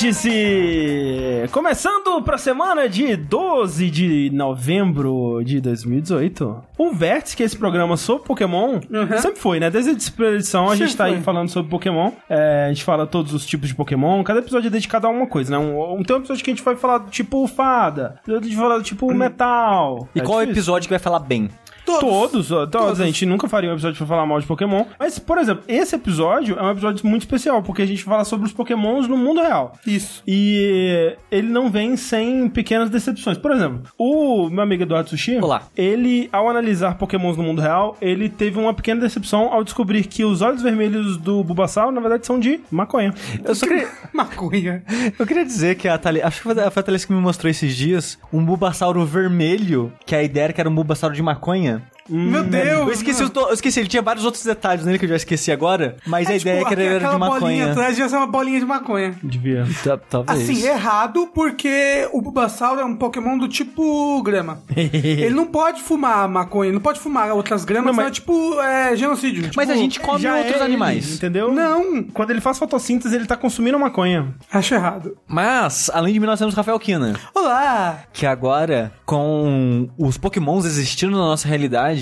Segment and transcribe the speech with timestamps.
[0.00, 1.48] Vértice!
[1.50, 6.62] Começando pra semana de 12 de novembro de 2018.
[6.78, 8.78] O Vértice, que é esse programa sobre Pokémon,
[9.20, 9.68] sempre foi, né?
[9.68, 9.94] Desde a
[10.34, 12.12] edição a gente tá aí falando sobre Pokémon.
[12.30, 14.22] É, a gente fala todos os tipos de Pokémon.
[14.22, 15.58] Cada episódio é dedicado a uma coisa, né?
[15.58, 18.48] Um, um, tem um episódio que a gente vai falar do tipo fada, tem outro
[18.48, 20.08] que a gente vai falar do tipo metal.
[20.14, 20.60] E É qual é difícil.
[20.62, 21.50] episódio que vai falar bem?
[22.00, 24.84] Todos, ó, todos, A gente nunca faria um episódio pra falar mal de Pokémon.
[24.98, 28.46] Mas, por exemplo, esse episódio é um episódio muito especial, porque a gente fala sobre
[28.46, 29.72] os Pokémons no mundo real.
[29.86, 30.22] Isso.
[30.26, 33.38] E ele não vem sem pequenas decepções.
[33.38, 35.62] Por exemplo, o meu amigo Eduardo Sushi, Olá.
[35.76, 40.24] ele, ao analisar Pokémons no mundo real, ele teve uma pequena decepção ao descobrir que
[40.24, 43.14] os olhos vermelhos do Bulbasaur, na verdade, são de maconha.
[43.44, 44.82] Eu só queria, Maconha.
[45.18, 47.20] eu queria dizer que a Thalys, acho que foi a foi a Thalys que me
[47.20, 51.22] mostrou esses dias, um Bulbasauro vermelho, que a ideia era que era um Bulbasauro de
[51.22, 51.77] maconha.
[52.08, 52.78] Meu Deus.
[52.88, 55.52] Eu esqueci, to- eu esqueci, ele tinha vários outros detalhes nele que eu já esqueci
[55.52, 57.70] agora, mas a ideia é que ele era de aquela bolinha maconha.
[57.72, 59.14] atrás devia ser uma bolinha de maconha.
[59.22, 59.66] Devia.
[59.84, 60.40] Ta- Talvez.
[60.42, 64.60] Assim, errado, porque o Bulbasaur é um Pokémon do tipo grama.
[64.74, 68.06] ele não pode fumar maconha, não pode fumar outras gramas, Não, mas...
[68.06, 69.42] é tipo é, genocídio.
[69.56, 71.06] Mas Tipo, a gente come Já outros é animais.
[71.06, 71.52] ele, entendeu?
[71.52, 74.34] Não, Quando ele faz fotossíntese, ele tá consumindo maconha.
[74.52, 75.16] acho errado.
[75.26, 77.14] Mas, além de mim, nós temos Rafael Kina.
[77.34, 78.00] Olá!
[78.12, 81.97] Que agora, com os pokémons existindo na nossa realidade,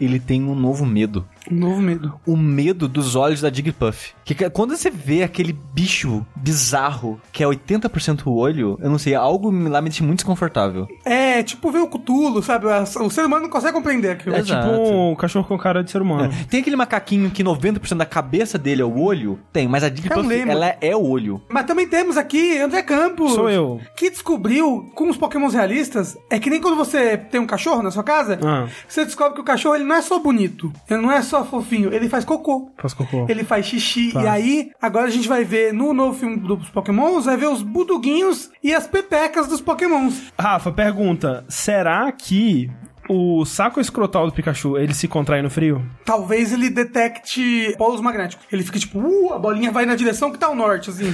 [0.00, 1.26] ele tem um novo medo.
[1.50, 2.14] Um novo medo.
[2.26, 4.12] o medo dos olhos da Jigglypuff.
[4.24, 9.14] Que quando você vê aquele bicho bizarro, que é 80% o olho, eu não sei,
[9.14, 10.86] algo me- lá me deixa muito desconfortável.
[11.04, 12.66] É, tipo ver o Cthulhu, sabe?
[12.66, 14.34] O ser humano não consegue compreender aquilo.
[14.36, 14.68] É Exato.
[14.68, 16.32] tipo um cachorro com cara de ser humano.
[16.48, 19.38] Tem aquele macaquinho que 90% da cabeça dele é o olho?
[19.52, 20.50] Tem, mas a Jigglypuff, lembro.
[20.52, 21.42] ela é o olho.
[21.48, 23.32] Mas também temos aqui André Campos.
[23.32, 23.80] Sou eu.
[23.96, 26.16] Que descobriu com os pokémons realistas.
[26.30, 28.38] É que nem quando você tem um cachorro na sua casa.
[28.44, 28.68] Ah.
[28.88, 30.72] Você descobre que o cachorro ele não é só bonito.
[30.88, 31.92] Ele não é só fofinho.
[31.92, 32.70] Ele faz cocô.
[32.76, 33.26] Faz cocô.
[33.28, 34.10] Ele faz xixi.
[34.12, 34.24] Faz.
[34.24, 37.62] E aí, agora a gente vai ver no novo filme dos pokémons, vai ver os
[37.62, 40.32] buduguinhos e as pepecas dos pokémons.
[40.38, 42.70] Rafa, pergunta: será que
[43.08, 45.84] o saco escrotal do Pikachu ele se contrai no frio?
[46.04, 48.46] Talvez ele detecte polos magnéticos.
[48.52, 51.12] Ele fica tipo, uh, a bolinha vai na direção que tá o norte, assim.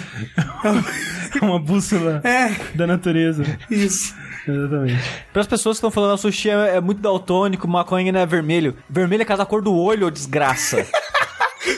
[1.41, 3.45] Uma bússola é, da natureza.
[3.71, 4.15] isso.
[4.47, 5.03] Exatamente.
[5.33, 8.27] Para as pessoas que estão falando, o sushi é, é muito daltônico, maconha não é
[8.27, 8.77] vermelho.
[8.89, 10.87] Vermelho é casa da cor do olho, ô desgraça.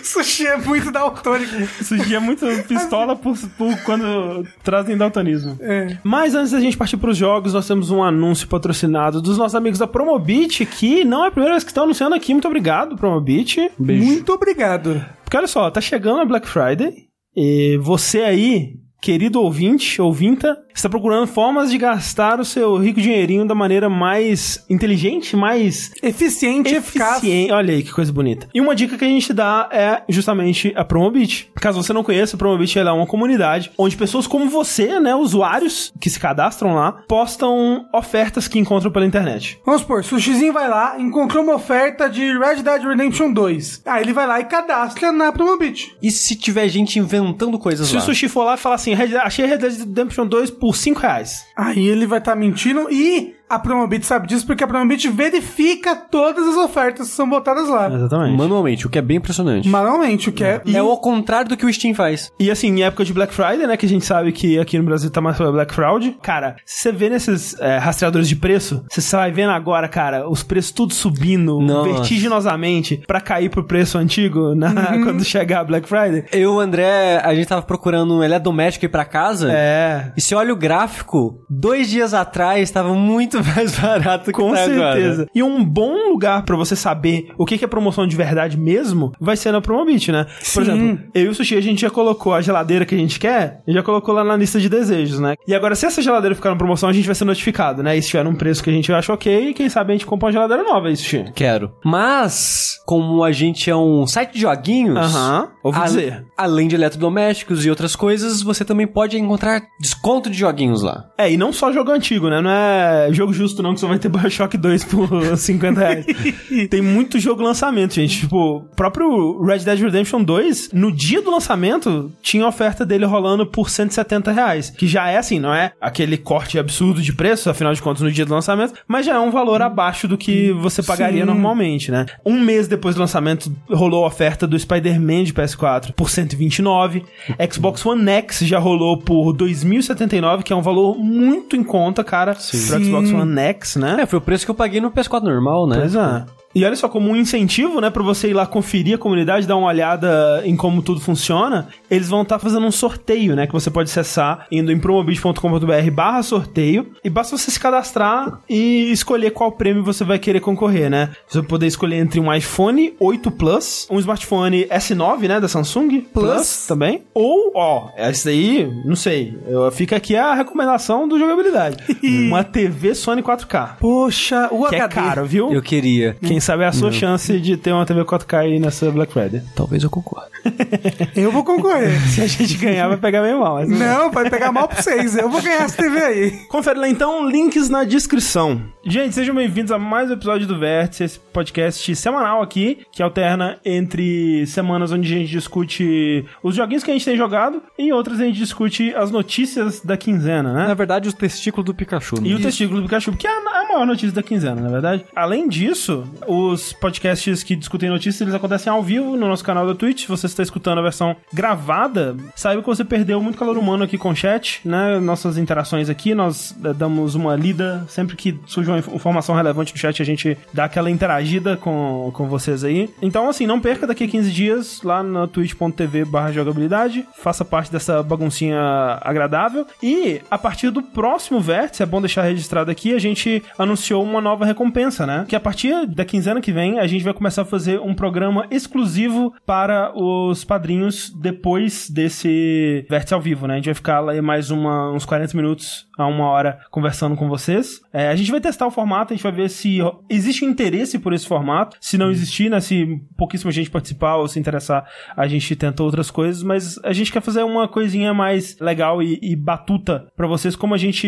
[0.03, 1.55] Sushi é muito daltônico.
[1.81, 5.57] Isso é muito pistola por, por quando trazem daltonismo.
[5.61, 5.99] É.
[6.03, 9.79] Mas antes da gente partir pros jogos, nós temos um anúncio patrocinado dos nossos amigos
[9.79, 12.33] da Promobit, que não é a primeira vez que estão anunciando aqui.
[12.33, 13.71] Muito obrigado, Promobit.
[13.79, 14.05] Beijo.
[14.05, 15.05] Muito obrigado.
[15.25, 17.07] Porque olha só, tá chegando a Black Friday
[17.37, 23.45] e você aí, querido ouvinte, ouvinta, está procurando formas de gastar o seu rico dinheirinho
[23.47, 27.19] da maneira mais inteligente, mais Eficiente, eficaz.
[27.19, 27.53] eficiente.
[27.53, 28.49] Olha aí que coisa bonita.
[28.55, 31.51] E uma dica que a gente dá é justamente a Promobit.
[31.57, 35.15] Caso você não conheça, a Promobit ela é uma comunidade onde pessoas como você, né,
[35.15, 39.59] usuários que se cadastram lá, postam ofertas que encontram pela internet.
[39.65, 43.83] Vamos supor, Sushizinho vai lá, encontrou uma oferta de Red Dead Redemption 2.
[43.87, 45.97] Aí ele vai lá e cadastra na Promobit.
[46.03, 48.01] E se tiver gente inventando coisas Se lá?
[48.01, 51.01] o Sushi for lá e falar assim, "Red- achei Red Dead Redemption 2 por 5
[51.01, 51.47] reais.
[51.57, 56.47] Aí ele vai estar mentindo e a Promobit sabe disso porque a Promobit verifica todas
[56.47, 57.93] as ofertas que são botadas lá.
[57.93, 58.37] Exatamente.
[58.37, 59.69] Manualmente, o que é bem impressionante.
[59.69, 60.63] Manualmente, o que é...
[60.67, 62.33] É o contrário do que o Steam faz.
[62.39, 63.77] E assim, em época de Black Friday, né?
[63.77, 66.17] Que a gente sabe que aqui no Brasil tá mais pra Black Fraud.
[66.23, 70.43] Cara, se você vê nesses é, rastreadores de preço, você vai vendo agora, cara, os
[70.43, 71.93] preços tudo subindo Nossa.
[71.93, 76.25] vertiginosamente pra cair pro preço antigo na, quando chegar a Black Friday.
[76.33, 79.51] Eu e o André, a gente tava procurando um eletrodoméstico ir pra casa.
[79.51, 80.13] É.
[80.17, 84.65] E se olha o gráfico, dois dias atrás tava muito mais barato que Com tá
[84.65, 85.23] certeza.
[85.23, 85.31] agora.
[85.35, 89.37] E um bom lugar pra você saber o que é promoção de verdade mesmo vai
[89.37, 90.25] ser na Promobit, né?
[90.55, 90.73] Por Sim.
[90.73, 93.61] exemplo, eu e o Sushi, a gente já colocou a geladeira que a gente quer,
[93.67, 95.35] e já colocou lá na lista de desejos, né?
[95.47, 97.97] E agora, se essa geladeira ficar na promoção, a gente vai ser notificado, né?
[97.97, 100.27] E se tiver um preço que a gente acha ok, quem sabe a gente compra
[100.27, 101.25] uma geladeira nova, isso, Sushi.
[101.35, 101.73] Quero.
[101.85, 106.25] Mas, como a gente é um site de joguinhos, Aham, ouvi a- dizer.
[106.37, 111.05] além de eletrodomésticos e outras coisas, você também pode encontrar desconto de joguinhos lá.
[111.17, 112.41] É, e não só jogo antigo, né?
[112.41, 116.07] Não é jogo justo não, que só vai ter Bioshock 2 por 50 reais.
[116.71, 118.21] Tem muito jogo lançamento, gente.
[118.21, 123.47] Tipo, o próprio Red Dead Redemption 2, no dia do lançamento, tinha oferta dele rolando
[123.47, 124.71] por 170 reais.
[124.71, 128.11] Que já é assim, não é aquele corte absurdo de preço, afinal de contas, no
[128.11, 131.27] dia do lançamento, mas já é um valor abaixo do que você pagaria Sim.
[131.27, 132.07] normalmente, né?
[132.25, 135.58] Um mês depois do lançamento, rolou a oferta do Spider-Man de PS4
[135.95, 137.05] por 129.
[137.53, 142.35] Xbox One X já rolou por 2.079, que é um valor muito em conta, cara,
[142.35, 142.85] pro Sim.
[142.85, 143.99] Xbox One X, né?
[144.01, 145.77] É, foi o preço que eu paguei no PS4 normal, né?
[145.79, 146.25] Pois é.
[146.59, 149.55] E olha só, como um incentivo, né, pra você ir lá conferir a comunidade, dar
[149.57, 153.71] uma olhada em como tudo funciona, eles vão estar fazendo um sorteio, né, que você
[153.71, 159.53] pode acessar indo em promobit.com.br barra sorteio, e basta você se cadastrar e escolher qual
[159.53, 161.11] prêmio você vai querer concorrer, né?
[161.29, 166.01] Você vai poder escolher entre um iPhone 8 Plus, um smartphone S9, né, da Samsung
[166.13, 171.77] Plus, também, ou, ó, essa aí, não sei, eu, fica aqui a recomendação do jogabilidade.
[172.03, 173.77] uma TV Sony 4K.
[173.79, 174.95] Poxa, o Que é HD.
[174.95, 175.53] caro, viu?
[175.53, 176.17] Eu queria.
[176.27, 179.43] Quem sabe é a sua chance de ter uma TV 4K aí nessa Black Friday.
[179.55, 180.31] Talvez eu concorde.
[181.15, 182.01] Eu vou concorrer.
[182.09, 183.57] Se a gente ganhar, vai pegar meio mal.
[183.57, 185.17] Mas Não, vai pegar mal pra vocês.
[185.17, 186.31] Eu vou ganhar essa TV aí.
[186.49, 188.63] Confere lá então, links na descrição.
[188.85, 193.59] Gente, sejam bem-vindos a mais um episódio do Vértice, esse podcast semanal aqui, que alterna
[193.63, 198.21] entre semanas onde a gente discute os joguinhos que a gente tem jogado e outras
[198.21, 200.67] a gente discute as notícias da quinzena, né?
[200.67, 202.17] Na verdade, o testículo do Pikachu.
[202.25, 202.37] E né?
[202.37, 205.05] o testículo do Pikachu, que é a maior notícia da quinzena, na verdade.
[205.15, 209.75] Além disso, os podcasts que discutem notícias, eles acontecem ao vivo no nosso canal da
[209.75, 210.03] Twitch.
[210.03, 213.97] Se você está escutando a versão gravada, saiba que você perdeu muito calor humano aqui
[213.99, 214.99] com o chat, né?
[215.01, 217.85] Nossas interações aqui, nós eh, damos uma lida.
[217.89, 222.11] Sempre que surge uma inf- informação relevante no chat, a gente dá aquela interagida com,
[222.15, 222.89] com vocês aí.
[223.03, 227.07] Então, assim, não perca daqui a 15 dias lá na twitch.tv jogabilidade.
[227.17, 228.59] Faça parte dessa baguncinha
[229.01, 229.67] agradável.
[229.83, 234.21] E a partir do próximo vértice, é bom deixar registrado aqui, a gente anunciou uma
[234.21, 235.25] nova recompensa, né?
[235.29, 238.47] Que a partir da quinzena que vem, a gente vai começar a fazer um programa
[238.51, 243.55] exclusivo para os padrinhos depois desse vértice ao vivo, né?
[243.55, 247.29] A gente vai ficar lá mais uma, uns 40 minutos a uma hora conversando com
[247.29, 247.81] vocês.
[247.93, 249.79] É, a gente vai testar o formato, a gente vai ver se
[250.09, 251.77] existe interesse por esse formato.
[251.81, 252.61] Se não existir, né?
[252.61, 257.11] Se pouquíssima gente participar ou se interessar, a gente tenta outras coisas, mas a gente
[257.13, 261.07] quer fazer uma coisinha mais legal e, e batuta pra vocês, como a gente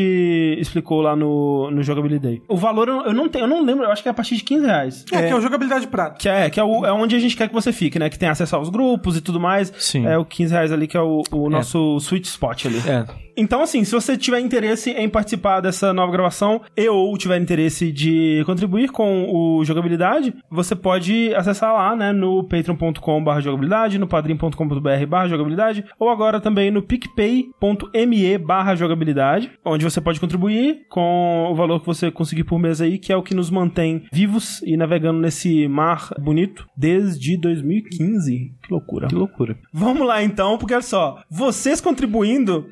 [0.59, 4.03] explicou lá no, no Jogability O valor eu, não tenho, eu não lembro, eu acho
[4.03, 5.05] que é a partir de 15 reais.
[5.13, 6.17] É, que é o jogabilidade prata.
[6.19, 8.09] Que é, que é, o- é onde a gente quer que você fique, né?
[8.11, 9.73] Que tem acesso aos grupos e tudo mais.
[9.79, 10.07] Sim.
[10.07, 12.79] É o 15 reais ali que é o, o nosso sweet spot ali.
[12.87, 13.05] É.
[13.41, 17.91] Então, assim, se você tiver interesse em participar dessa nova gravação e ou tiver interesse
[17.91, 25.07] de contribuir com o Jogabilidade, você pode acessar lá, né, no patreon.com.br jogabilidade, no padrim.com.br
[25.09, 31.55] barra jogabilidade, ou agora também no picpay.me barra jogabilidade, onde você pode contribuir com o
[31.55, 34.77] valor que você conseguir por mês aí, que é o que nos mantém vivos e
[34.77, 38.53] navegando nesse mar bonito desde 2015.
[38.63, 39.09] Que loucura.
[39.09, 39.57] Que loucura.
[39.73, 42.67] Vamos lá então, porque olha só, vocês contribuindo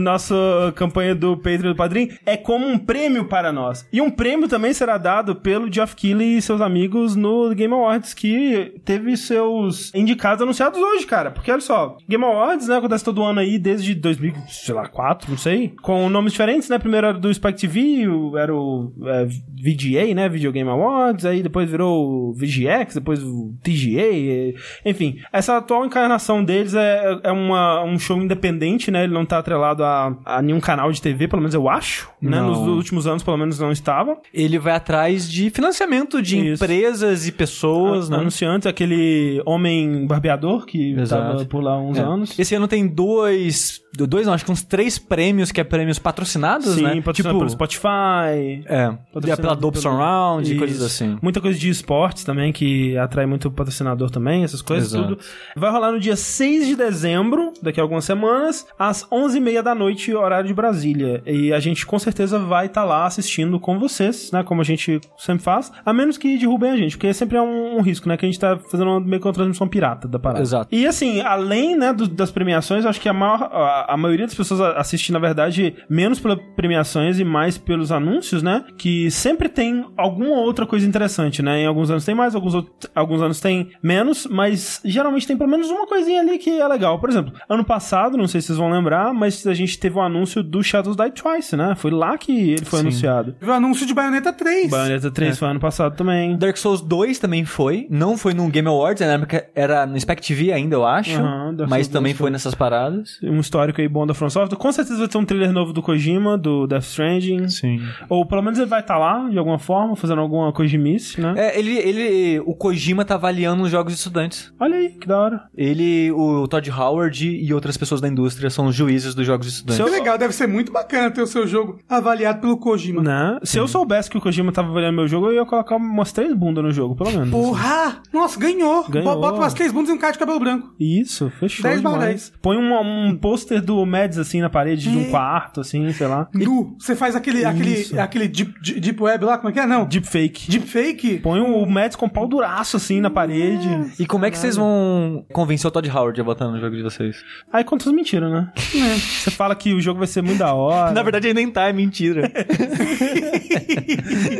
[0.00, 0.34] na nossa
[0.74, 3.86] campanha do Patreon do Padrim é como um prêmio para nós.
[3.92, 8.14] E um prêmio também será dado pelo Geoff Keighley e seus amigos no Game Awards,
[8.14, 11.30] que teve seus indicados anunciados hoje, cara.
[11.30, 16.08] Porque olha só, Game Awards, né, acontece todo ano aí desde 2004, não sei, com
[16.08, 16.78] nomes diferentes, né?
[16.78, 18.06] Primeiro era do Spike TV,
[18.38, 23.54] era o é, VGA, né, Video Game Awards, aí depois virou o VGX, depois o
[23.62, 24.54] TGA,
[24.84, 25.18] enfim.
[25.32, 29.04] Essa atual encarnação deles é, é uma, um show independente, né?
[29.04, 32.40] Ele não tá atrelado a, a nenhum canal de TV, pelo menos eu acho, né?
[32.40, 34.18] Nos últimos anos, pelo menos, não estava.
[34.32, 36.64] Ele vai atrás de financiamento de Isso.
[36.64, 38.16] empresas e pessoas, né?
[38.18, 41.32] Anunciantes, aquele homem barbeador que Exato.
[41.38, 42.02] tava por lá uns É.
[42.02, 42.38] anos.
[42.38, 43.80] Esse ano tem dois.
[43.96, 46.96] Dois, não, acho que uns três prêmios que é prêmios patrocinados, Sim, né?
[47.00, 48.62] patrocinado pelo Spotify.
[48.66, 51.18] É, patrocinado pela Dope pelo- Surround e coisas assim.
[51.22, 55.16] Muita coisa de esportes também, que atrai muito patrocinador também, essas coisas, Exato.
[55.16, 55.20] tudo.
[55.56, 60.14] Vai rolar no dia 6 de dezembro, daqui a algumas semanas, às 11h30 da noite,
[60.14, 61.22] horário de Brasília.
[61.26, 64.42] E a gente com certeza vai estar lá assistindo com vocês, né?
[64.42, 67.78] Como a gente sempre faz, a menos que derrubem a gente, porque sempre é um,
[67.78, 68.16] um risco, né?
[68.16, 70.42] Que a gente tá fazendo meio que uma transmissão pirata da parada.
[70.42, 70.68] Exato.
[70.74, 74.34] E assim, além né, do- das premiações, acho que a, maior, a, a maioria das
[74.34, 78.64] pessoas assiste, na verdade, menos pelas premiações e mais pelos anúncios, né?
[78.76, 81.62] Que sempre tem alguma outra coisa interessante, né?
[81.62, 85.50] Em alguns anos tem mais, alguns, outros- alguns anos tem menos, mas geralmente tem pelo
[85.50, 86.98] menos uma coisinha ali que é legal.
[86.98, 90.00] Por exemplo, ano passado, não sei se vocês vão lembrar, mas a gente teve o
[90.00, 91.74] anúncio do Shadows Die Twice, né?
[91.76, 92.86] Foi lá que ele foi Sim.
[92.86, 93.34] anunciado.
[93.42, 94.70] O anúncio de Bayonetta 3.
[94.70, 96.36] Bayonetta 3 foi ano passado também.
[96.36, 97.86] Dark Souls 2 também foi.
[97.90, 101.18] Não foi no Game Awards, na época era no Spec TV ainda, eu acho.
[101.54, 102.30] Dark mas também 2 foi foi.
[102.30, 103.18] nessas paradas.
[103.22, 104.56] Um histórico aí bom da From Software.
[104.58, 107.48] Com certeza vai ter um trailer novo do Kojima, do Death Stranding.
[107.48, 107.80] Sim.
[108.08, 111.34] Ou pelo menos ele vai estar lá, de alguma forma, fazendo alguma Kojimice, né?
[111.36, 112.40] É, ele, ele.
[112.46, 114.52] O Kojima tá avaliando os jogos de estudantes.
[114.58, 115.42] Olha aí, que da hora.
[115.56, 119.52] Ele, o Todd Howard e outras pessoas da indústria são os juízes dos jogos de
[119.52, 119.76] estudante.
[119.76, 123.02] Se Que eu- legal, deve ser muito bacana ter o seu jogo avaliado pelo Kojima.
[123.02, 123.38] Né?
[123.42, 126.32] Se eu soubesse que o Kojima tava avaliando meu jogo, eu ia colocar umas três
[126.34, 127.30] bundas no jogo, pelo menos.
[127.30, 128.00] Porra!
[128.12, 128.84] Nossa, ganhou.
[128.88, 129.14] Ganhou.
[129.14, 130.72] Bo- Bota umas três bundas e um cara de cabelo branco.
[130.78, 132.32] Isso, fechou 10 barra demais.
[132.40, 135.10] Põe um, um pôster do Mads, assim, na parede de um É.
[135.10, 136.28] quarto, assim, sei lá.
[136.34, 136.76] Nu.
[136.78, 137.98] Você faz aquele, aquele, Isso.
[138.00, 139.66] aquele deep, deep web lá, como é que é?
[139.66, 139.84] Não.
[139.86, 140.50] Deepfake.
[140.50, 141.18] Deepfake?
[141.18, 143.68] Põe o Mads com pau duraço, assim, na parede.
[143.98, 146.82] E como é que vocês vão convencer o Todd Howard a botar no jogo de
[146.82, 147.16] vocês?
[147.52, 148.52] Aí conta as mentiras, né?
[148.54, 150.92] Você fala que o jogo vai ser muito da hora.
[150.92, 152.30] Na verdade, ele nem tá, é mentira.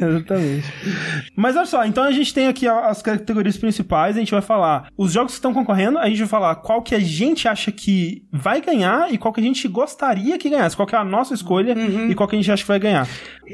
[0.01, 0.67] Exatamente.
[1.37, 4.89] Mas olha só, então a gente tem aqui as categorias principais, a gente vai falar
[4.97, 8.25] os jogos que estão concorrendo, a gente vai falar qual que a gente acha que
[8.33, 11.35] vai ganhar e qual que a gente gostaria que ganhasse, qual que é a nossa
[11.35, 11.75] escolha
[12.09, 13.07] e qual que a gente acha que vai ganhar.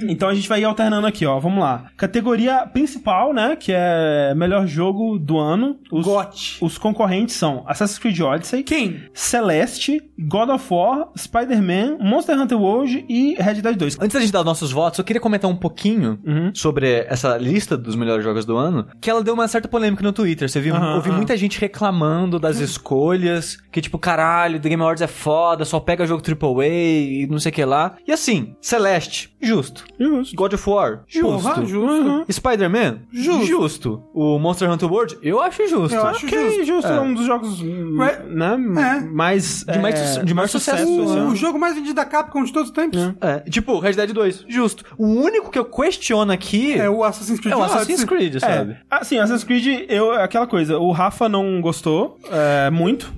[0.09, 1.87] Então a gente vai ir alternando aqui, ó, vamos lá.
[1.97, 5.79] Categoria principal, né, que é melhor jogo do ano.
[5.93, 6.59] Os, GOT.
[6.61, 9.03] os concorrentes são Assassin's Creed Odyssey, Quem?
[9.15, 13.99] Celeste, God of War, Spider-Man, Monster Hunter World e Red Dead 2.
[14.01, 16.51] Antes da gente dar os nossos votos, eu queria comentar um pouquinho Uhum.
[16.55, 20.13] sobre essa lista dos melhores jogos do ano, que ela deu uma certa polêmica no
[20.13, 20.49] Twitter.
[20.49, 20.75] Você viu?
[20.75, 25.44] Aham, ouvi muita gente reclamando das escolhas, que tipo, caralho, The Game Awards é foda,
[25.65, 27.97] só pega jogo AAA e não sei o que lá.
[28.07, 29.85] E assim, Celeste, justo.
[29.99, 30.35] Justo.
[30.37, 31.43] God of War, justo.
[31.43, 31.85] Porra, justo.
[32.09, 32.25] Uhum.
[32.31, 34.03] Spider-Man, Justo.
[34.13, 35.95] O Monster Hunter World, eu acho justo.
[35.95, 36.97] Eu acho Ok, justo, é.
[36.97, 37.01] É.
[37.01, 39.01] um dos jogos hum, Mas- né, é.
[39.01, 41.31] mais, De mais su- de mais sucesso, O, ano.
[41.33, 43.01] o jogo mais vendido da Capcom de todos os tempos.
[43.21, 44.85] É, tipo, Red Dead 2, justo.
[44.99, 47.53] O único que eu questiono aqui É, o Assassin's Creed.
[47.55, 48.05] é o Assassin's.
[48.05, 48.73] Creed, sabe?
[48.73, 53.13] É, assim, Assassin's Creed, eu, aquela coisa, o Rafa não gostou é, muito.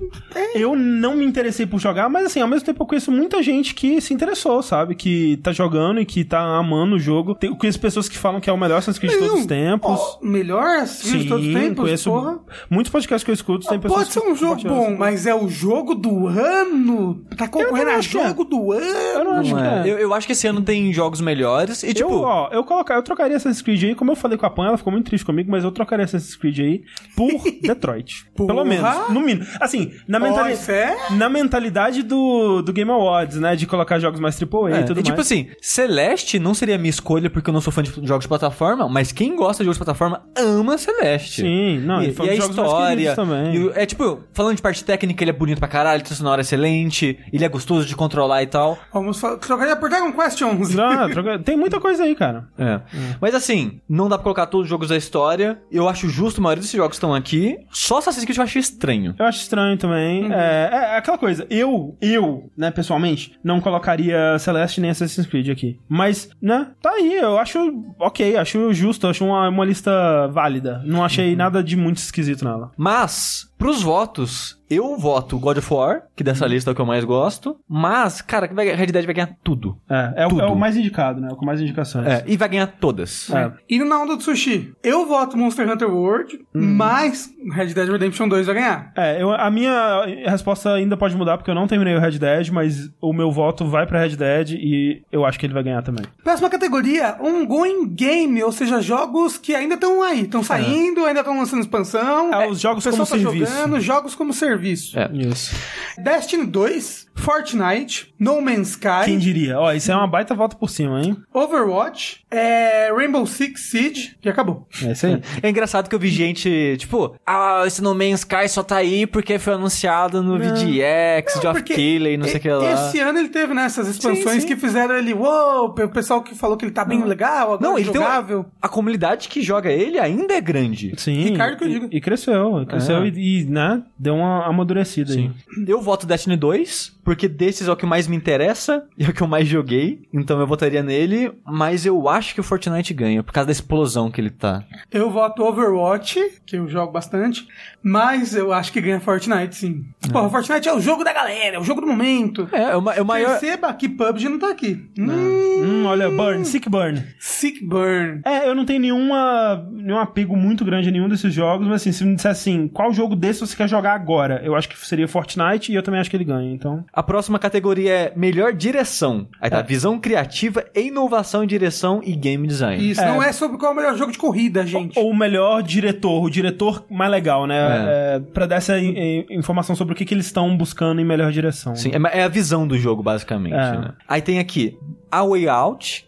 [0.55, 3.73] Eu não me interessei por jogar, mas assim, ao mesmo tempo eu conheço muita gente
[3.73, 4.95] que se interessou, sabe?
[4.95, 7.35] Que tá jogando e que tá amando o jogo.
[7.35, 9.45] Tem, eu conheço pessoas que falam que é o melhor Assassin's Creed de todos os
[9.45, 9.99] tempos.
[9.99, 12.39] ó, melhor Assassin's Creed de todos os Sim, tempos, conheço porra.
[12.69, 13.67] muitos podcasts que eu escuto.
[13.67, 14.97] Tem pessoas Pode ser um jogo bom, isso.
[14.97, 17.23] mas é o jogo do ano?
[17.37, 18.01] Tá concorrendo a é.
[18.01, 18.83] jogo do ano?
[18.85, 19.91] Eu não acho Não que é.
[19.91, 19.93] é.
[19.93, 22.09] Eu, eu acho que esse ano tem jogos melhores e, tipo...
[22.09, 24.67] eu, ó, eu, colocar, eu trocaria Assassin's Creed aí, como eu falei com a Pan,
[24.67, 26.83] ela ficou muito triste comigo, mas eu trocaria Assassin's Creed aí
[27.15, 27.29] por
[27.61, 28.25] Detroit.
[28.35, 29.45] Pelo menos, no mínimo.
[29.59, 30.95] Assim, na, Ó, mentali isso é?
[31.11, 33.55] na mentalidade do, do Game Awards, né?
[33.55, 35.27] De colocar jogos mais AAA É, e tudo e tipo mais.
[35.27, 38.87] assim, Celeste não seria minha escolha porque eu não sou fã de jogos de plataforma,
[38.89, 41.41] mas quem gosta de jogos de plataforma ama Celeste.
[41.41, 43.15] Sim, não, e, e e a história.
[43.53, 46.41] e o- é tipo, falando de parte técnica, ele é bonito pra caralho, trilha sonora
[46.41, 48.77] excelente, ele é gostoso de controlar e tal.
[48.93, 50.77] Vamos trocaria por Dragon Questions.
[50.77, 52.47] Ah, troca- Tem muita coisa aí, cara.
[52.57, 52.79] É.
[53.21, 55.59] Mas assim, não dá pra colocar todos os jogos da história.
[55.71, 57.57] Eu acho justo, a maioria desses jogos estão aqui.
[57.71, 59.15] Só Assassin's Creed eu acho estranho.
[59.17, 60.31] Eu acho estranho também.
[60.31, 61.45] É, é aquela coisa.
[61.49, 65.79] Eu, eu, né, pessoalmente, não colocaria Celeste nem Assassin's Creed aqui.
[65.87, 67.15] Mas, né, tá aí.
[67.15, 67.59] Eu acho
[67.99, 70.81] ok, acho justo, acho uma, uma lista válida.
[70.85, 72.71] Não achei nada de muito esquisito nela.
[72.77, 76.85] Mas, pros votos, eu voto God of War, que dessa lista é o que eu
[76.85, 77.57] mais gosto.
[77.67, 79.77] Mas, cara, vai- Red Dead vai ganhar tudo.
[79.89, 80.41] É, é, o, Tudo.
[80.41, 81.29] é o mais indicado, né?
[81.29, 82.05] É o com mais indicações.
[82.05, 83.29] É, e vai ganhar todas.
[83.31, 83.51] É.
[83.69, 88.45] Indo na onda do sushi, eu voto Monster Hunter World, mas Red Dead Redemption 2
[88.45, 88.91] vai ganhar.
[88.95, 92.49] É, eu- a minha resposta ainda pode mudar, porque eu não terminei o Red Dead,
[92.49, 95.81] mas o meu voto vai pra Red Dead e eu acho que ele vai ganhar
[95.81, 96.05] também.
[96.23, 101.37] Próxima categoria, ongoing game, ou seja, jogos que ainda estão aí, estão saindo, ainda estão
[101.37, 102.33] lançando expansão.
[102.33, 103.46] É, os jogos o como tá serviço.
[103.49, 104.97] Jogando, jogos como serviço.
[104.97, 105.09] É.
[105.13, 105.55] Isso.
[105.97, 109.59] Destiny 2, Fortnite, No Man's Sky, Quem diria?
[109.59, 111.17] Ó, isso é uma baita volta por cima, hein?
[111.33, 114.67] Overwatch, é, Rainbow Six Siege, que acabou.
[114.83, 115.21] É isso aí.
[115.43, 119.05] É engraçado que eu vi gente, tipo, ah, esse No Man's Sky só tá aí
[119.05, 122.49] porque foi anunciado no VGX, Não, Geoff porque Keighley e não sei o e- que
[122.49, 122.73] lá.
[122.87, 124.47] Esse ano ele teve, né, essas expansões sim.
[124.47, 127.77] que fizeram ele, uou, o pessoal que falou que ele tá bem legal, agora Não,
[127.77, 128.39] ele tem jogável.
[128.39, 130.93] uma- a comunidade que joga ele ainda é grande.
[130.97, 131.23] Sim.
[131.23, 131.87] Ricardo que eu e- digo.
[131.91, 133.07] E, cresceu, cresceu É.
[133.09, 135.31] e, e, né, deu uma amadurecida aí.
[135.67, 139.13] Eu voto Destiny 2, porque desses é o que mais me interessa e é o
[139.13, 143.23] que eu mais joguei, então eu votaria nele, mas eu acho que o Fortnite ganha,
[143.23, 144.61] por causa da explosão que ele tá.
[144.91, 147.47] Eu voto Overwatch, que eu jogo bastante,
[147.81, 149.85] mas eu acho que ganha Fortnite, sim.
[150.11, 152.49] Porra, Fortnite é o jogo da galera, é o jogo do momento.
[152.51, 153.39] É, é o, ma- é o maior...
[153.39, 154.85] Perceba que PUBG não tá aqui.
[154.99, 157.01] Hum, Hum, olha, Burn, Sick Burn.
[157.19, 158.21] Sick Burn.
[158.25, 161.91] É, eu não tenho nenhuma, nenhum apego muito grande a nenhum desses jogos, mas assim,
[161.91, 164.41] se me disser assim, qual jogo desse você quer jogar agora?
[164.43, 166.85] Eu acho que seria Fortnite e eu também acho que ele ganha, então...
[166.97, 169.27] A próxima categoria é melhor direção.
[169.39, 172.89] Aí tá, visão criativa, inovação em direção e game design.
[172.89, 173.05] Isso, É.
[173.05, 174.97] não é sobre qual é o melhor jogo de corrida, gente.
[174.97, 177.55] Ou o melhor diretor, o diretor mais legal, né?
[177.87, 178.19] É.
[178.33, 181.31] pra dar essa in- in- informação sobre o que, que eles estão buscando em melhor
[181.31, 181.75] direção.
[181.75, 183.53] Sim, é, é a visão do jogo, basicamente.
[183.53, 183.77] É.
[183.77, 183.93] né?
[184.07, 184.75] Aí tem aqui
[185.11, 186.07] A Way Out,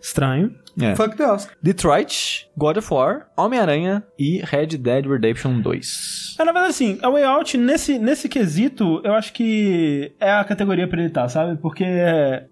[0.00, 0.52] Estranho.
[0.80, 0.94] É.
[0.96, 1.54] Fuck the Oscar.
[1.62, 6.36] Detroit, God of War, Homem-Aranha e Red Dead Redemption 2.
[6.38, 10.44] É, na verdade, assim, a Way Out, nesse, nesse quesito, eu acho que é a
[10.44, 11.56] categoria pra ele estar, sabe?
[11.60, 11.84] Porque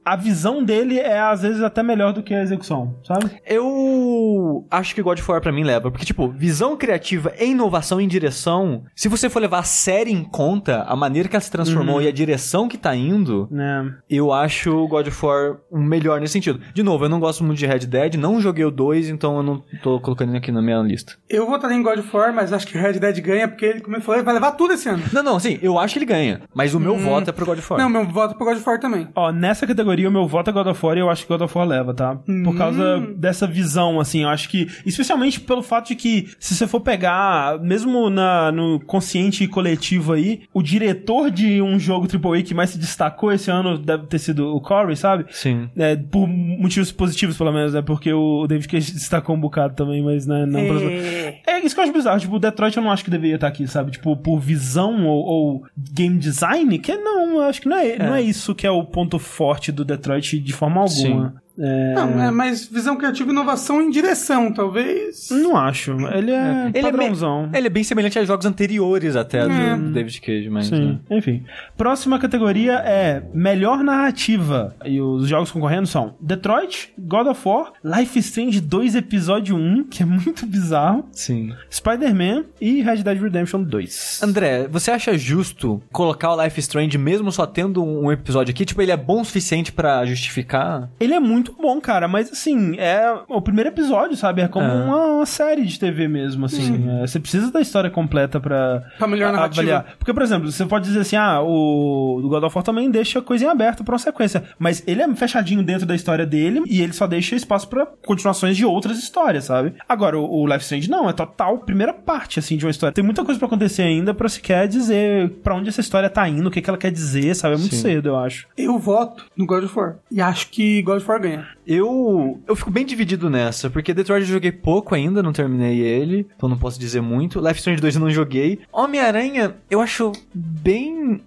[0.04, 3.30] a visão dele é, às vezes, até melhor do que a execução, sabe?
[3.46, 8.00] Eu acho que God of War pra mim leva, porque, tipo, visão criativa e inovação
[8.00, 11.50] em direção, se você for levar a série em conta, a maneira que ela se
[11.50, 13.94] transformou e a direção que tá indo, Né?
[14.08, 16.60] eu acho God of War o melhor nesse sentido.
[16.74, 19.42] De novo, eu não gosto muito de Red Dead, não joguei o 2, então eu
[19.42, 21.14] não tô colocando ele aqui na minha lista.
[21.28, 23.96] Eu votaria em God of War, mas acho que Red Dead ganha, porque ele, como
[23.96, 25.02] eu falei, vai levar tudo esse ano.
[25.12, 27.58] Não, não, assim, eu acho que ele ganha, mas o meu voto é pro God
[27.58, 27.80] of War.
[27.80, 29.08] Não, meu voto pro God of War também.
[29.14, 31.42] Ó, nessa categoria, o meu voto é God of War e eu acho que God
[31.42, 32.16] of War leva, tá?
[32.44, 36.66] Por causa dessa visão, assim, eu acho que, especialmente pelo fato de que, se você
[36.66, 42.54] for pegar, mesmo na, no consciente coletivo aí, o diretor de um jogo AAA que
[42.54, 45.26] mais se destacou esse ano deve ter sido o Corey, sabe?
[45.30, 45.68] Sim.
[45.76, 47.82] É, por motivos positivos, pelo menos, né?
[48.00, 51.38] Porque o David Cage destacou um bocado também, mas né, não É.
[51.46, 52.18] É isso que eu acho bizarro.
[52.18, 53.90] Tipo, o Detroit eu não acho que deveria estar aqui, sabe?
[53.90, 58.14] Tipo, por visão ou, ou game design, que não, eu acho que não é, não
[58.14, 61.34] é isso que é o ponto forte do Detroit de forma alguma.
[61.60, 65.28] É, Não, é mais visão criativa e inovação em direção, talvez.
[65.30, 65.92] não acho.
[65.92, 67.50] Ele é, Ele é, bem, padrãozão.
[67.52, 69.76] ele é bem semelhante a jogos anteriores até do, É.
[69.76, 70.66] do David Cage, mas...
[70.66, 71.44] Sim, enfim.
[71.76, 74.74] Próxima categoria é melhor narrativa.
[74.84, 80.02] E os jogos concorrendo são Detroit, God of War, Life Strange 2 Episódio 1, que
[80.02, 81.52] é muito bizarro, Sim.
[81.70, 84.20] Spider-Man e Red Dead Redemption 2.
[84.22, 88.64] André, você acha justo colocar o Life Strange mesmo só tendo um episódio aqui?
[88.64, 90.88] Tipo, ele é bom o suficiente pra justificar?
[90.98, 94.42] Ele é muito bom, cara, mas assim, é o primeiro episódio, sabe?
[94.42, 94.72] É como É.
[94.84, 96.88] uma, uma série de TV mesmo, assim.
[97.00, 99.60] É, você precisa da história completa pra, Pra melhor a- narrativa.
[99.62, 99.96] avaliar.
[99.98, 103.44] Porque, por exemplo, você pode dizer assim, ah, o, God of War também deixa coisa
[103.44, 104.44] em aberto pra uma sequência.
[104.58, 108.56] Mas ele é fechadinho dentro da história dele e ele só deixa espaço pra continuações
[108.56, 109.74] de outras histórias, sabe?
[109.88, 112.92] Agora, o, o Life Strange não, é total primeira parte, assim, de uma história.
[112.94, 116.48] Tem muita coisa pra acontecer ainda pra sequer dizer pra onde essa história tá indo,
[116.48, 117.54] o que, que ela quer dizer, sabe?
[117.54, 117.82] É muito Sim.
[117.82, 118.46] cedo, eu acho.
[118.56, 119.96] Eu voto no God of War.
[120.10, 121.39] E acho que God of War ganha.
[121.66, 126.26] Eu, eu fico bem dividido nessa, porque Detroit eu joguei pouco ainda, não terminei ele,
[126.36, 127.40] então não posso dizer muito.
[127.40, 128.60] Life Strange 2 eu não joguei.
[128.72, 131.20] Homem-Aranha, eu acho bem.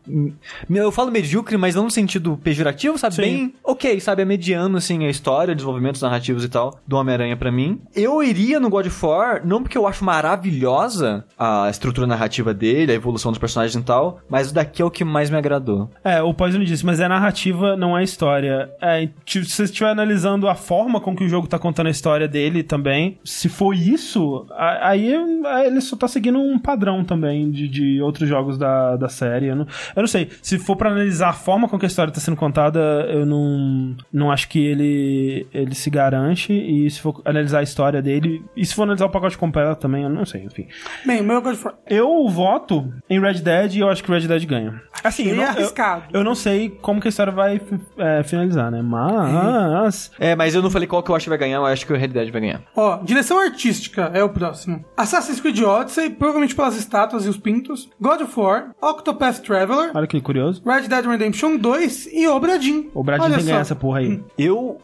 [0.70, 3.16] Eu falo medíocre, mas não no sentido pejorativo, sabe?
[3.16, 3.22] Sim.
[3.22, 4.22] Bem ok, sabe?
[4.22, 7.82] É mediano, assim, a história, desenvolvimentos narrativos e tal, do Homem-Aranha pra mim.
[7.96, 12.92] Eu iria no God of War, não porque eu acho maravilhosa a estrutura narrativa dele,
[12.92, 15.90] a evolução dos personagens e tal, mas o daqui é o que mais me agradou.
[16.04, 18.70] É, o Poison disse, mas é narrativa, não é história.
[18.82, 22.28] É, se você estiver analisando a forma com que o jogo tá contando a história
[22.28, 25.04] dele também, se for isso, aí
[25.46, 29.48] aí ele só tá seguindo um padrão também de, de outros jogos da, da série.
[29.48, 32.14] Eu não, eu não sei, se for pra analisar a forma com que a história
[32.14, 32.80] tá sendo contada,
[33.10, 36.54] eu não, não acho que ele, ele se garante.
[36.54, 40.04] E se for analisar a história dele, e se for analisar o pacote completo também,
[40.04, 40.68] eu não sei, enfim.
[41.06, 41.44] Bem, o meu.
[41.88, 44.82] Eu voto em Red Dead e eu acho que Red Dead ganha.
[45.04, 47.62] Assim, eu Achei não, eu, eu não sei como que a história vai
[47.98, 48.82] é, finalizar, né?
[48.82, 49.83] Mas.
[49.83, 49.83] É,
[50.38, 51.98] mas eu não falei qual que eu acho que vai ganhar, eu acho que o
[51.98, 52.62] Red Dead vai ganhar.
[52.76, 54.84] Ó, direção artística é o próximo.
[54.96, 57.90] Assassin's Creed Odyssey, provavelmente pelas estátuas e os pintos.
[58.00, 60.62] God of War, Octopath Traveler, Olha que curioso.
[60.66, 62.90] Red Dead Redemption 2 e Obradin.
[62.94, 64.22] O Brad Olha tem que ganhar essa porra aí.
[64.38, 64.80] Eu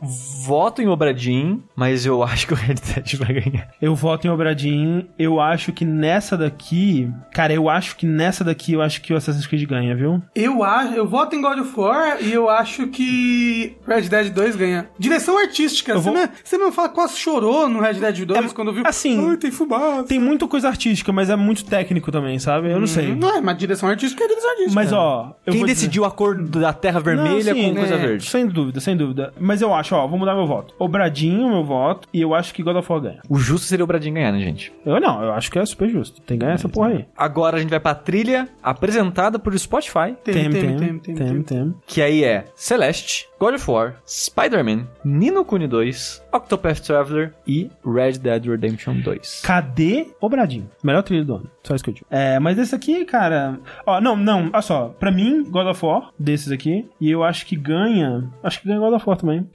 [0.46, 3.70] voto em Obradim, mas eu acho que o Red Dead vai ganhar.
[3.82, 5.08] Eu voto em Obradin.
[5.18, 7.12] Eu acho que nessa daqui.
[7.34, 10.22] Cara, eu acho que nessa daqui eu acho que o Assassin's Creed ganha, viu?
[10.36, 14.56] Eu acho, eu voto em God of War e eu acho que Red Dead 2
[14.56, 14.89] ganha.
[15.00, 15.94] Direção artística.
[15.94, 18.74] Você, vou- me, você mesmo fala que quase chorou no Red Dead 2 É, quando
[18.74, 18.84] viu.
[18.86, 20.04] assim, Ai, tem fumaça.
[20.04, 22.70] Tem muita coisa artística, mas é muito técnico também, sabe?
[22.72, 23.16] Eu não sei.
[23.16, 24.76] Não é, mas direção artística é direção artística.
[24.76, 25.36] Mas ó.
[25.46, 27.98] eu Quem vou dizer- decidiu a cor da terra vermelha Não, sim, com coisa é,
[27.98, 28.26] verde?
[28.30, 29.34] Sem dúvida, sem dúvida.
[29.40, 30.74] Mas eu acho, ó, vou mudar meu voto.
[30.78, 33.22] Obradinho, meu voto, e eu acho que God of War ganha.
[33.30, 34.74] O justo seria o Bradinho ganhar, né, gente?
[34.86, 36.22] Eu não, eu acho que é super justo.
[36.22, 37.06] Tem que ganhar essa porra aí.
[37.16, 41.42] Agora a gente vai pra trilha apresentada por Spotify, Tem, tem, tem, tem, tem.
[41.44, 41.76] tem.
[41.88, 48.14] que aí é Celeste, God of War, Spider-Man, Nino Kuni 2, Octopath Traveler e Red
[48.20, 49.42] Dead Redemption 2.
[49.46, 50.70] Cadê Obradinho?
[50.84, 51.50] Melhor trilha do ano.
[51.64, 52.06] Só isso que eu digo.
[52.10, 53.60] É, mas esse aqui, cara.
[53.86, 54.90] Ó, não, não, olha só.
[55.00, 56.86] Pra mim, God of War, desses aqui.
[57.00, 58.28] E eu acho que ganha.
[58.44, 59.48] Acho que ganha God of War também.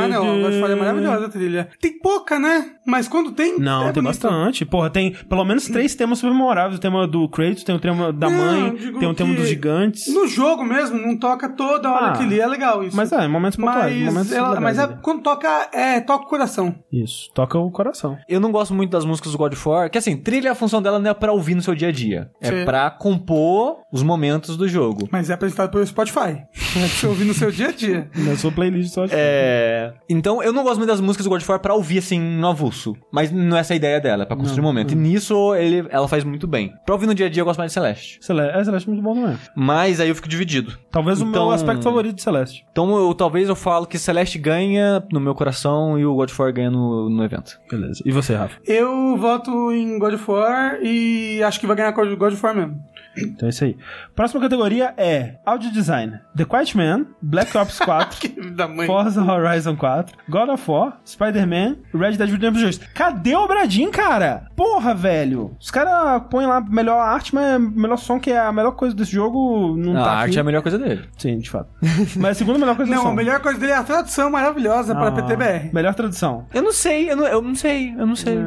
[0.00, 1.68] Ah, não, God of War é maravilhosa a trilha.
[1.80, 2.72] Tem pouca, né?
[2.86, 3.58] Mas quando tem.
[3.58, 4.20] Não, é tem bonito.
[4.22, 4.64] bastante.
[4.64, 6.76] Porra, tem pelo menos três temas super memoráveis.
[6.78, 10.12] O tema do Kratos, tem o tema da Não, mãe, tem o tema dos gigantes.
[10.12, 12.96] No jogo mesmo, não toca toda hora Ah, que ali é legal isso.
[12.96, 13.94] Mas é, em momentos pontuais.
[13.94, 14.96] Mas, momentos ela- legais mas é, ali.
[15.02, 16.74] quando toca, é, toca o coração.
[16.92, 18.16] Isso, toca o coração.
[18.28, 20.80] Eu não gosto muito das músicas do God of War, que assim, trilha, a função
[20.82, 22.30] dela não é pra ouvir no seu dia a dia.
[22.40, 22.64] É Sim.
[22.64, 25.08] pra compor os momentos do jogo.
[25.10, 26.42] Mas é apresentado pelo Spotify.
[26.74, 28.10] É pra você ouvir no seu dia a dia.
[28.16, 29.92] Na sua playlist só de É.
[30.10, 32.48] Então, eu não gosto muito das músicas do God of War pra ouvir assim no
[32.48, 32.96] avulso.
[33.12, 34.90] Mas não é essa a ideia dela, é pra construir um momento.
[34.90, 36.72] E nisso ele, ela faz muito bem.
[36.84, 38.18] Pra ouvir no dia a dia eu gosto mais de Celeste.
[38.20, 39.38] Celeste, é, Celeste é muito bom também.
[39.56, 40.76] Mas aí eu fico dividido.
[40.90, 42.66] Talvez o Então- meu aspecto favorito de Celeste.
[42.72, 46.42] Então eu talvez eu falo que Celeste ganha no meu coração e o God of
[46.42, 47.60] War ganha no, no evento.
[47.70, 48.02] Beleza.
[48.04, 48.58] E você, Rafa?
[48.66, 52.82] Eu voto em God of War e acho que vai ganhar God of War mesmo.
[53.16, 53.76] Então é isso aí.
[54.14, 56.18] Próxima categoria é Audio Design.
[56.36, 58.86] The Quiet Man, Black Ops 4, Que da mãe.
[58.86, 62.78] Forza Horizon 4, God of War, Spider-Man, Red Dead Redemption 2.
[62.94, 64.48] Cadê o Bradin, cara?
[64.56, 65.56] Porra, velho.
[65.60, 69.12] Os caras põem lá melhor arte, mas melhor som, que é a melhor coisa desse
[69.12, 70.38] jogo, não a tá arte aqui.
[70.38, 71.02] é a melhor coisa dele.
[71.18, 71.68] Sim, de fato.
[72.16, 73.08] Mas a segunda melhor coisa Não, som.
[73.08, 75.70] a melhor coisa dele é a tradução maravilhosa Ah, para PTBR.
[75.72, 76.46] Melhor tradução.
[76.52, 78.38] Eu não sei, eu não, eu não sei, eu não sei.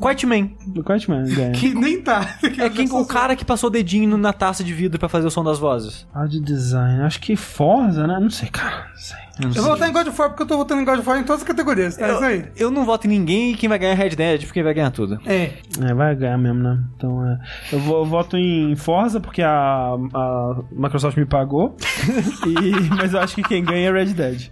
[0.00, 0.50] Quiet Man.
[0.66, 1.52] Do Quiet Man, ganha.
[1.52, 2.36] Que nem tá.
[2.58, 5.30] É quem, o cara que passou o dedinho na taça de vidro pra fazer o
[5.30, 6.06] som das vozes.
[6.14, 7.02] Audio Design.
[7.02, 8.18] Acho que Forza, né?
[8.20, 8.88] Não sei, cara.
[8.90, 9.18] Não sei.
[9.40, 11.08] Eu, Eu vou votar em God of War porque eu tô votando em God of
[11.08, 12.06] War em todas as categorias, tá?
[12.06, 12.44] eu, Isso aí.
[12.56, 14.90] eu não voto em ninguém e quem vai ganhar é Red Dead, porque vai ganhar
[14.90, 15.18] tudo.
[15.26, 15.50] É.
[15.82, 16.78] É, vai ganhar mesmo, né?
[16.96, 17.38] Então, é.
[17.72, 21.76] Eu, vou- eu voto em Forza porque a, a Microsoft me pagou.
[22.46, 24.48] E- mas eu acho que quem ganha é Red Dead.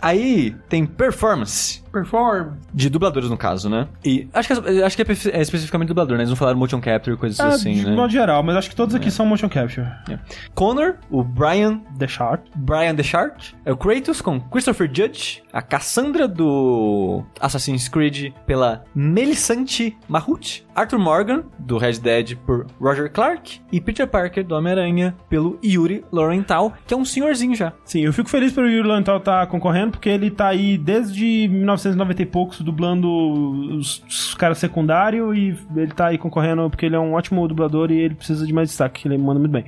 [0.00, 1.82] Aí tem performance.
[1.92, 2.52] Perform.
[2.74, 3.88] De dubladores, no caso, né?
[4.04, 5.06] E acho que, é- acho que é,
[5.38, 6.22] é especificamente dublador, né?
[6.22, 7.94] Eles não falaram motion capture e coisas Ah, assim, de né?
[7.94, 9.86] modo geral, mas acho que todos aqui são motion capture.
[10.10, 10.18] É.
[10.54, 12.50] Connor, o Brian The Shark.
[12.54, 19.96] Brian Deschart, é o Kratos com Christopher Judge, a Cassandra do Assassin's Creed pela Melisante
[20.08, 25.58] Mahut, Arthur Morgan do Red Dead por Roger Clark e Peter Parker do Homem-Aranha pelo
[25.64, 27.72] Yuri Lorenthal, que é um senhorzinho já.
[27.84, 32.22] Sim, eu fico feliz pelo Yuri Lantal estar concorrendo, porque ele tá aí desde 1990
[32.22, 33.08] e poucos dublando
[33.76, 37.90] os, os caras secundários e ele tá aí concorrendo porque ele é um ótimo dublador
[37.90, 39.64] e ele precisa de mais destaque, ele manda muito bem.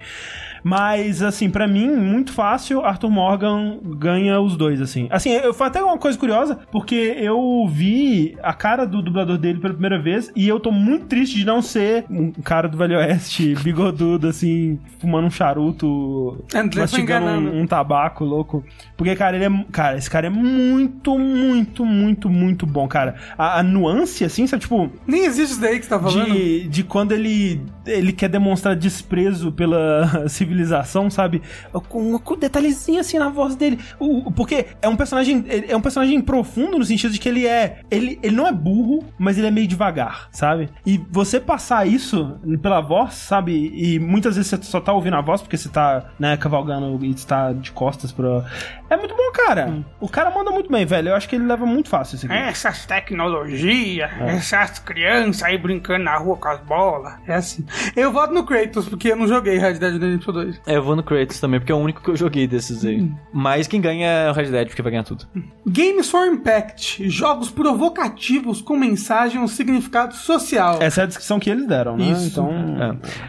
[0.63, 5.07] Mas, assim, pra mim, muito fácil, Arthur Morgan ganha os dois, assim.
[5.11, 9.61] Assim, eu, foi até uma coisa curiosa, porque eu vi a cara do dublador dele
[9.61, 12.99] pela primeira vez e eu tô muito triste de não ser um cara do Velho
[12.99, 18.65] Oeste, bigodudo, assim, fumando um charuto, André foi mastigando um, um tabaco louco.
[18.97, 19.65] Porque, cara, ele é.
[19.71, 23.15] Cara, esse cara é muito, muito, muito, muito bom, cara.
[23.37, 26.33] A, a nuance, assim, sabe, tipo, Nem existe isso daí que você tá falando.
[26.33, 31.43] de, de quando ele, ele quer demonstrar desprezo pela civilização, sabe?
[31.89, 33.79] Com, um detalhezinho assim na voz dele.
[33.99, 35.45] O, porque é um personagem.
[35.69, 37.81] É um personagem profundo no sentido de que ele é.
[37.91, 40.69] Ele, ele não é burro, mas ele é meio devagar, sabe?
[40.87, 43.73] E você passar isso pela voz, sabe?
[43.75, 47.11] E muitas vezes você só tá ouvindo a voz porque você tá, né, cavalgando e
[47.11, 48.45] está de costas pra.
[48.91, 49.85] É muito bom, cara.
[50.01, 51.11] O cara manda muito bem, velho.
[51.11, 52.35] Eu acho que ele leva muito fácil esse aqui.
[52.35, 54.37] Essas tecnologias, É.
[54.37, 57.15] essas crianças aí brincando na rua com as bolas.
[57.27, 57.67] É assim.
[57.95, 60.61] Eu voto no Kratos, porque eu não joguei Red Dead Redemption 2.
[60.67, 63.11] É, eu vou no Kratos também, porque é o único que eu joguei desses aí.
[63.33, 65.27] Mas quem ganha é o Red Dead, porque vai ganhar tudo.
[65.67, 67.09] Games for Impact.
[67.09, 70.79] Jogos provocativos com mensagem ou significado social.
[70.81, 72.11] Essa é a descrição que eles deram, né?
[72.11, 72.27] Isso.
[72.27, 72.51] Então.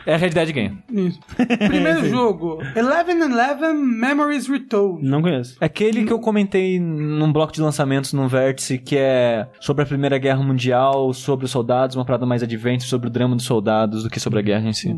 [0.06, 0.78] É, é Red Dead ganha.
[0.92, 1.20] Isso.
[1.68, 2.60] Primeiro jogo.
[2.76, 5.04] Eleven Eleven Memories Retold.
[5.06, 5.58] Não conheço.
[5.62, 9.86] É Aquele que eu comentei num bloco de lançamentos no Vértice, que é sobre a
[9.86, 14.04] Primeira Guerra Mundial, sobre os soldados, uma parada mais advente sobre o drama dos soldados
[14.04, 14.94] do que sobre a guerra em si.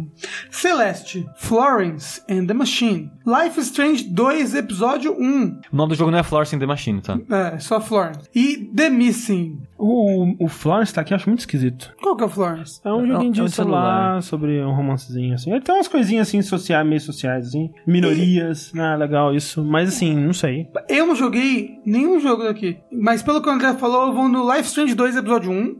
[0.49, 1.25] Celeste.
[1.35, 3.11] Florence and the Machine.
[3.25, 5.61] Life is Strange 2, episódio 1.
[5.71, 7.19] O nome do jogo não é Florence in the Machine, tá?
[7.29, 8.29] É, só Florence.
[8.33, 9.61] E The Missing.
[9.83, 11.91] O, o Florence tá aqui, eu acho muito esquisito.
[11.99, 12.79] Qual que é o Florence?
[12.85, 14.21] É um joguinho de é um celular, celular.
[14.21, 15.51] sobre um romancezinho, assim.
[15.51, 17.71] Ele tem umas coisinhas, assim, sociais, meio sociais, assim.
[17.87, 18.95] Minorias, né?
[18.95, 19.63] Legal isso.
[19.63, 20.67] Mas, assim, não sei.
[20.87, 22.77] Eu não joguei nenhum jogo daqui.
[22.91, 25.75] Mas pelo que o André falou, eu vou no Life Strange 2, episódio 1.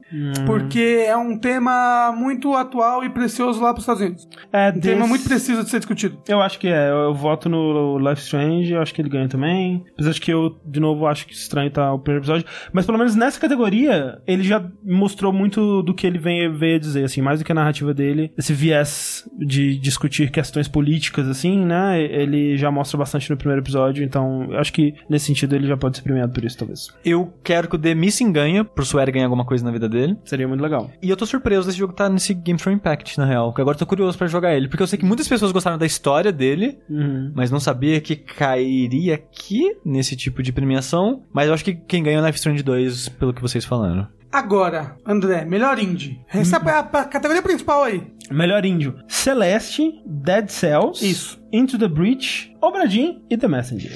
[0.47, 4.27] Porque é um tema muito atual e precioso lá pros Estados Unidos.
[4.51, 6.17] É, Um tema muito preciso de ser discutido.
[6.27, 6.89] Eu acho que é.
[6.89, 9.83] Eu, eu voto no Life Strange, eu acho que ele ganha também.
[9.93, 12.45] Apesar de que eu, de novo, acho que estranho tá o primeiro episódio.
[12.73, 13.90] Mas pelo menos nessa categoria,
[14.27, 17.51] ele já mostrou muito do que ele vem, veio a dizer, assim, mais do que
[17.51, 18.31] a narrativa dele.
[18.37, 22.01] Esse viés de discutir questões políticas, assim, né?
[22.01, 25.77] Ele já mostra bastante no primeiro episódio, então eu acho que nesse sentido ele já
[25.77, 26.87] pode ser premiado por isso, talvez.
[27.05, 30.15] Eu quero que o The Missing ganha, pro Swear ganhar alguma coisa na vida dele.
[30.25, 30.89] Seria muito legal.
[31.01, 33.49] E eu tô surpreso desse jogo tá nesse Game for Impact, na real.
[33.49, 34.67] Porque agora eu tô curioso pra jogar ele.
[34.67, 37.31] Porque eu sei que muitas pessoas gostaram da história dele, Uhum.
[37.35, 41.23] mas não sabia que cairia aqui nesse tipo de premiação.
[41.33, 43.80] Mas eu acho que quem ganha é o Life Strange 2, pelo que vocês falaram.
[44.31, 46.21] Agora, André, melhor indie.
[46.33, 48.01] Essa é a, a categoria principal aí.
[48.31, 48.95] Melhor índio.
[49.09, 51.05] Celeste, Dead Cells.
[51.05, 51.41] Isso.
[51.51, 53.91] Into the Breach, Obra Dinn e The Messenger.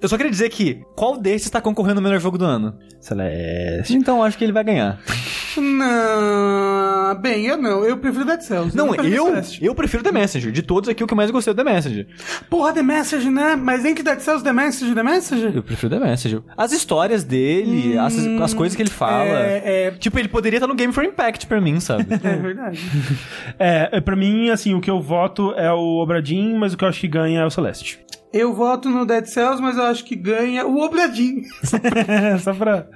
[0.00, 2.76] Eu só queria dizer que qual desses tá concorrendo ao melhor jogo do ano?
[3.00, 3.94] Celeste.
[3.94, 4.98] Então acho que ele vai ganhar.
[5.60, 7.84] Não, bem, eu não.
[7.84, 8.76] Eu prefiro Dead Cells.
[8.76, 10.52] Não, eu, eu prefiro The Messenger.
[10.52, 12.06] De todos aqui, o que eu mais gostei é o The Messenger.
[12.48, 13.56] Porra, The Message, né?
[13.56, 15.52] Mas entre Dead Cells, The Message, The Message?
[15.54, 16.42] Eu prefiro The Messenger.
[16.56, 19.24] As histórias dele, as, as coisas que ele fala.
[19.24, 22.06] É, é, Tipo, ele poderia estar no Game for Impact pra mim, sabe?
[22.22, 22.80] é verdade.
[23.58, 26.76] É, é, pra mim, assim, o que eu voto é o Obra Dinn, mas o
[26.76, 27.98] que eu acho que ganha é o Celeste.
[28.38, 31.42] Eu voto no Dead Cells, mas eu acho que ganha o Obradinho.
[32.42, 32.86] só pra,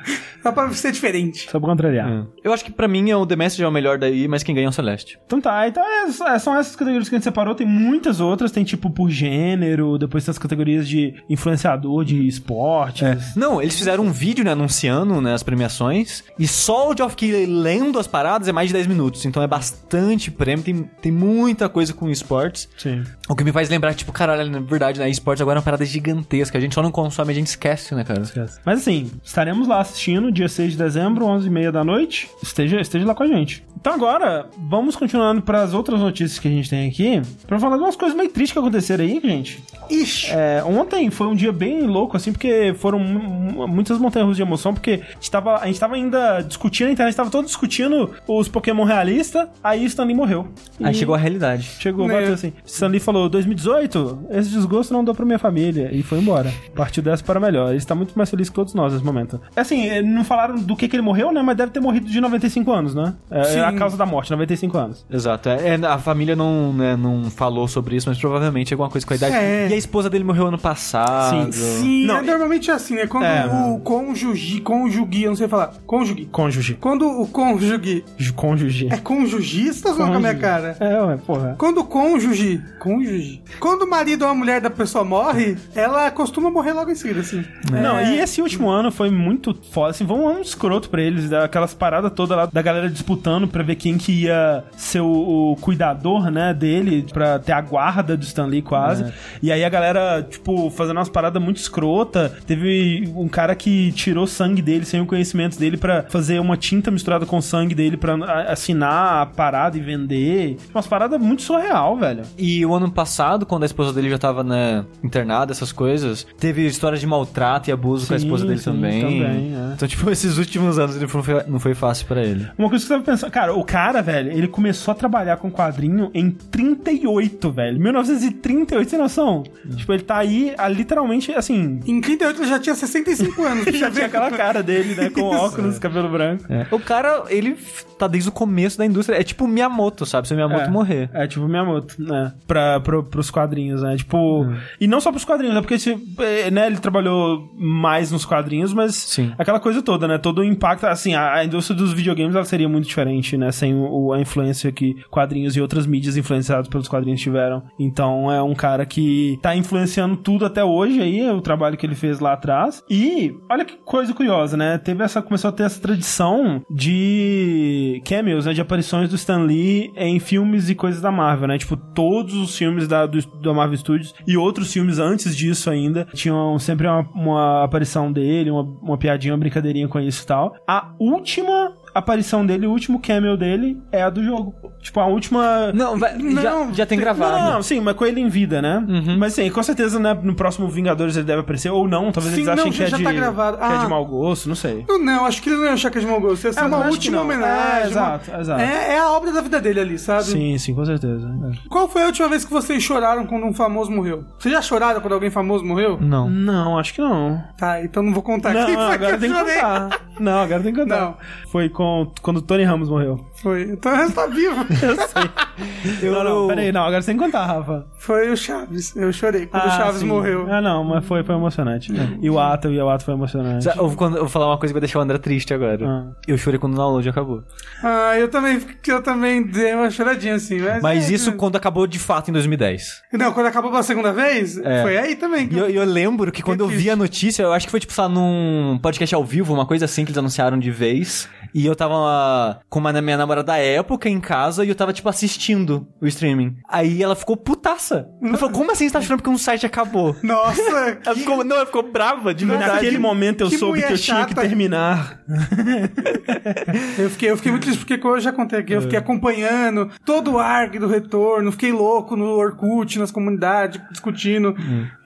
[0.43, 1.49] Só pra ser diferente.
[1.51, 2.27] só pra contrariar.
[2.43, 4.55] Eu acho que pra mim é o The Messenger é o melhor daí, mas quem
[4.55, 5.19] ganha é o Celeste.
[5.27, 7.55] Então tá, então é- é- são essas categorias que a gente separou.
[7.55, 13.35] Tem muitas outras, tem tipo por gênero, depois tem as categorias de influenciador, de esportes.
[13.37, 17.47] Não, eles fizeram um vídeo, né, anunciando né, as premiações, e só o Geoff Keighley
[17.47, 21.69] lendo as paradas é mais de 10 minutos, então é bastante prêmio, tem, tem muita
[21.69, 22.69] coisa com esportes.
[22.77, 23.03] Sim.
[23.29, 25.85] O que me faz lembrar, tipo, caralho, na verdade, né, esportes agora é uma parada
[25.85, 28.23] gigantesca, a gente só não consome, a gente esquece, né, cara?
[28.65, 32.29] Mas assim, estaremos lá assistindo dia 6 de dezembro, 11h30 da noite.
[32.43, 33.65] Esteja, esteja lá com a gente.
[33.81, 37.77] Então agora, vamos continuando para as outras notícias que a gente tem aqui, pra falar
[37.77, 39.63] de umas coisas meio tristes que aconteceram aí, gente.
[39.89, 40.31] Ixi.
[40.33, 44.75] É, ontem foi um dia bem louco, assim, porque foram mu- muitas montanhas de emoção,
[44.75, 48.49] porque a gente, tava, a gente tava ainda discutindo, a internet tava todo discutindo os
[48.49, 50.49] Pokémon realistas, aí Stanley morreu.
[50.83, 51.63] Aí chegou a realidade.
[51.81, 52.15] Chegou, Né?
[52.21, 52.53] bateu assim.
[52.67, 55.91] Stanley falou, 2018, esse desgosto não deu pra minha família.
[55.93, 56.53] E foi embora.
[56.75, 57.69] Partiu dessa para melhor.
[57.69, 59.41] Ele está muito mais feliz que todos nós nesse momento.
[59.55, 61.43] É assim, eh, não falaram do que, que ele morreu, né?
[61.43, 63.15] Mas deve ter morrido de 95 anos, né?
[63.31, 63.59] É, Sim.
[63.59, 65.07] é a causa da morte, 95 anos.
[65.11, 65.49] Exato.
[65.49, 69.07] É, é, a família não, né, não falou sobre isso, mas provavelmente é alguma coisa
[69.07, 69.35] com a idade.
[69.35, 69.69] É.
[69.69, 71.53] E a esposa dele morreu ano passado.
[71.53, 73.07] Sim, Não, é, normalmente é assim, né?
[73.07, 73.47] Quando É.
[73.47, 76.27] o cônjuge, cônjuge, eu não sei falar, cônjuge.
[76.31, 76.75] Cônjuge.
[76.81, 78.89] Quando o cônjuge Ju- Cônjuge.
[78.91, 80.77] é cônjugista, ou com a minha cara?
[80.81, 81.55] É, ué, porra.
[81.59, 86.51] Quando o cônjuge, cônjuge, quando o marido ou a mulher da pessoa morre, ela costuma
[86.51, 87.45] morrer logo em seguida, assim.
[87.71, 88.15] Não, É.
[88.17, 91.75] e esse último ano foi muito foda, assim, foi um ano escroto pra eles, aquelas
[91.75, 96.31] paradas todas lá da galera disputando pra ver quem que ia ser o, o cuidador,
[96.31, 99.13] né, dele, pra ter a guarda do Stanley quase.
[99.43, 102.35] E aí a galera, tipo, fazendo umas paradas muito escrota.
[102.47, 106.91] Teve um cara que tirou sangue dele sem o conhecimento dele pra fazer uma tinta
[106.91, 108.15] misturada com sangue dele pra
[108.51, 110.57] assinar a parada e vender.
[110.75, 112.23] Umas paradas muito surreal, velho.
[112.39, 116.67] E o ano passado, quando a esposa dele já tava, né, internada, essas coisas, teve
[116.67, 119.01] histórias de maltrato e abuso com a Sim, esposa dele sim, também.
[119.01, 119.73] também, é.
[119.75, 122.47] Então, tipo, esses últimos anos ele não foi, não foi fácil pra ele.
[122.59, 125.51] Uma coisa que eu tava pensando, cara, o cara, velho, ele começou a trabalhar com
[125.51, 127.81] quadrinho em 38, velho.
[127.81, 129.43] 1938, sem noção?
[129.77, 131.81] Tipo, ele tá aí, ah, literalmente, assim.
[131.87, 133.61] Em 38 ele já tinha 65 anos.
[133.81, 135.09] Já tinha aquela cara dele, né?
[135.11, 136.45] Com óculos, cabelo branco.
[136.71, 137.57] O cara, ele
[137.99, 139.17] tá desde o começo da indústria.
[139.17, 140.29] É tipo Miyamoto, sabe?
[140.29, 140.69] Se o Miyamoto É.
[140.69, 141.09] morrer.
[141.15, 142.33] É, tipo Miyamoto, né?
[142.47, 143.97] Pra, pro, pros quadrinhos, né?
[143.97, 144.47] Tipo.
[144.81, 145.61] E não só pros quadrinhos, né?
[145.61, 145.77] Porque
[146.21, 149.33] eh, né, ele trabalhou mais nos quadrinhos, mas Sim.
[149.37, 150.17] aquela coisa toda, né?
[150.17, 150.87] Todo o impacto.
[150.87, 153.53] Assim, a, a indústria dos videogames ela seria muito diferente, né?
[153.53, 157.63] Sem o, a influência que quadrinhos e outras mídias influenciadas pelos quadrinhos tiveram.
[157.79, 161.95] Então é um cara que tá influenciando tudo até hoje aí, o trabalho que ele
[161.95, 162.83] fez lá atrás.
[162.89, 164.79] E olha que coisa curiosa, né?
[164.79, 165.21] Teve essa.
[165.21, 168.55] Começou a ter essa tradição de cameos, né?
[168.55, 171.59] De aparições do Stan Lee em filmes e coisas da Marvel, né?
[171.59, 176.07] Tipo, todos os filmes da, do, da Marvel Studios e outros filmes antes disso ainda
[176.15, 180.57] tinham sempre uma, uma aparição dele, uma, uma piadinha, uma brincadeirinha com isso e tal.
[180.67, 184.55] A última aparição dele, o último cameo dele é a do jogo.
[184.81, 185.73] Tipo, a última.
[185.73, 187.33] Não, vai, já, Não, já tem gravado.
[187.45, 188.83] Não, não, sim, mas com ele em vida, né?
[189.19, 192.41] Mas sim, com certeza né, no próximo Vingadores ele deve aparecer, ou não, talvez Sim,
[192.43, 193.59] eles achem não, que, já- é de, tá gravado.
[193.59, 193.89] que é de Ah.
[193.89, 194.85] mau gosto, não sei.
[194.89, 196.45] Não, não, acho que ele não ia achar que é de mau gosto.
[196.47, 197.25] Ia ser É, uma última não.
[197.25, 197.51] homenagem.
[197.53, 198.61] É, uma- exato, exato.
[198.63, 200.25] É, é a obra da vida dele ali, sabe?
[200.25, 201.31] Sim, sim, com certeza.
[201.69, 204.25] Qual foi a última vez que vocês choraram quando um famoso morreu?
[204.39, 205.99] Vocês já choraram quando alguém famoso morreu?
[206.01, 206.29] Não.
[206.31, 207.43] Não, acho que não.
[207.59, 210.01] Tá, então não vou contar Não, quem foi agora que tem que contar.
[210.19, 211.01] Não, agora tem que contar.
[211.01, 211.17] Não.
[211.51, 213.25] Foi com, quando o Tony Ramos morreu.
[213.37, 213.63] Foi.
[213.63, 214.67] Então o resto tá vivo.
[216.03, 216.13] Eu...
[216.13, 217.87] Não, não, peraí, não, agora você tem que contar, Rafa.
[217.99, 218.95] Foi o Chaves.
[218.97, 220.07] Eu chorei quando o Chaves sim.
[220.07, 220.47] morreu.
[220.51, 221.93] Ah, não, mas foi, foi emocionante.
[222.21, 223.65] E o ato, e o ato foi emocionante.
[223.65, 225.87] Já- Eu vou, eu vou falar uma coisa que vai deixar o André triste agora.
[225.87, 226.13] Ah.
[226.27, 227.43] Eu chorei quando o download acabou.
[227.83, 230.59] Ah, eu também, eu também dei uma choradinha assim.
[230.61, 233.03] Mas, Mas é, isso quando acabou de fato em 2010.
[233.13, 234.83] Não, quando acabou pela segunda vez, É.
[234.83, 235.49] foi aí também.
[235.51, 236.91] E eu, eu lembro que quando eu vi triste.
[236.91, 239.85] a notícia, eu acho que foi tipo, sei lá, num podcast ao vivo, uma coisa
[239.85, 241.29] assim que eles anunciaram de vez.
[241.55, 245.09] E eu tava com uma minha namorada da época em casa e eu tava, tipo,
[245.09, 246.57] assistindo o streaming.
[246.69, 248.09] Aí ela ficou putaça.
[248.23, 248.37] ela.
[248.37, 250.17] Falou, como assim você tá chorando porque um site acabou?
[250.23, 250.61] Nossa,
[251.05, 252.73] Ela ficou, não, ela ficou brava de verdade.
[252.73, 254.41] Naquele momento eu que soube que eu tinha que chata.
[254.41, 255.21] terminar.
[256.99, 259.91] eu fiquei, eu fiquei muito triste porque como eu já contei aqui, eu fiquei acompanhando
[260.05, 264.55] todo o arc do retorno, fiquei louco no Orkut, nas comunidades, discutindo.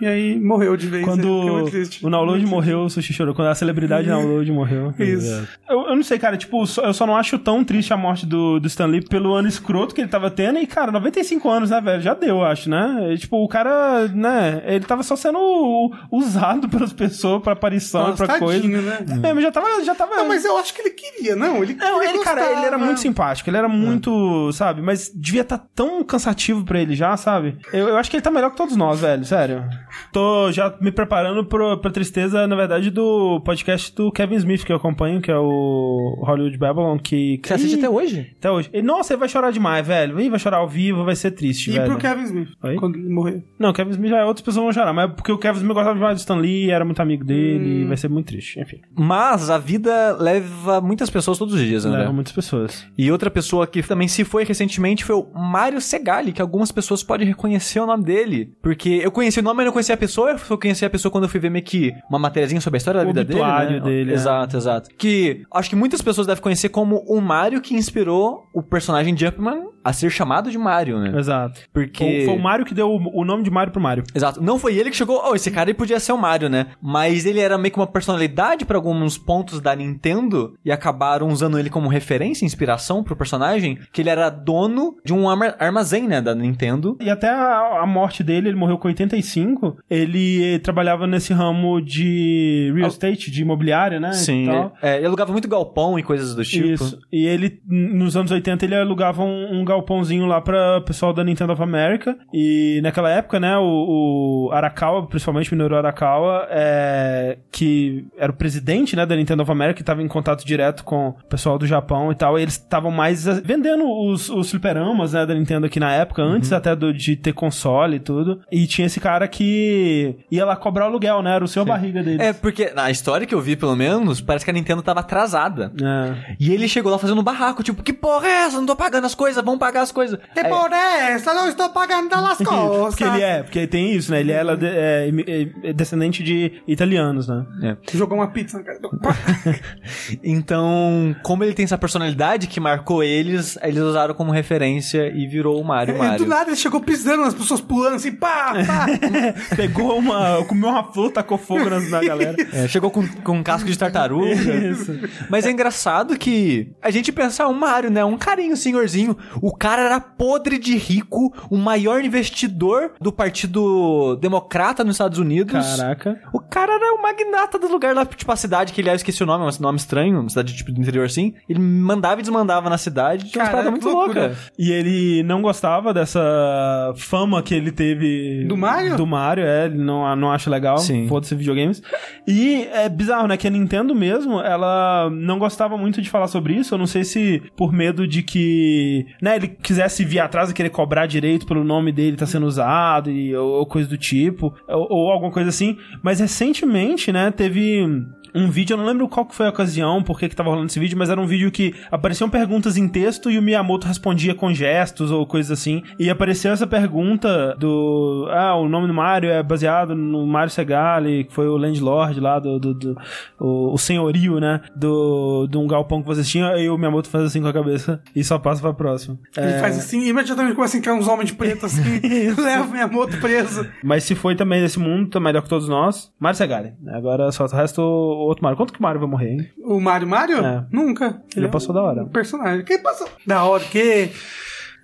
[0.00, 1.04] E aí morreu de vez.
[1.04, 2.04] Quando triste.
[2.04, 3.34] o Download morreu, o Sushi chorou.
[3.34, 4.94] Quando a celebridade Download morreu.
[4.98, 5.46] Isso.
[5.68, 8.26] Eu, eu não sei, cara, tipo, só- eu só não acho tão triste a morte
[8.26, 10.58] do, do Stan Lee pelo ano escroto que ele tava tendo.
[10.58, 12.02] E, cara, 95 anos, né, velho?
[12.02, 13.08] Já deu, eu acho, né?
[13.12, 18.24] E, tipo, o cara, né, ele tava só sendo usado pelas pessoas pra aparição Nossa,
[18.24, 18.60] e pra coisa.
[18.60, 18.98] tadinho, né?
[19.22, 19.84] É, mas já tava.
[19.84, 21.62] Já tava Não, mas eu acho que ele queria, não.
[21.62, 22.84] Ele, Não, ele cara, ele era gostava.
[22.84, 24.80] muito simpático, ele era muito, sabe?
[24.82, 27.58] Mas devia estar tão cansativo pra ele já, sabe?
[27.72, 29.64] Eu, eu acho que ele tá melhor que todos nós, velho, sério.
[30.12, 34.72] Tô já me preparando pro, pra tristeza, na verdade, do podcast do Kevin Smith que
[34.72, 37.40] eu acompanho, que é o Hollywood Babylon, que...
[37.44, 38.30] Você assiste Ih, até hoje?
[38.38, 38.70] Até hoje.
[38.72, 40.20] E, nossa, ele vai chorar demais, velho.
[40.20, 41.86] Ih, vai chorar ao vivo, vai ser triste, E velho.
[41.90, 42.76] pro Kevin Smith, Oi?
[42.76, 43.42] quando ele morreu.
[43.58, 45.74] Não, o Kevin Smith já é outras pessoas vão chorar, mas porque o Kevin Smith
[45.74, 48.80] gostava demais do Stan Lee, era muito amigo dele, e vai ser muito triste, enfim.
[48.96, 51.98] Mas a vida leva muitas pessoas todos os dias, né?
[51.98, 52.86] Leva muitas pessoas.
[52.96, 57.02] E outra pessoa que também se foi recentemente foi o Mário Segali, que algumas pessoas
[57.02, 58.52] podem reconhecer o nome dele.
[58.62, 60.30] Porque eu conheci o nome, mas não conhecia a pessoa.
[60.30, 62.78] Eu só conheci a pessoa quando eu fui ver meio que uma matériazinha sobre a
[62.78, 63.40] história da O vida dele.
[63.40, 63.44] Né?
[63.46, 64.14] obituário dele, é.
[64.14, 64.90] Exato, exato.
[64.96, 69.74] Que acho que muitas pessoas devem conhecer como o Mário que inspirou o personagem Jumpman
[69.84, 71.12] a ser chamado de Mário, né?
[71.18, 71.60] Exato.
[71.72, 72.02] Porque.
[72.02, 74.02] Foi, foi o Mario que deu o, o nome de Mario pro Mario.
[74.14, 74.42] Exato.
[74.42, 76.68] Não foi ele que chegou, oh, esse cara ele podia ser o Mario, né?
[76.80, 81.58] Mas ele era meio que uma personalidade pra alguns pontos da Nintendo e acabaram usando
[81.58, 86.22] ele como referência, inspiração pro personagem, que ele era dono de um arma- armazém, né,
[86.22, 86.96] da Nintendo.
[87.00, 89.76] E até a, a morte dele, ele morreu com 85.
[89.90, 94.12] Ele trabalhava nesse ramo de real estate, de imobiliária, né?
[94.44, 94.72] e tal.
[94.80, 96.84] É, ele alugava muito galpão e coisas do tipo.
[96.84, 96.98] Isso.
[97.12, 101.52] E ele, nos anos 80, ele alugava um, um galpãozinho lá pra pessoal da Nintendo
[101.52, 102.16] of America.
[102.32, 108.34] E naquela época, né, o, o Arakawa, principalmente o Minoru Arakawa, é, que era o
[108.34, 111.66] presidente, né, da Nintendo of America, que tava em contato direto com o pessoal do
[111.66, 112.38] Japão e tal.
[112.38, 116.22] E eles estavam mais eh, vendendo os, os fliperamas, né, da Nintendo aqui na época,
[116.22, 118.40] antes até do, de ter console e tudo.
[118.50, 122.02] E tinha esse cara que ia lá cobrar o aluguel, né, era o seu barriga
[122.02, 122.22] dele.
[122.22, 125.72] É, porque na história que eu vi, pelo menos, parece que a Nintendo tava atrasada.
[125.80, 125.93] É.
[126.38, 128.56] E ele chegou lá fazendo um barraco, tipo, que porra é essa?
[128.58, 130.18] Não tô pagando as coisas, vamos pagar as coisas.
[130.32, 132.86] Que Aí- por essa não estou pagando das coisas.
[132.88, 134.20] Porque ele é, porque tem isso, né?
[134.20, 137.44] Ele é, é, é descendente de italianos, né?
[137.62, 137.76] É.
[137.96, 138.90] Jogou uma pizza na cara do...
[140.22, 145.60] Então, como ele tem essa personalidade que marcou eles, eles usaram como referência e virou
[145.60, 146.18] o Mario E Mario.
[146.18, 148.86] do nada ele chegou pisando nas pessoas pulando assim, pá, pá.
[149.56, 150.44] Pegou uma.
[150.44, 152.36] comeu uma flor, tacou fogo na, na galera.
[152.52, 154.30] É, chegou com, com um casco de tartaruga.
[154.34, 154.98] Isso.
[155.28, 155.83] Mas é engraçado
[156.18, 158.04] que a gente pensa, ah, o Mario, né?
[158.04, 159.16] Um carinho, senhorzinho.
[159.42, 165.76] O cara era podre de rico, o maior investidor do Partido Democrata nos Estados Unidos.
[165.76, 166.20] Caraca.
[166.32, 169.22] O cara era o magnata do lugar lá, tipo a cidade que ele eu esqueci
[169.22, 171.34] o nome, um nome estranho, uma cidade tipo do interior assim.
[171.48, 174.36] Ele mandava e desmandava na cidade, tinha umas Cara, paradas muito loucas.
[174.58, 178.44] E ele não gostava dessa fama que ele teve.
[178.46, 178.96] Do Mario?
[178.96, 179.66] Do Mario, é.
[179.66, 180.78] Ele não, não acha legal.
[180.78, 181.08] Sim.
[181.08, 181.82] Foda-se videogames.
[182.26, 183.36] E é bizarro, né?
[183.36, 186.74] Que a Nintendo mesmo, ela não gostava muito de falar sobre isso.
[186.74, 190.70] Eu não sei se por medo de que, né, ele quisesse vir atrás e querer
[190.70, 194.54] cobrar direito pelo nome dele tá sendo usado e, ou, ou coisa do tipo.
[194.68, 195.76] Ou, ou alguma coisa assim.
[196.02, 197.86] Mas recentemente, né, teve
[198.34, 200.66] um vídeo, eu não lembro qual que foi a ocasião, por que que tava rolando
[200.66, 204.34] esse vídeo, mas era um vídeo que apareciam perguntas em texto e o Miyamoto respondia
[204.34, 205.82] com gestos ou coisas assim.
[205.98, 208.26] E apareceu essa pergunta do.
[208.30, 212.38] Ah, o nome do Mario é baseado no Mario Segali, que foi o Landlord lá
[212.38, 212.58] do.
[212.58, 212.96] do, do-
[213.38, 214.60] o, o senhorio, né?
[214.74, 216.56] Do, de um galpão que vocês tinham.
[216.58, 219.18] E o Miyamoto faz assim com a cabeça e só passa pra próxima.
[219.36, 221.82] Ele É, faz assim, imediatamente começa a entrar uns homens de preto assim,
[222.40, 223.66] leva minha moto preso.
[223.82, 226.12] Mas se foi também desse mundo, tá melhor que todos nós.
[226.18, 226.72] Mario Segali.
[226.88, 228.56] Agora só o resto o outro Mario.
[228.56, 229.48] Quanto que o Mario vai morrer, hein?
[229.64, 230.44] O Mario Mario?
[230.44, 230.66] É.
[230.70, 231.22] Nunca.
[231.36, 232.06] Ele é passou um da hora.
[232.06, 232.64] personagem.
[232.64, 233.08] Quem passou?
[233.26, 234.10] Da hora, que...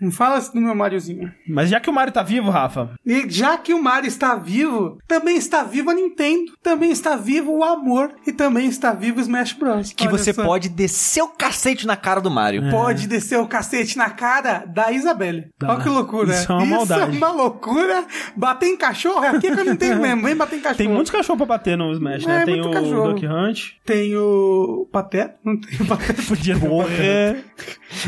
[0.00, 1.32] Não fala do meu Mariozinho.
[1.48, 4.98] Mas já que o Mario tá vivo, Rafa, E já que o Mario está vivo,
[5.06, 9.20] também está vivo a Nintendo, também está vivo o amor e também está vivo o
[9.20, 9.92] Smash Bros.
[9.92, 10.44] Que Olha você só.
[10.44, 12.70] pode descer o cacete na cara do Mario.
[12.70, 15.48] Pode descer o cacete na cara da Isabelle.
[15.58, 15.72] Dá.
[15.72, 16.32] Olha que loucura.
[16.32, 17.16] Isso é uma maldade.
[17.16, 18.04] uma loucura.
[18.36, 20.22] Bater em cachorro é aqui que eu não tenho mesmo.
[20.22, 20.78] Vem bater em cachorro.
[20.78, 22.42] tem muitos cachorros pra bater no Smash, né?
[22.42, 23.12] É, tem muito o cachorro.
[23.12, 23.60] Duck Hunt.
[23.84, 25.34] Tem o Pateta?
[25.44, 26.22] Não tem o Pateta.
[26.26, 27.44] Podia Pateta.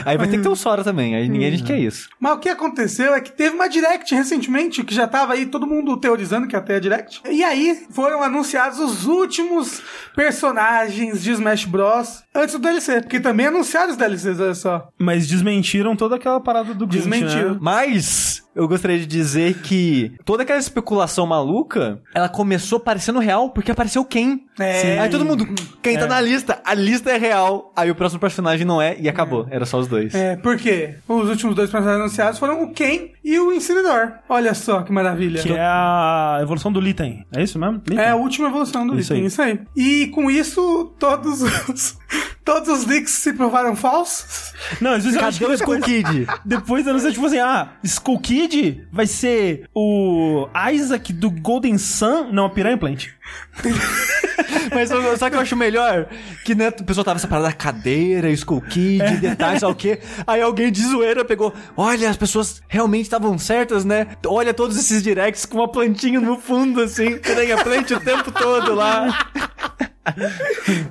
[0.05, 2.09] Aí vai ter que ter o Sora também, aí ninguém a gente quer isso.
[2.19, 5.67] Mas o que aconteceu é que teve uma Direct recentemente, que já tava aí todo
[5.67, 7.23] mundo teorizando que até a Direct.
[7.29, 9.83] E aí foram anunciados os últimos
[10.15, 12.23] personagens de Smash Bros.
[12.35, 14.89] Antes do DLC, porque também anunciaram os DLCs, olha só.
[14.99, 17.53] Mas desmentiram toda aquela parada do Glint, Desmentiram.
[17.55, 17.59] né?
[17.61, 23.71] Mas eu gostaria de dizer que toda aquela especulação maluca, ela começou parecendo real porque
[23.71, 24.45] apareceu quem.
[24.61, 24.99] É.
[24.99, 25.47] Aí todo mundo,
[25.83, 26.09] quem tá É.
[26.09, 26.61] na lista?
[26.65, 27.73] A lista é real.
[27.75, 29.47] Aí o próximo personagem não é e acabou.
[29.51, 30.15] Era só os dois.
[30.15, 30.97] É, por quê?
[31.09, 34.23] Os últimos dois personagens anunciados foram o Ken e o Incineroar.
[34.29, 35.43] Olha só que maravilha.
[35.43, 37.25] Que é a evolução do Litten.
[37.35, 37.77] É isso mesmo?
[37.89, 37.99] Litten?
[37.99, 39.27] É a última evolução do Isso item, aí.
[39.29, 39.61] isso aí.
[39.77, 41.97] E com isso, todos os,
[42.45, 44.53] todos os leaks se provaram falsos.
[44.81, 46.27] Não, às vezes eu acho Cadê que o Skull depois, Kid?
[46.45, 52.33] depois anuncia, tipo assim, ah, Skull Kid vai ser o Isaac do Golden Sun.
[52.33, 53.09] Não, a Piranha Plant.
[54.75, 56.07] Mas o que eu acho melhor?
[56.45, 60.01] Que né, o pessoal tava essa parada da cadeira, Skull Kid, detalhes, sei o quê.
[60.27, 64.07] Aí alguém de zoeira pegou, olha, as pessoas realmente estavam certas, né?
[64.27, 68.75] Olha todos esses directs com uma plantinha no fundo, assim, piranha plant o tempo todo
[68.75, 69.31] lá.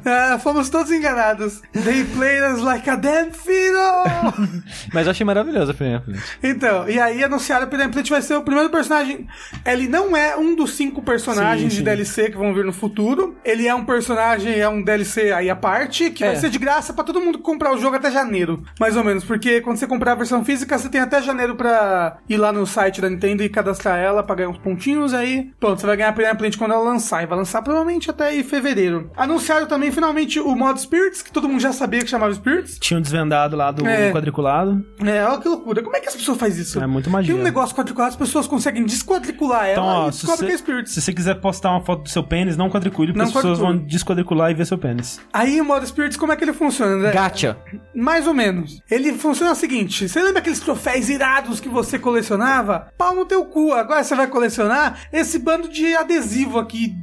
[0.05, 1.61] É, fomos todos enganados.
[1.73, 4.03] They played us like a damn fiddle!
[4.93, 6.03] Mas eu achei maravilhosa a plant.
[6.41, 9.27] Então, e aí anunciaram que o Plant vai ser o primeiro personagem.
[9.65, 11.83] Ele não é um dos cinco personagens Sim, de sim.
[11.83, 13.35] DLC que vão vir no futuro.
[13.43, 16.27] Ele é um personagem, é um DLC aí à parte, que É.
[16.27, 19.23] vai ser de graça pra todo mundo comprar o jogo até janeiro, mais ou menos.
[19.23, 22.65] Porque quando você comprar a versão física, você tem até janeiro pra ir lá no
[22.65, 25.13] site da Nintendo e cadastrar ela pra ganhar uns pontinhos.
[25.13, 27.23] Aí, pronto, você vai ganhar a primeira Plant quando ela lançar.
[27.23, 28.43] E vai lançar provavelmente até aí
[29.15, 32.77] Anunciaram também finalmente o modo Spirits, que todo mundo já sabia que chamava Spirits.
[32.79, 34.11] Tinham desvendado lá do É.
[34.11, 34.85] quadriculado.
[35.03, 35.81] É, olha que loucura.
[35.83, 36.81] Como é que as pessoas fazem isso?
[36.81, 37.33] É muito magia.
[37.33, 40.53] Tem um negócio quadriculado, as pessoas conseguem desquadricular ela Então, ó, e se descobrem que
[40.53, 40.91] é você, Spirits.
[40.93, 43.57] se você quiser postar uma foto do seu pênis, não quadricule, porque Não as pessoas
[43.59, 43.79] quadricule.
[43.79, 45.19] vão desquadricular e ver seu pênis.
[45.33, 47.11] Aí o modo Spirits, como é que ele funciona, André?
[47.11, 47.57] Gacha.
[47.95, 48.81] Mais ou menos.
[48.89, 52.87] Ele funciona o seguinte: você lembra aqueles troféus irados que você colecionava?
[52.97, 53.71] Pau no teu cu.
[53.73, 56.93] Agora você vai colecionar esse bando de adesivo aqui.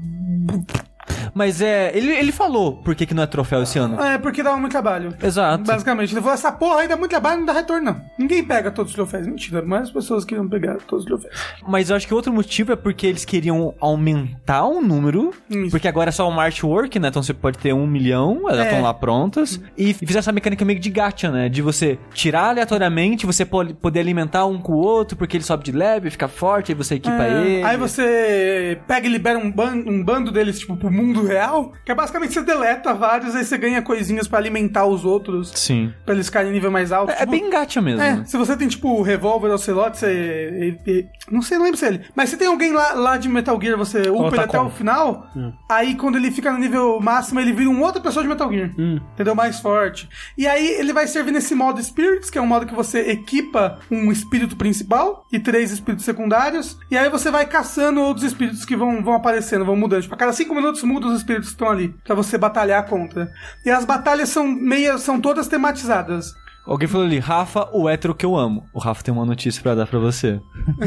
[1.39, 1.97] Mas é.
[1.97, 4.03] Ele, ele falou por que, que não é troféu esse ano.
[4.03, 5.15] É, porque dá muito trabalho.
[5.23, 5.63] Exato.
[5.63, 8.01] Basicamente, ele falou: essa porra aí dá muito trabalho, não dá retorno, não.
[8.19, 9.25] Ninguém pega todos os troféus.
[9.25, 11.35] Mentira, mas as pessoas queriam pegar todos os troféus.
[11.69, 15.33] Mas eu acho que outro motivo é porque eles queriam aumentar o número.
[15.49, 15.71] Isso.
[15.71, 17.07] Porque agora é só um artwork, né?
[17.09, 18.69] Então você pode ter um milhão, elas É.
[18.71, 19.61] estão lá prontas.
[19.77, 21.49] E fizeram essa mecânica meio de gacha, né?
[21.49, 25.63] De você tirar aleatoriamente, você pode poder alimentar um com o outro, porque ele sobe
[25.63, 27.63] de leve, fica forte, aí você equipa É, ele.
[27.63, 31.93] Aí você pega e libera um, ban um bando deles, tipo, pro mundo real, que
[31.93, 35.93] é basicamente você deleta vários, aí você ganha coisinhas pra alimentar os outros, Sim.
[36.05, 37.11] pra eles ficarem em nível mais alto.
[37.11, 38.01] É, é tipo- bem gacha mesmo.
[38.03, 40.77] É, se você tem, tipo, o revólver Ocelot, você.
[40.87, 42.01] e- e- Não sei, não lembro se é ele.
[42.17, 45.27] Mas se tem alguém lá, lá de Metal Gear, você upa ele até o final.
[45.69, 48.71] Aí quando ele fica no nível máximo, ele vira uma outra pessoa de Metal Gear.
[48.79, 49.35] Entendeu?
[49.35, 50.09] Mais forte.
[50.37, 53.79] E aí ele vai servir nesse modo Spirits, que é um modo que você equipa
[53.91, 56.79] um espírito principal e três espíritos secundários.
[56.91, 60.03] E aí você vai caçando outros espíritos que vão, vão aparecendo, vão mudando.
[60.03, 61.89] Tipo, a cada cinco minutos muda os espíritos estão ali.
[62.05, 63.33] Pra você batalhar contra.
[63.65, 64.99] E as batalhas são meio.
[64.99, 66.35] são todas tematizadas.
[66.69, 68.67] Alguém falou ali, Rafa, o hétero que eu amo.
[68.75, 70.39] O Rafa tem uma notícia pra dar pra você.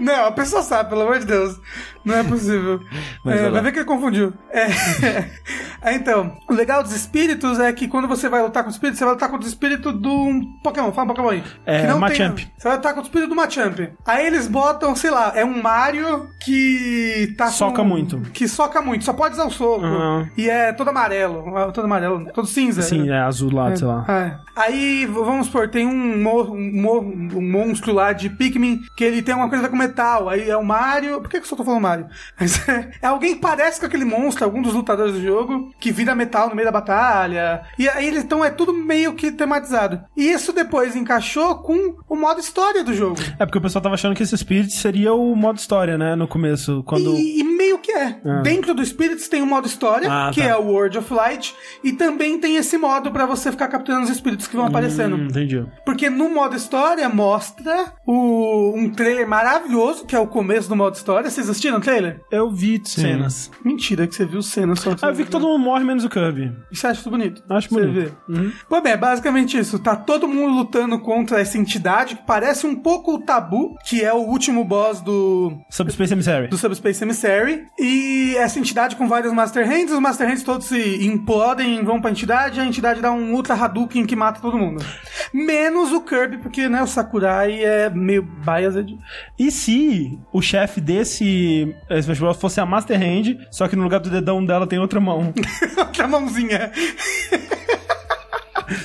[0.00, 1.58] Não, a pessoa sabe, pelo amor de Deus.
[2.04, 2.80] Não é possível.
[3.24, 4.32] Mas É, vai ver que ele confundiu.
[4.50, 4.66] É.
[5.84, 8.96] É, então, o legal dos espíritos é que quando você vai lutar com o espírito,
[8.98, 10.92] você vai lutar contra o espírito de um Pokémon.
[10.92, 11.42] Fala um Pokémon aí.
[11.66, 12.36] É, Que não Machamp.
[12.36, 13.80] tem- Você vai lutar contra o espírito do Machamp.
[14.06, 18.20] Aí eles botam, sei lá, é um Mario que tá com- Soca muito.
[18.32, 19.84] Que soca muito, só pode usar o soco.
[19.84, 20.30] Aham.
[20.38, 21.42] E é todo amarelo.
[21.74, 22.82] Todo amarelo, todo cinza.
[22.82, 24.04] Sim, é azul lá, sei lá.
[24.08, 24.52] É.
[24.54, 29.34] Aí, vamos supor, tem um, mo- um, um monstro lá de Pikmin que ele tem
[29.34, 30.28] uma coisa com metal.
[30.28, 31.20] Aí é o Mario.
[31.20, 32.06] Por que, que eu só tô falando Mario?
[32.38, 35.90] Mas é, é alguém que parece com aquele monstro, algum dos lutadores do jogo, que
[35.90, 37.62] vira metal no meio da batalha.
[37.78, 40.00] E aí, então é tudo meio que tematizado.
[40.16, 43.16] E isso depois encaixou com o modo história do jogo.
[43.38, 46.14] É porque o pessoal tava achando que esse Spirit seria o modo história, né?
[46.14, 47.14] No começo, quando...
[47.16, 48.20] E, e meio que é.
[48.42, 50.48] Dentro do Spirits tem um modo história, Ah, que tá.
[50.48, 54.10] é o World of Light, e também tem esse modo pra você ficar capturando os
[54.10, 55.16] espíritos que vão aparecendo.
[55.16, 55.64] Hum, entendi.
[55.86, 60.96] Porque no modo história mostra o, um trailer maravilhoso, que é o começo do modo
[60.96, 61.30] história.
[61.30, 62.20] Vocês assistiram o trailer?
[62.30, 63.50] Eu vi cenas.
[63.64, 64.90] Mentira que você viu cenas só.
[65.00, 66.52] Ah, eu vi que todo mundo morre menos o Kirby.
[66.70, 67.42] E você acha isso bonito?
[67.48, 68.16] Acho Você bonito.
[68.28, 68.42] Uhum.
[68.42, 68.52] vê.
[68.68, 69.78] Pois bem, é basicamente isso.
[69.78, 74.12] Tá todo mundo lutando contra essa entidade que parece um pouco o Tabu, que é
[74.12, 76.48] o último boss do, Subspace Emissary.
[76.48, 77.66] do Subspace Emissary.
[77.78, 82.10] E essa entidade com vários Master Hands, os Master Hands todos se implodem, vão pra
[82.10, 84.84] entidade, e a entidade dá um Ultra Hadouken que mata todo mundo.
[85.32, 88.98] Menos o Kirby, porque né, o Sakurai é meio biased.
[89.38, 92.36] E se o chefe desse eh, Smash Bros.
[92.36, 95.32] fosse a Master Hand, só que no lugar do dedão dela tem outra mão?
[95.78, 96.70] Outra mãozinha.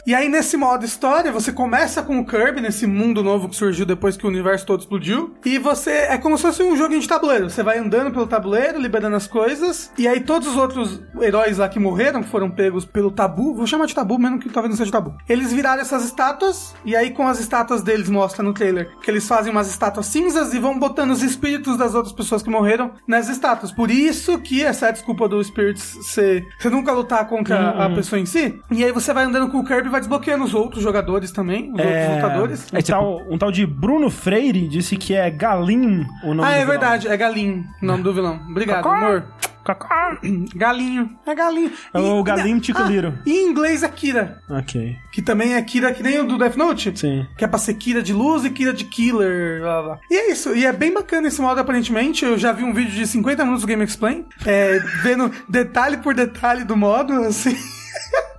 [0.06, 3.86] E aí, nesse modo história, você começa com o Kirby, nesse mundo novo que surgiu
[3.86, 5.36] depois que o universo todo explodiu.
[5.46, 5.92] E você.
[5.92, 7.50] É como se fosse um joguinho de tabuleiro.
[7.50, 9.92] Você vai andando pelo tabuleiro, liberando as coisas.
[9.98, 13.68] E aí, todos os outros heróis lá que morreram, que foram pegos pelo tabu, vou
[13.68, 15.16] chamar de tabu, mesmo que talvez não seja tabu.
[15.28, 16.74] Eles viraram essas estátuas.
[16.86, 20.54] E aí, com as estátuas deles, mostra no trailer que eles fazem umas estátuas cinzas
[20.54, 23.72] e vão botando os espíritos das outras pessoas que morreram nas estátuas.
[23.72, 26.46] Por isso que essa é a desculpa do Spirits ser.
[26.60, 27.82] Você nunca lutar contra Uhum.
[27.82, 28.60] a pessoa em si.
[28.72, 31.72] E aí você vai andando com o Kirby e vai desbloqueando os outros jogadores também,
[31.72, 32.68] os outros lutadores.
[32.74, 36.56] Um, tal, um tal de Bruno Freire disse que é Galim o nome Ah, do
[36.56, 36.68] é vilão.
[36.68, 38.40] verdade, é Galim, o nome do vilão.
[38.50, 39.24] Obrigado, amor.
[39.64, 40.18] Cacá.
[40.56, 41.72] Galinho, é Galinho.
[41.94, 43.20] É o Galinho ah, Ticuliro.
[43.26, 46.56] E em inglês é Kira, Ok, que também é Kira que nem o do Death
[46.56, 46.98] Note.
[46.98, 47.28] sim.
[47.38, 50.00] Que é pra ser Kira de luz e Kira de killer, blá, blá.
[50.10, 52.24] E é isso, e é bem bacana esse modo aparentemente.
[52.24, 56.14] Eu já vi um vídeo de 50 minutos do Game Explain, é, vendo detalhe por
[56.14, 57.58] detalhe do modo, assim.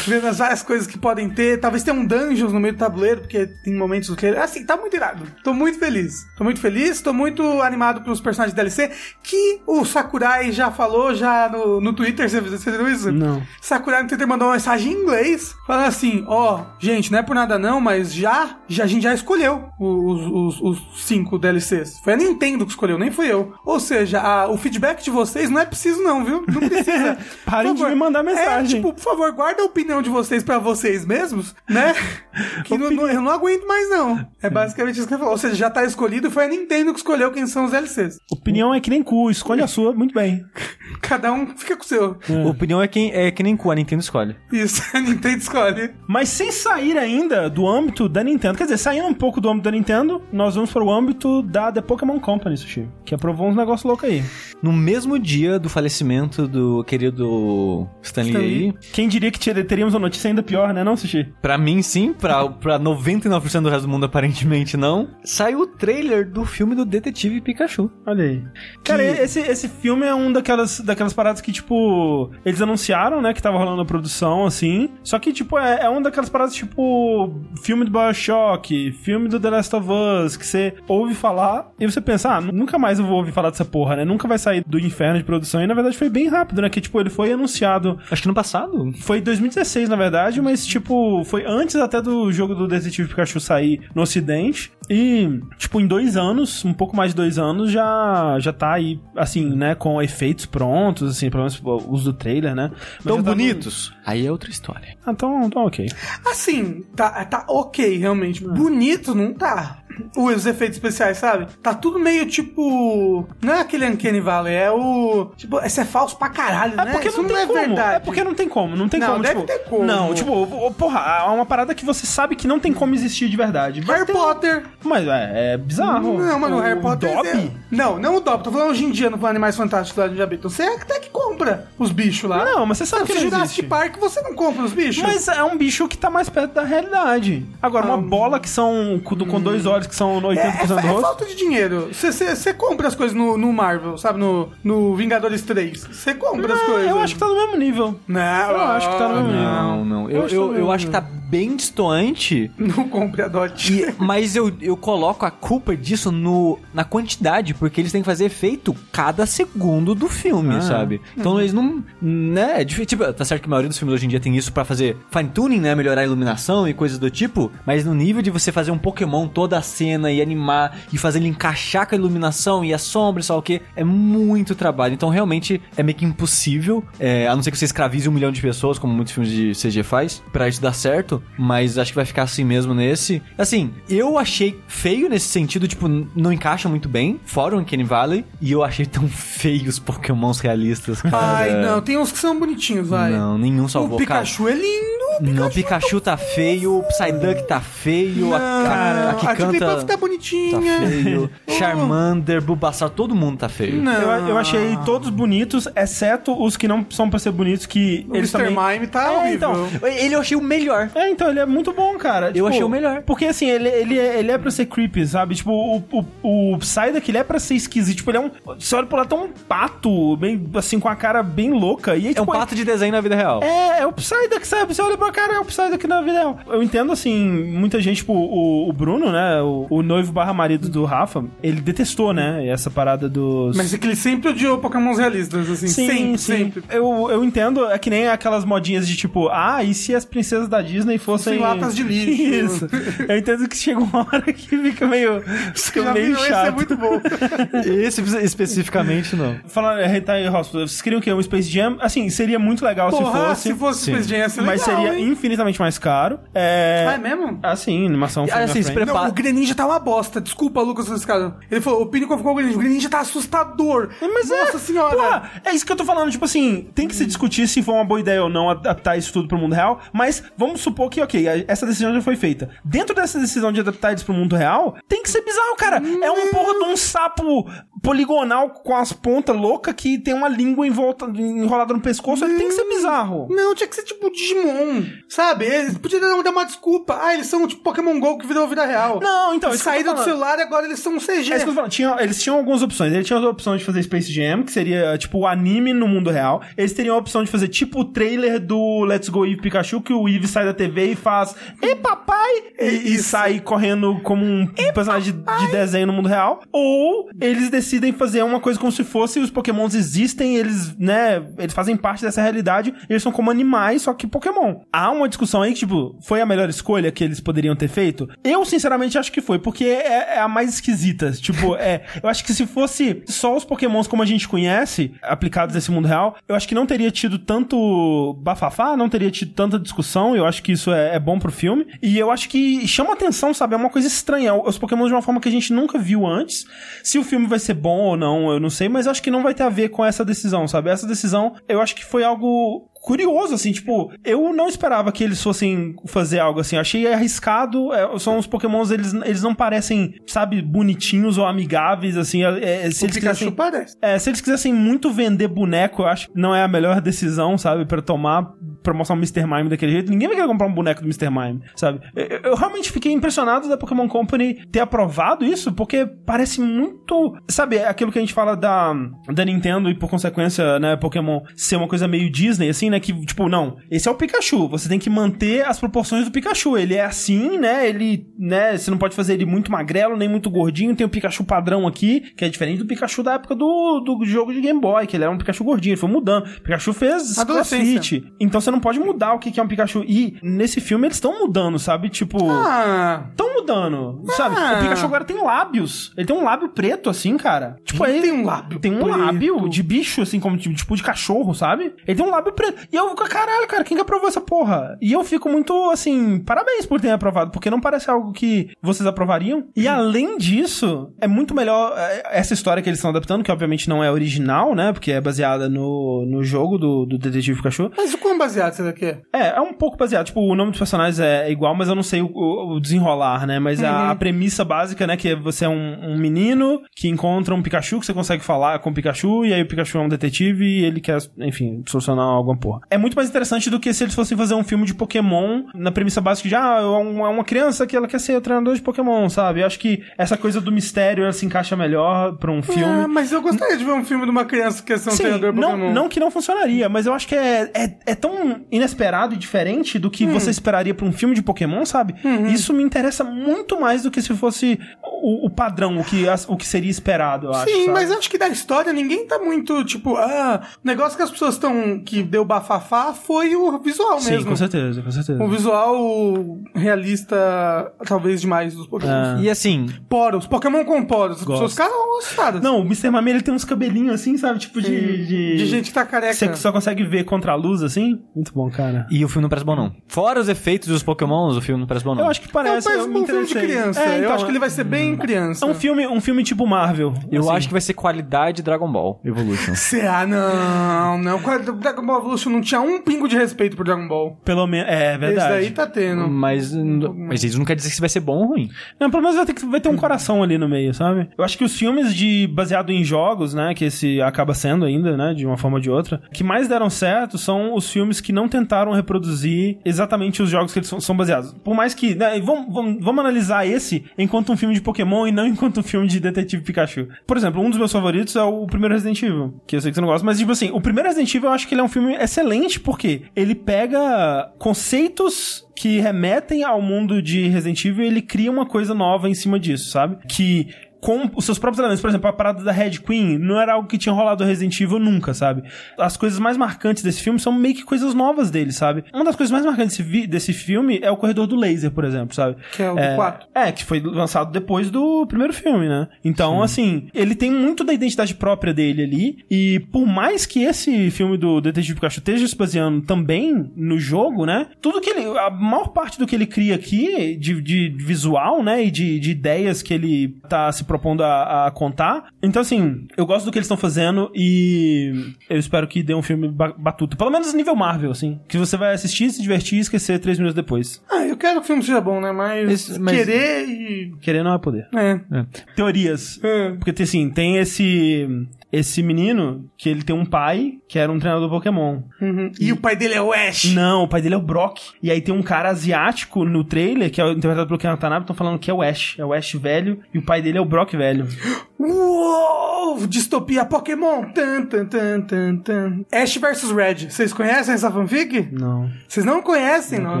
[0.06, 1.58] Vendo as várias coisas que podem ter.
[1.60, 4.40] Talvez tenha um dungeons no meio do tabuleiro, porque tem momentos do trailer.
[4.42, 5.24] Assim, tá muito irado.
[5.44, 6.26] Tô muito feliz.
[6.36, 8.90] Tô muito feliz, tô muito animado pelos personagens DLC.
[9.22, 12.28] Que o Sakurai já falou já no, no Twitter.
[12.28, 13.12] Você, você viu isso?
[13.12, 13.42] Não.
[13.60, 17.34] Sakurai no Twitter mandou uma mensagem em inglês, falando assim: Ó, gente, não é por
[17.34, 21.98] nada não, mas já, já a gente já escolheu os, os, os cinco DLCs.
[22.02, 23.52] Foi a Nintendo que escolheu, nem fui eu.
[23.64, 26.44] Ou seja, a- o feedback de vocês não é preciso, não, viu?
[26.48, 27.16] Não precisa.
[27.46, 28.52] Parem de me mandar mensagem.
[28.72, 31.94] É, tipo, por favor, guarda a opinião de vocês pra vocês mesmos, né?
[32.64, 34.26] Que não- não- eu não aguento mais, não.
[34.42, 35.34] É basicamente isso que ele falou.
[35.34, 38.16] Ou seja, já tá escolhido, foi a Nintendo que escolheu quem são os DLCs.
[38.30, 40.42] Opinião é que nem cu, escolhe a sua, muito bem.
[41.02, 42.16] Cada um fica com o seu.
[42.44, 44.34] A opinião é, quem, é que nem cu, a Nintendo escolhe.
[44.50, 45.90] Isso, a Nintendo escolhe.
[46.08, 49.64] Mas sem sair ainda do âmbito da Nintendo, quer dizer, saindo um pouco do âmbito
[49.64, 53.56] da Nintendo, nós vamos para o âmbito da The Pokémon Company, Sushi, que aprovou uns
[53.56, 54.22] negócios loucos aí.
[54.62, 58.64] No mesmo dia do falecimento do querido Stanley, Stanley.
[58.80, 61.32] aí, Quem diria que teríamos uma notícia ainda pior, né, não, Sushi?
[61.40, 66.30] pra mim sim, pra, pra 99% do resto do mundo aparentemente não, saiu o trailer
[66.30, 67.90] do filme do Detetive Pikachu.
[68.06, 68.42] Olha aí.
[68.84, 73.42] Cara, esse, esse filme é um daquelas, daquelas paradas que, tipo, eles anunciaram, né, que
[73.42, 74.90] tava rolando a produção, assim.
[75.02, 79.50] Só que, tipo, é, é uma daquelas paradas, tipo, filme do Bioshock, filme do The
[79.50, 83.18] Last of Us, que você ouve falar e você pensa, ah, nunca mais eu vou
[83.18, 84.04] ouvir falar dessa porra, né?
[84.04, 85.62] Nunca vai sair do inferno de produção.
[85.62, 86.70] E na verdade foi bem rápido, né?
[86.70, 88.92] Que, tipo, ele foi anunciado Acho que no passado.
[89.02, 93.80] Foi 2016, na verdade, mas, tipo, foi antes até do jogo do Detetive Pikachu sair
[93.94, 94.72] no ocidente.
[94.90, 99.00] E, tipo, em dois anos, um pouco mais de dois anos, já, já tá aí,
[99.16, 102.70] assim, né, com efeitos prontos, assim, pelo menos os do trailer, né?
[102.96, 103.92] Mas Tão tá no- bonitos.
[104.04, 104.96] Aí é outra história.
[105.06, 105.86] Ah, então, então ok.
[106.26, 108.42] Assim, tá, tá ok, realmente.
[108.44, 109.78] Bonito não tá.
[110.16, 111.46] Os efeitos especiais, sabe?
[111.62, 113.26] Tá tudo meio tipo.
[113.40, 115.30] Não é aquele Uncanny Valley, é o.
[115.36, 116.92] Tipo, esse é falso pra caralho, É né?
[116.92, 117.58] porque Isso não tem é como.
[117.58, 117.94] verdade.
[117.96, 118.76] É porque não tem como.
[118.76, 119.22] Não tem Não, como.
[119.22, 119.84] deve tipo, ter como.
[119.84, 123.36] Não, tipo, porra, é uma parada que você sabe que não tem como existir de
[123.36, 123.80] verdade.
[123.86, 124.64] Mas Harry tem- Potter.
[124.84, 126.18] Mas é, é bizarro.
[126.18, 127.14] Não, mano, o Harry Potter.
[127.14, 127.28] Dobby?
[127.28, 128.44] é- Não, não o Dobby.
[128.44, 130.50] Tô falando hoje em dia no Animais Fantásticos lá de Habitam.
[130.50, 132.44] Você até que compra os bichos lá.
[132.44, 133.62] Não, mas você sabe que não Jurassic existe.
[133.64, 135.02] Park, você não compra os bichos.
[135.02, 137.46] Mas é um bicho que tá mais perto da realidade.
[137.60, 140.66] Agora, uma Ah, bola que são com, com dois olhos que são 80% É, é,
[140.66, 141.00] do é rosto.
[141.02, 141.88] falta de dinheiro.
[141.92, 144.18] Você compra as coisas no, no Marvel, sabe?
[144.18, 145.84] No, no Vingadores 3.
[145.92, 146.90] Você compra as Ah, coisas.
[146.90, 148.00] eu acho que tá no mesmo nível.
[148.08, 148.20] Não,
[148.50, 149.42] Eu acho que tá no mesmo nível.
[149.52, 150.10] Não, não.
[150.10, 152.50] Eu, Eu acho eu, eu acho que tá bem distoante.
[152.58, 153.72] Não compre a Dot.
[153.72, 158.06] E- mas eu, eu coloco a culpa disso no, na quantidade, porque eles têm que
[158.06, 160.60] fazer efeito cada segundo do filme, Ah.
[160.60, 161.00] sabe?
[161.16, 161.82] Então eles não.
[162.02, 162.60] Né?
[162.60, 162.86] É difícil.
[162.86, 164.96] Tipo, tá certo que a maioria dos filmes hoje em dia tem isso pra fazer
[165.10, 165.74] fine tuning, né?
[165.74, 167.50] Melhorar a iluminação e coisas do tipo.
[167.64, 171.18] Mas no nível de você fazer um Pokémon toda a cena e animar e fazer
[171.18, 174.92] ele encaixar com a iluminação e a sombra e só o que, é muito trabalho.
[174.92, 176.84] Então realmente é meio que impossível.
[177.00, 179.52] é, a não ser que você escravize um milhão de pessoas, como muitos filmes de
[179.54, 181.21] CG faz, pra isso dar certo.
[181.38, 183.22] Mas acho que vai ficar assim mesmo nesse.
[183.36, 188.24] Assim, eu achei feio nesse sentido, tipo, não encaixa muito bem, fora o Uncanny Valley.
[188.40, 191.16] E eu achei tão feio os Pokémons realistas, cara.
[191.38, 193.10] Ai, não, tem uns que são bonitinhos, vai.
[193.10, 194.20] Não, nenhum salvou, o cara.
[194.20, 195.02] Pikachu é lindo.
[195.20, 199.34] O Não, o Pikachu tá feio, o Psyduck tá feio, a, a, a que a
[199.34, 200.80] Jigglypuff canta tá tá bonitinha.
[200.88, 201.52] feio, Oh.
[201.52, 203.76] Charmander, Bulbasaur, todo mundo tá feio.
[203.82, 203.92] Não.
[203.92, 208.16] Eu, eu achei todos bonitos, exceto os que não são pra ser bonitos, que O
[208.16, 208.50] eles Mr.
[208.50, 208.74] também...
[208.78, 209.66] Mime tá É, horrível.
[209.76, 209.88] então.
[209.90, 210.90] Ele eu achei o melhor.
[210.94, 212.32] É, então, ele é muito bom, cara.
[212.34, 213.02] Eu achei o melhor.
[213.02, 215.34] Porque, assim, ele, ele, é, ele é pra ser creepy, sabe?
[215.34, 217.98] Tipo, o, o, o Psyduck, ele é pra ser esquisito.
[217.98, 218.30] Tipo, ele é um...
[218.58, 221.96] Você olha pro lado, tá um pato, bem, assim, com a cara bem louca.
[221.96, 223.42] E aí, É um tipo, pato de desenho na vida real.
[223.42, 224.74] É, é o Psyduck, sabe?
[224.74, 226.38] Você olha cara, é o Psyduck na vida real.
[226.48, 230.68] Eu entendo, assim, muita gente, tipo, o, o Bruno, né, o, o noivo barra marido
[230.68, 233.56] do Rafa, ele detestou, né, essa parada dos...
[233.56, 235.68] Mas é que ele sempre odiou Pokémon realistas, assim.
[235.68, 236.36] Sim, sempre, sim.
[236.36, 236.64] sempre.
[236.70, 240.48] Eu, eu entendo, é que nem aquelas modinhas de tipo, ah, e se as princesas
[240.48, 241.34] da Disney fossem.
[241.34, 242.10] Sem latas de lixo.
[242.22, 242.68] Isso.
[243.08, 245.22] Eu entendo que chega uma hora que fica meio.
[245.54, 246.16] Fica Já meio viu?
[246.16, 246.46] Esse chato.
[246.46, 247.00] é muito bom.
[247.64, 249.36] Esse especificamente não.
[249.46, 251.12] Falando, é, Hentai Hospital, vocês queriam o quê?
[251.12, 251.76] Um Space Jam?
[251.80, 253.42] Assim, seria muito legal Porra, se fosse.
[253.42, 253.92] se fosse Sim.
[253.92, 255.08] Space Jam, ia ser mas legal, seria hein?
[255.08, 256.18] infinitamente mais caro.
[256.34, 256.86] É.
[256.88, 257.38] Ah, é mesmo?
[257.42, 260.20] Assim, animação frame assim, se prepara- Não, o Greninja tá uma bosta.
[260.20, 261.36] Desculpa, Lucas, esse cara.
[261.50, 262.56] Ele falou, o Pinnacle ficou o Greninja.
[262.56, 263.88] O Greninja tá assustador.
[264.00, 264.96] Mas Nossa é, senhora.
[264.96, 266.10] Porra, é isso que eu tô falando.
[266.10, 269.12] Tipo assim, tem que se discutir se foi uma boa ideia ou não adaptar isso
[269.12, 269.80] tudo pro mundo real.
[269.92, 272.50] Mas vamos supor que, ok, essa decisão já foi feita.
[272.64, 275.76] Dentro dessa decisão de adaptar isso pro mundo real, tem que ser bizarro, cara.
[276.02, 277.46] É um porra de um sapo
[277.82, 282.24] poligonal com as pontas loucas que tem uma língua em volta, enrolada no pescoço.
[282.24, 283.26] Ele tem que ser bizarro.
[283.30, 285.46] Não, tinha que ser tipo Digimon, sabe?
[285.46, 286.98] Eles podiam dar uma desculpa.
[287.02, 289.00] Ah, eles são tipo Pokémon GO que virou vida real.
[289.00, 291.12] Não, então, tô Saíram do celular e agora eles são um CG.
[291.12, 291.70] É isso que eu tô falando.
[291.70, 292.92] Tinha- eles tinham algumas opções.
[292.92, 296.10] Eles tinham a opção de fazer Space Jam, que seria tipo o anime no mundo
[296.10, 296.42] real.
[296.56, 299.92] Eles teriam a opção de fazer tipo o trailer do Let's Go Eevee Pikachu, que
[299.92, 302.32] o Eevee sai da TV e faz Ei, papai!
[302.58, 306.42] E, e sai correndo como um personagem de, de desenho no mundo real.
[306.52, 311.54] Ou eles decidem fazer uma coisa como se fosse os Pokémons existem, eles, né, eles
[311.54, 314.60] fazem parte dessa realidade, eles são como animais, só que Pokémon.
[314.72, 318.08] Há uma discussão aí que, tipo, foi a melhor escolha que eles poderiam ter feito?
[318.22, 321.12] Eu, sinceramente, acho que foi, porque é, é a mais esquisita.
[321.12, 321.84] Tipo, é.
[322.02, 325.88] Eu acho que se fosse só os Pokémons como a gente conhece, aplicados nesse mundo
[325.88, 330.16] real, eu acho que não teria tido tanto bafafá, não teria tido tanta discussão.
[330.16, 331.66] Eu acho que isso é, é bom pro filme.
[331.82, 333.54] E eu acho que chama atenção, sabe?
[333.54, 334.34] É uma coisa estranha.
[334.34, 336.44] Os Pokémons de uma forma que a gente nunca viu antes.
[336.84, 339.10] Se o filme vai ser bom ou não, eu não sei, mas eu acho que
[339.10, 340.70] não vai ter a ver com essa decisão, sabe?
[340.70, 345.22] Essa decisão, eu acho que foi algo curioso, assim, tipo, eu não esperava que eles
[345.22, 349.94] fossem fazer algo assim, eu achei arriscado, é, são os pokémons, eles, eles não parecem,
[350.04, 353.30] sabe, bonitinhos ou amigáveis, assim, é, é, se o eles Pikachu quisessem...
[353.30, 353.76] parece.
[353.80, 357.38] É, se eles quisessem muito vender boneco, eu acho que não é a melhor decisão,
[357.38, 358.32] sabe, pra tomar,
[358.64, 359.24] pra mostrar o Mr.
[359.26, 359.90] Mime daquele jeito.
[359.90, 361.08] Ninguém vai querer comprar um boneco do Mr.
[361.08, 361.80] Mime, sabe?
[361.94, 367.60] Eu, eu realmente fiquei impressionado da Pokémon Company ter aprovado isso, porque parece muito, sabe,
[367.60, 368.74] aquilo que a gente fala da,
[369.14, 372.92] da Nintendo e por consequência, né, Pokémon ser uma coisa meio Disney, assim, né, que,
[373.04, 376.74] tipo, não, esse é o Pikachu, você tem que manter as proporções do Pikachu, ele
[376.74, 380.74] é assim, né, ele, né, você não pode fazer ele muito magrelo, nem muito gordinho,
[380.74, 384.32] tem o Pikachu padrão aqui, que é diferente do Pikachu da época do, do jogo
[384.32, 387.16] de Game Boy, que ele era um Pikachu gordinho, ele foi mudando, o Pikachu fez
[387.24, 390.96] crossfit, então você não pode mudar o que é um Pikachu, e nesse filme eles
[390.96, 392.18] estão mudando, sabe, tipo...
[392.30, 394.36] Ah, Estão mudando, sabe?
[394.38, 394.58] Ah.
[394.58, 395.92] O Pikachu agora tem lábios.
[395.96, 397.56] Ele tem um lábio preto, assim, cara.
[397.64, 398.98] Tipo, Ele ele tem um lábio Tem um preto.
[398.98, 401.74] lábio de bicho, assim, como tipo, tipo de cachorro, sabe?
[401.86, 402.61] Ele tem um lábio preto.
[402.70, 404.76] E eu fico, caralho, cara, quem que aprovou essa porra?
[404.80, 408.86] E eu fico muito, assim, parabéns por terem aprovado, porque não parece algo que vocês
[408.86, 409.44] aprovariam.
[409.56, 413.68] E além disso, é muito melhor é, essa história que eles estão adaptando, que obviamente
[413.68, 414.72] não é original, né?
[414.72, 417.70] Porque é baseada no, no jogo do, do Detetive Pikachu.
[417.76, 419.00] mas o quão baseado será que é?
[419.12, 420.06] É, é um pouco baseado.
[420.06, 423.38] Tipo, o nome dos personagens é igual, mas eu não sei o, o- desenrolar, né?
[423.38, 424.96] Mas a, a premissa básica, né?
[424.96, 428.58] Que é você é um, um menino que encontra um Pikachu, que você consegue falar
[428.60, 432.04] com o Pikachu, e aí o Pikachu é um detetive e ele quer, enfim, solucionar
[432.06, 432.51] alguma porra.
[432.70, 435.70] É muito mais interessante do que se eles fossem fazer um filme de Pokémon na
[435.70, 439.08] premissa básica de, ah, é é uma criança que ela quer ser treinador de Pokémon,
[439.08, 439.40] sabe?
[439.40, 442.62] Eu acho que essa coisa do mistério ela se encaixa melhor pra um filme.
[442.64, 444.92] Ah, mas eu gostaria de ver um filme de uma criança que quer ser um
[444.92, 445.72] Sim, treinador não, Pokémon.
[445.72, 449.78] não que não funcionaria, mas eu acho que é, é, é tão inesperado e diferente
[449.78, 449.90] do Hum.
[449.90, 451.94] que você esperaria pra um filme de Pokémon, sabe?
[452.02, 452.26] Uhum.
[452.26, 456.36] Isso me interessa muito mais do que se fosse o, o padrão, o que, o
[456.36, 457.44] que seria esperado, eu acho.
[457.50, 461.34] Sim, mas acho que da história ninguém tá muito, tipo, ah, negócio que as pessoas
[461.34, 461.78] estão.
[461.84, 464.30] que deu bafafá foi o visual Sim, mesmo.
[464.30, 465.22] com certeza, com certeza.
[465.22, 469.20] Um visual realista, talvez demais dos Pokémon.
[469.20, 471.18] E assim, Poros, Pokémon com poros.
[471.18, 471.42] As Gosto.
[471.44, 472.40] pessoas ficaram assustadas.
[472.42, 472.90] Não, o Mr.
[472.90, 474.38] Mame ele tem uns cabelinhos assim, sabe?
[474.38, 475.06] Tipo de.
[475.06, 476.14] De, De gente que tá careca.
[476.14, 478.00] Você só consegue ver contra a luz assim.
[478.14, 478.86] Muito bom, cara.
[478.90, 479.72] e o filme não parece bom, não.
[479.88, 482.04] Fora os efeitos dos pokémons, o filme não parece bom, não.
[482.04, 482.68] Eu acho que É, parece.
[482.68, 483.80] mas eu me um filme de criança.
[483.80, 485.44] É, eu então, acho que ele vai ser bem criança.
[485.44, 486.94] É um filme, um filme tipo Marvel.
[487.10, 487.36] Eu assim.
[487.36, 489.54] acho que vai ser qualidade Dragon Ball Evolution.
[489.56, 490.06] Será?
[490.06, 491.20] Não, não.
[491.20, 494.16] Quando o Dragon Ball Evolution não tinha um pingo de respeito por Dragon Ball.
[494.24, 494.68] Pelo menos.
[494.70, 495.32] É Esse verdade.
[495.34, 496.08] daí tá tendo.
[496.08, 498.50] mas, mas isso não quer dizer que vai ser bom ou ruim.
[498.80, 501.08] Não, pelo menos vai ter, que- vai ter um coração ali no meio, sabe?
[501.16, 504.96] Eu acho que os filmes de baseado em jogos, né, que esse acaba sendo ainda,
[504.96, 508.12] né, de uma forma ou de outra, que mais deram certo são os filmes que
[508.12, 511.34] não tentaram reproduzir exatamente os jogos que eles são, são baseados.
[511.44, 515.06] Por mais que, né, vamos, vamos, vamos analisar esse enquanto um filme de Pokémon Pokémon
[515.06, 516.88] e não enquanto um filme de Detetive Pikachu.
[517.06, 519.74] Por exemplo, um dos meus favoritos é o primeiro Resident Evil, que eu sei que
[519.74, 521.64] você não gosta, mas tipo assim, o primeiro Resident Evil eu acho que ele é
[521.64, 522.21] um filme excelente
[522.60, 528.46] porque ele pega conceitos que remetem ao mundo de Resident Evil e ele cria uma
[528.46, 529.98] coisa nova em cima disso, sabe?
[530.08, 530.48] Que
[530.82, 531.80] com os seus próprios elementos.
[531.80, 534.60] Por exemplo, a parada da Red Queen não era algo que tinha rolado no Resident
[534.60, 535.44] Evil nunca, sabe?
[535.78, 538.84] As coisas mais marcantes desse filme são meio que coisas novas dele, sabe?
[538.92, 542.16] Uma das coisas mais marcantes desse, desse filme é o Corredor do Laser, por exemplo,
[542.16, 542.36] sabe?
[542.50, 543.28] Que é o do 4.
[543.32, 545.86] É, que foi lançado depois do primeiro filme, né?
[546.04, 546.42] Então, Sim.
[546.42, 549.24] assim, ele tem muito da identidade própria dele ali.
[549.30, 554.26] E por mais que esse filme do Detetive Pikachu esteja se baseando também no jogo,
[554.26, 554.48] né?
[554.60, 555.16] Tudo que ele.
[555.16, 558.64] A maior parte do que ele cria aqui, de, de visual, né?
[558.64, 562.06] E de, de ideias que ele tá se propondo a, a, contar.
[562.22, 566.00] Então, assim, eu gosto do que eles estão fazendo e eu espero que dê um
[566.00, 566.96] filme batuto.
[566.96, 568.18] Pelo menos nível Marvel, assim.
[568.26, 570.82] Que você vai assistir, se divertir e esquecer três minutos depois.
[570.90, 572.10] Ah, eu quero que o filme seja bom, né?
[572.10, 572.96] Mas, esse, mas...
[572.96, 573.94] querer e.
[574.00, 574.66] Querer não é poder.
[574.74, 575.00] É.
[575.12, 575.26] é.
[575.54, 576.18] Teorias.
[576.24, 576.52] É.
[576.52, 578.08] Porque, assim, tem esse
[578.52, 581.80] esse menino, que ele tem um pai, que era um treinador Pokémon.
[582.00, 582.30] Uhum.
[582.38, 583.46] E, e, o pai dele é o Ash.
[583.54, 584.58] Não, o pai dele é o Brock.
[584.82, 588.14] E aí tem um cara asiático no trailer, que é interpretado pelo Ken Watanabe, estão
[588.14, 588.96] falando que é o Ash.
[588.98, 591.08] É o Ash velho, e o pai dele é o Brock velho.
[591.62, 592.86] Uou!
[592.86, 594.10] Distopia Pokémon!
[594.12, 595.84] Tan, tan, tan, tan, tan.
[595.92, 596.90] Ash vs Red.
[596.90, 598.28] Vocês conhecem essa fanfic?
[598.32, 598.68] Não.
[598.88, 600.00] Vocês não conhecem, não?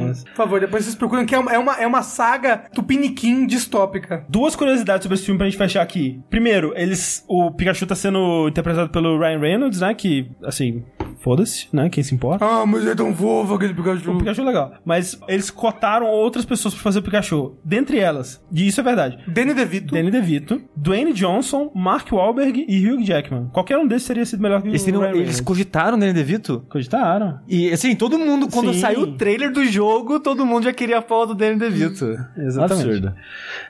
[0.00, 0.12] não?
[0.12, 4.24] Por favor, depois vocês procuram, que é uma, é uma, é uma saga tupiniquim distópica.
[4.28, 6.20] Duas curiosidades sobre esse filme pra gente fechar aqui.
[6.28, 7.24] Primeiro, eles...
[7.28, 9.94] O Pikachu tá sendo interpretado pelo Ryan Reynolds, né?
[9.94, 10.82] Que, assim,
[11.20, 11.88] foda-se, né?
[11.88, 12.44] Quem se importa.
[12.44, 14.12] Ah, mas é tão fofo aquele Pikachu.
[14.12, 14.72] O Pikachu é legal.
[14.84, 17.56] Mas eles cotaram outras pessoas pra fazer o Pikachu.
[17.64, 19.18] Dentre elas, e isso é verdade.
[19.26, 19.94] Danny DeVito.
[19.94, 23.48] Danny DeVito, Dwayne Johnson, Mark Wahlberg e Hugh Jackman.
[23.52, 26.64] Qualquer um desses teria sido melhor que eles o Ryan Eles cogitaram o Danny DeVito?
[26.68, 27.40] Cogitaram.
[27.48, 28.80] E, assim, todo mundo, quando Sim.
[28.80, 32.16] saiu o trailer do jogo, todo mundo já queria a foto do Danny DeVito.
[32.36, 32.86] Exatamente.
[32.88, 33.14] Absurdo.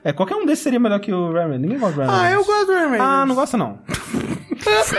[0.04, 2.44] É, qualquer um desses seria melhor que o Ryan Ninguém gosta do Ryan Ah, eu
[2.44, 3.78] gosto do Ryan Ah, não gosta não.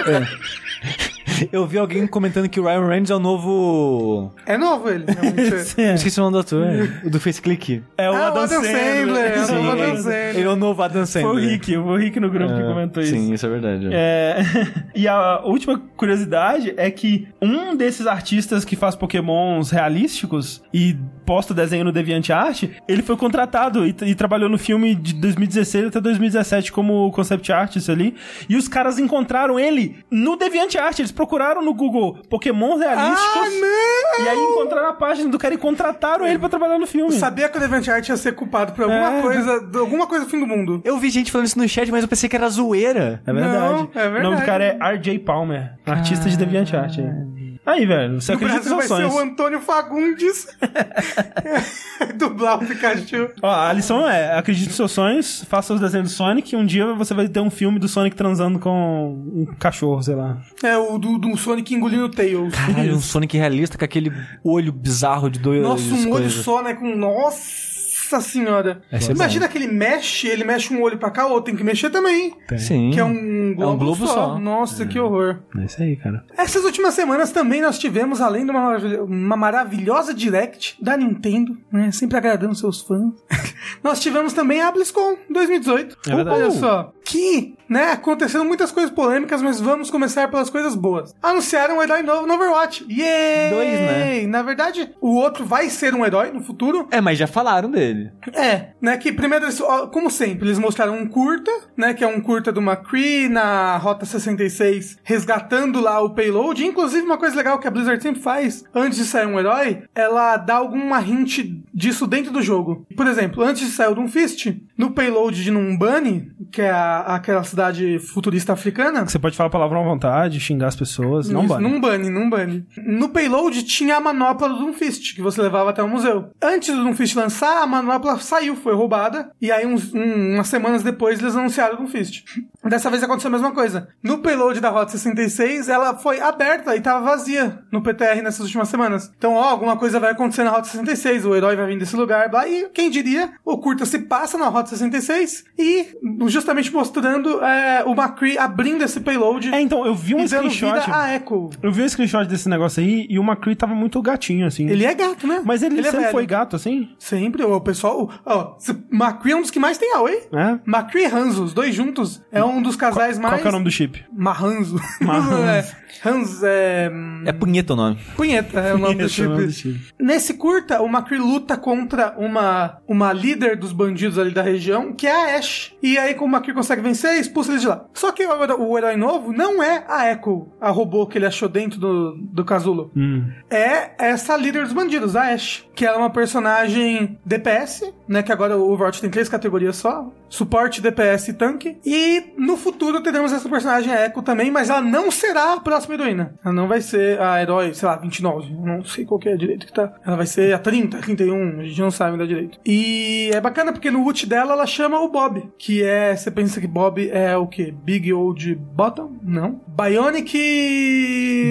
[0.07, 1.12] é.
[1.51, 4.33] Eu vi alguém comentando que o Ryan Reynolds é o novo.
[4.45, 5.05] É novo ele,
[5.77, 5.93] é.
[5.95, 6.67] Esqueci o nome do ator,
[7.03, 7.81] o do Face Click.
[7.97, 8.73] É o ah, Adam, Adam Sandler.
[8.73, 9.31] Sandler.
[9.31, 10.35] É sim, o Adam Sandler.
[10.35, 11.33] Ele é o novo Adam Sandler.
[11.33, 13.13] Foi o Rick, o Rick no grupo é, que comentou isso.
[13.13, 13.89] Sim, isso é verdade.
[13.91, 14.43] É...
[14.95, 21.53] e a última curiosidade é que um desses artistas que faz pokémons realísticos e posta
[21.53, 26.71] desenho no DeviantArt, ele foi contratado e, e, trabalhou no filme de 2016 até 2017
[26.71, 28.15] como concept artist ali.
[28.47, 30.99] E os caras encontraram ele no DeviantArt.
[30.99, 33.41] Eles procuraram no Google Pokémon realísticos.
[33.41, 34.25] Ah, não!
[34.25, 37.13] E aí encontraram a página do cara e contrataram ele pra trabalhar no filme.
[37.13, 39.21] Eu sabia que o DeviantArt ia ser culpado por alguma é.
[39.21, 40.81] coisa, alguma coisa do fim do mundo.
[40.83, 43.21] Eu vi gente falando isso no chat, mas eu pensei que era zoeira.
[43.25, 43.57] É verdade.
[43.57, 44.19] Não, é verdade.
[44.19, 46.99] O nome do cara é RJ Palmer, artista de DeviantArt.
[46.99, 47.42] Aí.
[47.65, 49.13] Aí, velho, você no acredita Brasil vai sonhos.
[49.13, 50.47] ser o Antônio Fagundes
[52.15, 53.29] dublar o Pikachu.
[53.41, 56.65] Ó, a lição é, acredite nos seus sonhos, faça os desenhos do Sonic, e um
[56.65, 60.37] dia você vai ter um filme do Sonic transando com um cachorro, sei lá.
[60.61, 62.53] É, o do, do Sonic engolindo Tails.
[62.53, 64.11] Caralho, um Sonic realista com aquele
[64.43, 66.93] olho bizarro de dois Nossa, um olho só, né, com...
[66.95, 67.72] Nossa!
[68.13, 68.81] Nossa senhora.
[69.09, 71.89] Imagina que ele mexe, ele mexe um olho pra cá, o outro tem que mexer
[71.89, 72.33] também.
[72.47, 72.57] Tem.
[72.57, 72.91] Sim.
[72.91, 74.13] Que é um globo, é um globo só.
[74.13, 74.39] só.
[74.39, 74.87] Nossa, é.
[74.87, 75.39] que horror.
[75.57, 76.23] É isso aí, cara.
[76.37, 81.91] Essas últimas semanas também nós tivemos, além de uma, uma maravilhosa Direct da Nintendo, né?
[81.91, 83.13] Sempre agradando seus fãs.
[83.83, 85.97] nós tivemos também a BlizzCon 2018.
[86.07, 86.41] É verdade.
[86.41, 86.93] Olha só.
[87.05, 87.91] Que né?
[87.91, 91.15] Aconteceram muitas coisas polêmicas, mas vamos começar pelas coisas boas.
[91.21, 92.85] Anunciaram um herói novo no Overwatch.
[92.87, 93.49] Yay!
[93.49, 94.27] Dois, né?
[94.27, 96.87] Na verdade, o outro vai ser um herói no futuro.
[96.91, 98.11] É, mas já falaram dele.
[98.31, 98.95] É, né?
[98.97, 99.59] Que primeiro, eles,
[99.91, 101.95] como sempre, eles mostraram um curta, né?
[101.95, 106.63] Que é um curta do McCree na Rota 66, resgatando lá o payload.
[106.63, 110.37] Inclusive, uma coisa legal que a Blizzard sempre faz, antes de sair um herói, ela
[110.37, 111.39] dá alguma hint
[111.73, 112.85] disso dentro do jogo.
[112.95, 117.43] Por exemplo, antes de sair o Doomfist, no payload de Numbani, que é a, aquela
[117.43, 119.05] cidade futurista africana.
[119.05, 121.63] Você pode falar palavrão à vontade, xingar as pessoas, não bane.
[121.63, 122.65] Não bane, não bane.
[122.77, 126.29] No payload tinha a manopla do Doomfist, que você levava até o museu.
[126.41, 130.83] Antes do Doomfist lançar, a manopla saiu, foi roubada, e aí uns, um, umas semanas
[130.83, 132.23] depois eles anunciaram o Doomfist.
[132.63, 133.89] Dessa vez aconteceu a mesma coisa.
[134.01, 138.69] No payload da Rota 66, ela foi aberta e tava vazia no PTR nessas últimas
[138.69, 139.11] semanas.
[139.17, 142.29] Então, ó, alguma coisa vai acontecer na Rota 66, o herói vai vir desse lugar,
[142.29, 147.83] blá, e quem diria, o curta se passa na Rota 66 e justamente mostrando é,
[147.85, 150.65] o McCree abrindo esse payload É, então, eu vi um e screenshot.
[150.65, 151.49] vida a Echo.
[151.61, 154.67] Eu vi um screenshot desse negócio aí e o McCree tava muito gatinho, assim.
[154.67, 155.41] Ele é gato, né?
[155.45, 156.11] Mas ele, é sempre velho.
[156.11, 156.89] foi gato, assim?
[156.99, 158.09] Sempre, o pessoal.
[158.25, 158.57] Ó,
[158.91, 160.23] McCree é um dos que mais tem Aoi.
[160.33, 160.59] É?
[160.67, 163.35] McCree e Hanzo, os dois juntos, é um dos casais mais.
[163.35, 164.03] Qual que é o nome do chip?
[164.11, 164.79] Mahanzo.
[165.01, 165.43] Mahanzo.
[165.43, 165.65] é,
[166.05, 166.91] Hans é.
[167.25, 167.97] É punheta o nome.
[168.15, 169.73] Punheta é o nome do Esse é nome do chip.
[169.73, 169.93] chip.
[169.99, 175.07] Nesse curta, o McCree luta contra uma, uma líder dos bandidos ali da região, que
[175.07, 175.73] é a Ash.
[175.81, 177.85] E aí, como o McCree consegue vencer, expulsa ele de lá.
[177.93, 181.25] Só que o, herói- o herói novo não é a Echo, a robô que ele
[181.25, 182.91] achou dentro do, do casulo.
[182.95, 183.29] Hum.
[183.49, 185.65] É essa líder dos bandidos, a Ash.
[185.75, 188.21] Que ela é uma personagem DPS, né?
[188.23, 190.07] Que agora o Overwatch tem três categorias só.
[190.33, 191.77] Suporte, DPS e tanque.
[191.85, 195.93] E no futuro teremos essa personagem a Echo também, mas ela não será a próxima
[195.93, 196.33] heroína.
[196.43, 198.51] Ela não vai ser a herói, sei lá, 29.
[198.51, 199.93] eu Não sei qual que é a direito que tá.
[200.03, 201.59] Ela vai ser a 30, 31.
[201.59, 202.57] A gente não sabe ainda direito.
[202.65, 205.51] E é bacana porque no ult dela ela chama o Bob.
[205.55, 206.15] Que é.
[206.15, 207.71] Você pensa que Bob é o quê?
[207.71, 209.19] Big Old Bottom?
[209.21, 209.61] Não.
[209.67, 210.33] Bionic.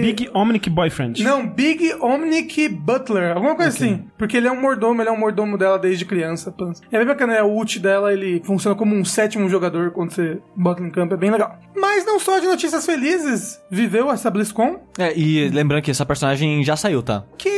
[0.02, 1.22] Big Omnic Boyfriend.
[1.22, 4.04] Não, Big Omnic Butler, alguma coisa assim.
[4.18, 6.54] Porque ele é um mordomo, ele é um mordomo dela desde criança.
[6.90, 10.38] É bem bacana, é, o ult dela, ele funciona como um sétimo jogador quando você
[10.54, 11.58] bota em campo, é bem legal.
[11.74, 14.80] Mas não só de notícias felizes viveu essa BlizzCon.
[14.98, 17.24] É, e lembrando que essa personagem já saiu, tá?
[17.36, 17.48] Que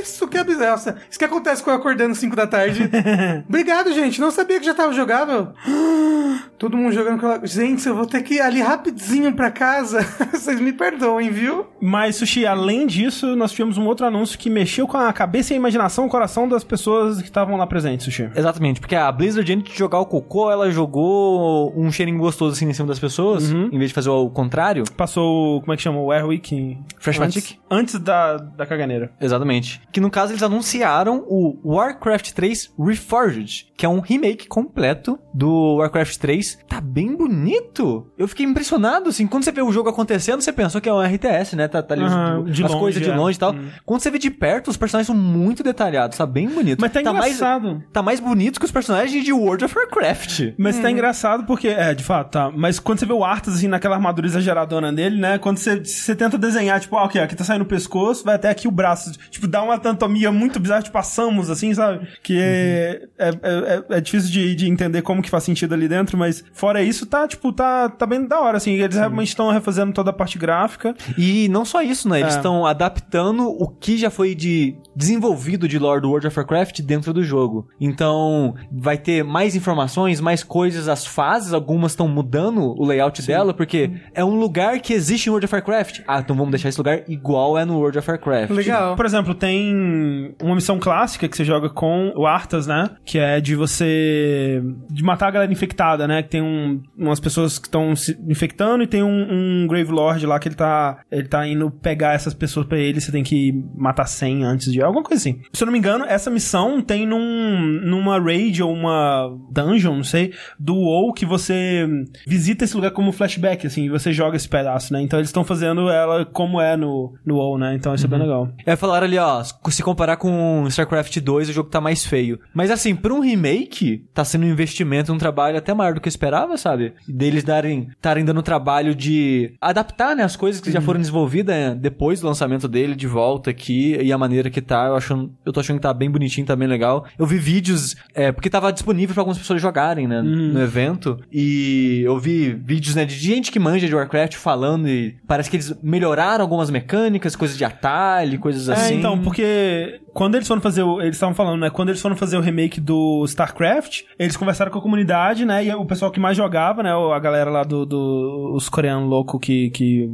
[0.00, 0.98] isso, que absurdo.
[1.08, 2.90] Isso que acontece quando eu acordando 5 da tarde.
[3.48, 4.20] Obrigado, gente.
[4.20, 5.52] Não sabia que já tava jogável.
[6.58, 7.46] Todo mundo jogando aquela.
[7.46, 10.00] Gente, eu vou ter que ir ali rapidinho pra casa.
[10.32, 11.66] Vocês me perdoem, viu?
[11.80, 15.54] Mas, Sushi, além disso, nós tivemos um outro anúncio que mexeu com a cabeça e
[15.54, 18.28] a imaginação, o coração das pessoas que estavam lá presentes, Sushi.
[18.34, 22.68] Exatamente, porque a Blizzard, antes de jogar o cocô, ela jogou um cheirinho gostoso assim
[22.68, 23.68] em cima das pessoas, Uhum.
[23.72, 24.82] em vez de fazer o contrário.
[24.96, 26.00] Passou, como é que chama?
[26.00, 26.76] O Airwick?
[26.98, 27.58] Fresh antes, Matic?
[27.70, 29.12] Antes da, da caganeira.
[29.20, 29.80] Exatamente.
[29.92, 35.76] Que no caso eles anunciaram o Warcraft 3 Reforged, que é um remake completo do
[35.76, 36.47] Warcraft 3.
[36.68, 38.06] Tá bem bonito.
[38.16, 41.00] Eu fiquei impressionado, assim, quando você vê o jogo acontecendo, você pensou que é um
[41.00, 41.68] RTS, né?
[41.68, 43.14] Tá, tá ali Aham, as de longe, coisas de é.
[43.14, 43.52] longe e tal.
[43.52, 43.68] Hum.
[43.84, 46.80] Quando você vê de perto, os personagens são muito detalhados, tá bem bonito.
[46.80, 47.82] Mas tá mais, engraçado.
[47.92, 50.54] tá mais bonito que os personagens de World of Warcraft.
[50.58, 52.50] Mas tá engraçado porque, é, de fato, tá.
[52.54, 55.38] Mas quando você vê o Arthas, assim, naquela armadura exageradona dele, né?
[55.38, 58.48] Quando você, você tenta desenhar, tipo, ah, ok, aqui tá saindo o pescoço, vai até
[58.48, 59.12] aqui o braço.
[59.30, 62.06] Tipo, dá uma anatomia muito bizarra, tipo, passamos, assim, sabe?
[62.22, 66.16] Que é, é, é, é difícil de, de entender como que faz sentido ali dentro,
[66.16, 68.72] mas fora isso, tá, tipo, tá, tá bem da hora, assim.
[68.74, 70.94] Eles realmente estão refazendo toda a parte gráfica.
[71.16, 72.20] E não só isso, né?
[72.20, 72.36] Eles É.
[72.36, 77.12] estão adaptando o que já foi de desenvolvido de lore do World of Warcraft dentro
[77.12, 77.68] do jogo.
[77.80, 83.54] Então, vai ter mais informações, mais coisas, as fases, algumas estão mudando o layout dela,
[83.54, 86.00] porque é um lugar que existe em World of Warcraft.
[86.06, 88.50] Ah, então vamos deixar esse lugar igual é no World of Warcraft.
[88.50, 88.96] Legal.
[88.96, 92.90] Por exemplo, tem uma missão clássica que você joga com o Arthas, né?
[93.04, 94.62] Que é de você.
[94.90, 96.22] de matar a galera infectada, né?
[96.28, 100.38] Tem um, umas pessoas que estão se infectando e tem um, um Grave Lord lá
[100.38, 101.00] que ele tá.
[101.10, 103.00] Ele tá indo pegar essas pessoas pra ele.
[103.00, 104.82] Você tem que matar 100 antes de.
[104.82, 105.40] alguma coisa assim.
[105.52, 110.04] Se eu não me engano, essa missão tem num, numa raid ou uma dungeon, não
[110.04, 111.86] sei, do WoW que você
[112.26, 115.02] visita esse lugar como flashback, assim, e você joga esse pedaço, né?
[115.02, 117.74] Então eles estão fazendo ela como é no, no WoW, né?
[117.74, 118.48] Então isso é bem legal.
[118.64, 122.38] É, falaram ali, ó, se comparar com StarCraft 2, o jogo tá mais feio.
[122.54, 126.08] Mas assim, pra um remake, tá sendo um investimento, um trabalho até maior do que
[126.08, 126.92] eu esperava, sabe?
[127.06, 131.74] Deles darem, estarem dando trabalho de adaptar, né, as coisas que já foram desenvolvidas né,
[131.74, 135.52] depois do lançamento dele de volta aqui e a maneira que tá, eu acho, eu
[135.52, 137.06] tô achando que tá bem bonitinho, tá bem legal.
[137.18, 142.02] Eu vi vídeos, é, porque tava disponível pra algumas pessoas jogarem, né, no evento, e
[142.04, 145.74] eu vi vídeos, né, de gente que manja de Warcraft falando e parece que eles
[145.82, 148.94] melhoraram algumas mecânicas, coisas de atalho, coisas assim.
[148.94, 151.00] É, então, porque quando eles foram fazer o.
[151.00, 151.70] Eles estavam falando, né?
[151.70, 155.64] Quando eles foram fazer o remake do StarCraft, eles conversaram com a comunidade, né?
[155.64, 156.90] E o pessoal que mais jogava, né?
[156.90, 157.86] A galera lá do.
[157.86, 160.10] do os coreanos loucos que, que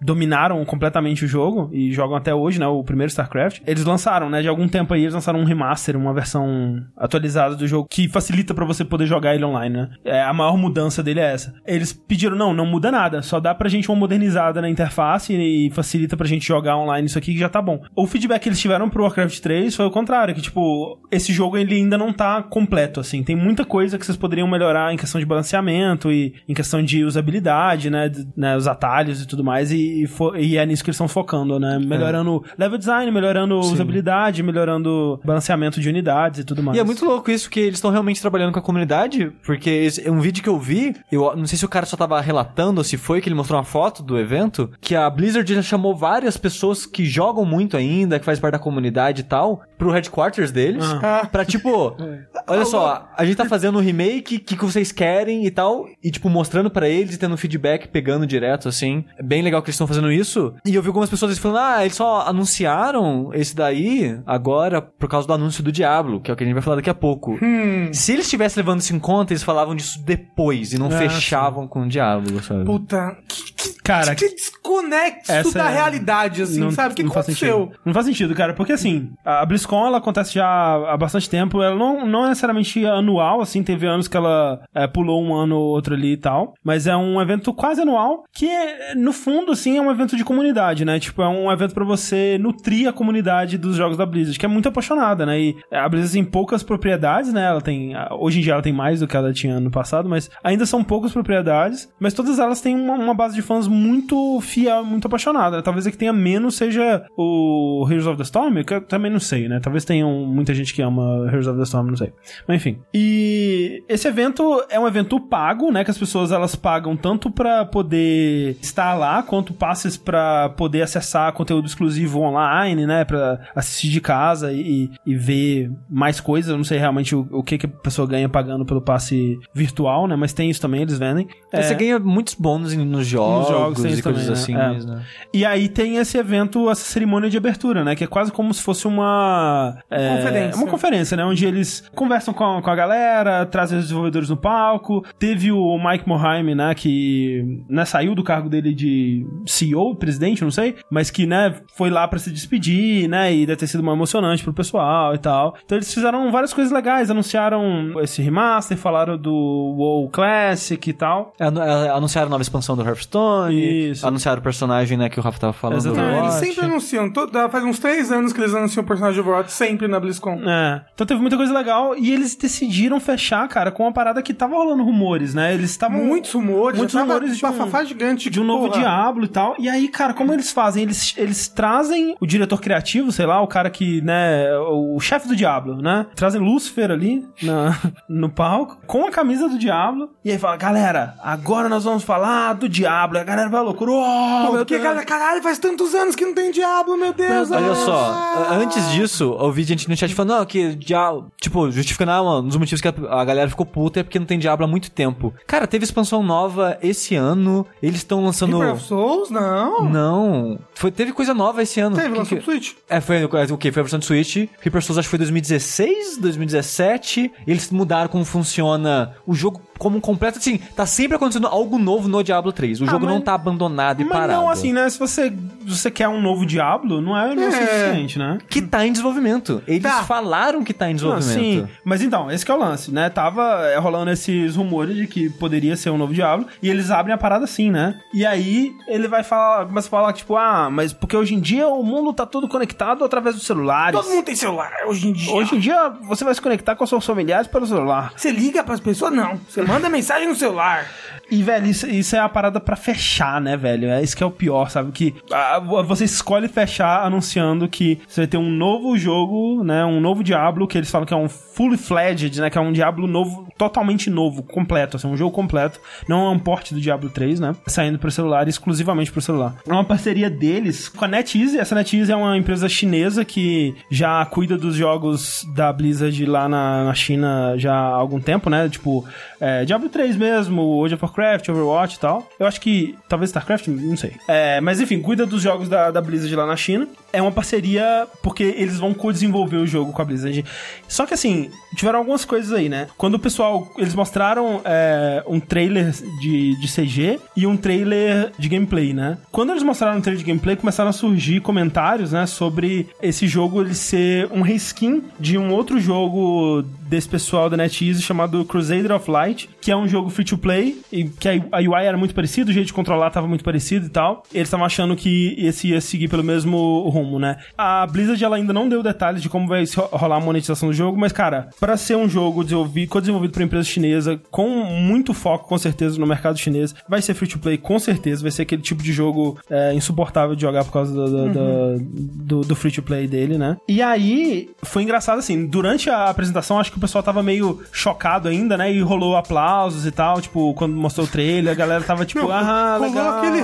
[0.00, 2.68] dominaram completamente o jogo e jogam até hoje, né?
[2.68, 3.62] O primeiro StarCraft.
[3.66, 4.42] Eles lançaram, né?
[4.42, 8.54] De algum tempo aí, eles lançaram um remaster, uma versão atualizada do jogo que facilita
[8.54, 9.90] pra você poder jogar ele online, né?
[10.04, 11.52] É, a maior mudança dele é essa.
[11.66, 15.68] Eles pediram, não, não muda nada, só dá pra gente uma modernizada na interface e
[15.72, 17.82] facilita pra gente jogar online isso aqui que já tá bom.
[17.96, 21.56] O feedback que eles tiveram pro Warcraft 3 foi o contrário, que tipo, esse jogo
[21.56, 23.22] ele ainda não tá completo, assim.
[23.22, 27.04] Tem muita coisa que vocês poderiam melhorar em questão de balanceamento e em questão de
[27.04, 28.08] usabilidade, né?
[28.08, 31.08] d- né, os atalhos e tudo mais, e, e, e é nisso que eles estão
[31.08, 31.78] focando, né?
[31.78, 36.76] Melhorando level design, melhorando usabilidade, melhorando balanceamento de unidades e tudo mais.
[36.76, 40.08] E é muito louco isso que eles estão realmente trabalhando com a comunidade, porque esse-
[40.10, 42.84] um vídeo que eu vi, eu não sei se o cara só tava relatando ou
[42.84, 46.36] se foi que ele mostrou uma foto do evento, que a Blizzard já chamou várias
[46.36, 50.84] pessoas que jogam muito ainda, que faz parte da comunidade e tal pro headquarters deles.
[51.02, 51.28] Ah.
[51.30, 51.96] Pra tipo,
[52.46, 55.88] olha só, a gente tá fazendo um remake, o que, que vocês querem e tal.
[56.02, 59.04] E tipo, mostrando pra eles e tendo feedback, pegando direto, assim.
[59.18, 60.54] É bem legal que eles estão fazendo isso.
[60.64, 65.26] E eu vi algumas pessoas falando, ah, eles só anunciaram esse daí agora por causa
[65.26, 67.36] do anúncio do Diablo, que é o que a gente vai falar daqui a pouco.
[67.42, 67.90] Hum.
[67.92, 71.66] Se eles estivessem levando isso em conta, eles falavam disso depois e não Ah, fechavam
[71.66, 72.64] com o Diablo, sabe?
[72.64, 76.92] Puta, que, que, Cara, que desconexo essa da é- realidade, assim, sabe?
[76.92, 77.58] O que não faz aconteceu?
[77.60, 77.80] sentido.
[77.84, 81.76] Não faz sentido, cara, porque assim, a BlizzCon ela acontece já há bastante tempo, ela
[81.76, 85.68] não, não é necessariamente anual, assim, teve anos que ela é, pulou um ano ou
[85.70, 89.76] outro ali e tal, mas é um evento quase anual, que é, no fundo, assim,
[89.76, 90.98] é um evento de comunidade, né?
[90.98, 94.48] Tipo, é um evento pra você nutrir a comunidade dos jogos da Blizzard, que é
[94.48, 95.40] muito apaixonada, né?
[95.40, 97.44] E a Blizzard tem poucas propriedades, né?
[97.46, 100.30] Ela tem, hoje em dia ela tem mais do que ela tinha no passado, mas
[100.42, 104.84] ainda são poucas propriedades, mas todas elas têm uma, uma base de fãs muito fiel,
[104.84, 105.62] muito apaixonada.
[105.62, 109.20] Talvez a que tenha menos seja o Heroes of the Storm, que eu também não
[109.20, 109.60] sei, né?
[109.60, 112.12] Talvez tenham muita gente que ama Heroes of the Storm, não sei.
[112.48, 112.78] Mas enfim.
[112.94, 115.84] E esse evento é um evento pago, né?
[115.84, 121.32] Que as pessoas elas pagam tanto pra poder estar lá, quanto passes pra poder acessar
[121.32, 123.04] conteúdo exclusivo online, né?
[123.04, 126.50] Pra assistir de casa e, e ver mais coisas.
[126.50, 130.06] Eu não sei realmente o, o que, que a pessoa ganha pagando pelo passe virtual,
[130.06, 130.16] né?
[130.16, 131.28] Mas tem isso também, eles vendem.
[131.52, 131.62] É.
[131.62, 134.54] Você ganha muitos bônus nos jogos, jogos tem e coisas também, assim.
[134.54, 134.64] né?
[134.64, 134.68] É.
[134.72, 135.02] mas, né?
[135.32, 137.94] E aí tem esse evento, essa cerimônia de abertura, né?
[137.94, 139.78] Que é quase como se fosse uma...
[139.90, 140.56] é, Conferência.
[140.62, 141.24] Uma conferência, né?
[141.24, 145.04] Onde eles conversam com a, com a galera, trazem os desenvolvedores no palco.
[145.18, 146.74] Teve o Mike Morhaime, né?
[146.74, 150.76] Que né, saiu do cargo dele de CEO, presidente, não sei.
[150.90, 151.54] Mas que, né?
[151.74, 153.32] Foi lá pra se despedir, né?
[153.34, 155.54] E deve ter sido uma emocionante pro pessoal e tal.
[155.64, 157.10] Então eles fizeram várias coisas legais.
[157.10, 161.32] Anunciaram esse remaster, falaram do WoW Classic e tal.
[161.40, 163.31] Anu- é, Anunciaram a nova expansão do Hearthstone.
[163.50, 164.06] Isso.
[164.06, 165.78] Anunciaram o personagem, né, que o Rafa tava falando.
[165.78, 166.14] Exatamente.
[166.14, 167.10] Ah, eles sempre anunciam.
[167.12, 170.40] todo- faz uns três anos que eles anunciam o personagem de Overwatch sempre na BlizzCon.
[170.48, 170.82] É.
[170.94, 174.54] Então teve muita coisa legal e eles decidiram fechar, cara, com uma parada que tava
[174.56, 175.54] rolando rumores, né?
[175.54, 176.02] Eles estavam.
[176.04, 179.54] Muitos rumores, Muitos rumores de um- bafafá gigante de um novo porra, Diablo e tal.
[179.58, 180.82] E aí, cara, como eles fazem?
[180.82, 185.36] Eles, eles trazem o diretor criativo, sei lá, o cara que, né, o chefe do
[185.36, 186.06] Diablo, né?
[186.14, 187.76] Trazem Lúcifer ali na,
[188.08, 190.10] no palco, com a camisa do Diablo.
[190.24, 193.18] E aí fala, galera, agora nós vamos falar do Diablo.
[193.22, 193.92] A galera vai loucura.
[193.92, 194.82] Oh, meu Porque, Deus.
[194.86, 197.50] cara, caralho, faz tantos anos que não tem Diablo, meu Deus.
[197.50, 202.10] Olha só, antes disso, eu vi gente no chat falando, não, que Diablo, tipo, justificando,
[202.10, 204.68] ah, um dos motivos que a, galera ficou puta é porque não tem Diablo há
[204.68, 205.32] muito tempo.
[205.46, 208.58] Cara, teve expansão nova esse ano, eles estão lançando...
[208.58, 209.30] Reaper of Souls?
[209.30, 209.84] Não.
[209.88, 211.96] Não, foi, teve coisa nova esse ano.
[211.96, 212.72] Teve, lançou que- Switch.
[212.88, 213.70] É, foi o que?
[213.70, 214.48] Foi a versão de Switch.
[214.60, 217.30] Reaper Souls acho que foi 2016, 2017.
[217.46, 220.38] Eles mudaram como funciona o jogo como um completo.
[220.38, 222.80] Assim, tá sempre acontecendo algo novo no Diablo 3.
[222.80, 224.32] O Ah, jogo mas- não tá abandonado e Mas parado.
[224.32, 224.88] não, assim, né?
[224.88, 225.32] Se você,
[225.66, 227.50] você quer um novo Diablo, não é, não é, É.
[227.52, 228.38] suficiente, né?
[228.48, 229.62] Que tá em desenvolvimento.
[229.66, 230.02] Eles Tá.
[230.04, 231.66] falaram que tá em Não, desenvolvimento.
[231.68, 233.08] sim, mas então, esse que é o lance, né?
[233.10, 237.14] Tava é, rolando esses rumores de que poderia ser um novo Diablo, e eles abrem
[237.14, 237.98] a parada assim, né?
[238.14, 241.68] E aí ele vai falar, começa a falar, tipo, ah, mas porque hoje em dia
[241.68, 243.98] o mundo tá todo conectado através dos celulares.
[243.98, 245.32] Todo mundo tem celular hoje em dia.
[245.34, 248.12] Hoje em dia você vai se conectar com os seus familiares pelo celular.
[248.16, 249.12] Você liga pras pessoas?
[249.12, 249.38] Não.
[249.48, 250.86] Você manda mensagem no celular.
[251.32, 253.88] E, velho, isso, isso é a parada pra fechar, né, velho?
[253.88, 254.92] É isso que é o pior, sabe?
[254.92, 259.82] Que ah, você escolhe fechar anunciando que você vai ter um novo jogo, né?
[259.82, 262.50] Um novo Diablo, que eles falam que é um fully fledged, né?
[262.50, 265.80] Que é um Diablo novo, totalmente novo, completo, assim, um jogo completo.
[266.06, 267.56] Não é um port do Diablo 3, né?
[267.66, 269.54] Saindo pro celular, exclusivamente pro celular.
[269.66, 271.58] É uma parceria deles com a NetEase.
[271.58, 276.84] Essa NetEase é uma empresa chinesa que já cuida dos jogos da Blizzard lá na,
[276.84, 278.68] na China já há algum tempo, né?
[278.68, 279.06] Tipo,
[279.40, 282.28] é, Diablo 3 mesmo, of Warcraft, Overwatch e tal.
[282.38, 284.12] Eu acho que, talvez StarCraft, não sei.
[284.28, 286.88] É, mas enfim, cuida dos jogos da, da Blizzard lá na China.
[287.12, 290.44] É uma parceria porque eles vão co-desenvolver o jogo com a Blizzard.
[290.88, 292.88] Só que assim, tiveram algumas coisas aí, né?
[292.96, 298.48] Quando o pessoal, eles mostraram é, um trailer de, de CG e um trailer de
[298.48, 299.18] gameplay, né?
[299.30, 302.26] Quando eles mostraram o trailer de gameplay, começaram a surgir comentários, né?
[302.26, 308.02] Sobre esse jogo ele ser um reskin de um outro jogo desse pessoal da NetEase
[308.02, 311.84] chamado Crusader of Light, que é um jogo free to play, e que a UI
[311.84, 314.22] era muito parecida, o jeito de controlar tava muito parecido e tal.
[314.32, 317.36] Eles estavam achando que esse ia seguir pelo mesmo rumo, né?
[317.56, 320.98] A Blizzard ela ainda não deu detalhes de como vai rolar a monetização do jogo,
[320.98, 325.58] mas cara, para ser um jogo desenvolvido, co-desenvolvido por empresa chinesa, com muito foco com
[325.58, 328.82] certeza no mercado chinês, vai ser free to play com certeza, vai ser aquele tipo
[328.82, 332.82] de jogo é, insuportável de jogar por causa do, do, do- do- do free to
[332.82, 333.56] play dele, né?
[333.68, 338.28] E aí foi engraçado assim, durante a apresentação acho que o pessoal tava meio chocado
[338.28, 338.72] ainda, né?
[338.72, 342.78] E rolou aplausos e tal, tipo, quando mostrou o trailer, a galera tava tipo, ah,
[342.80, 343.18] legal.
[343.18, 343.42] aquele?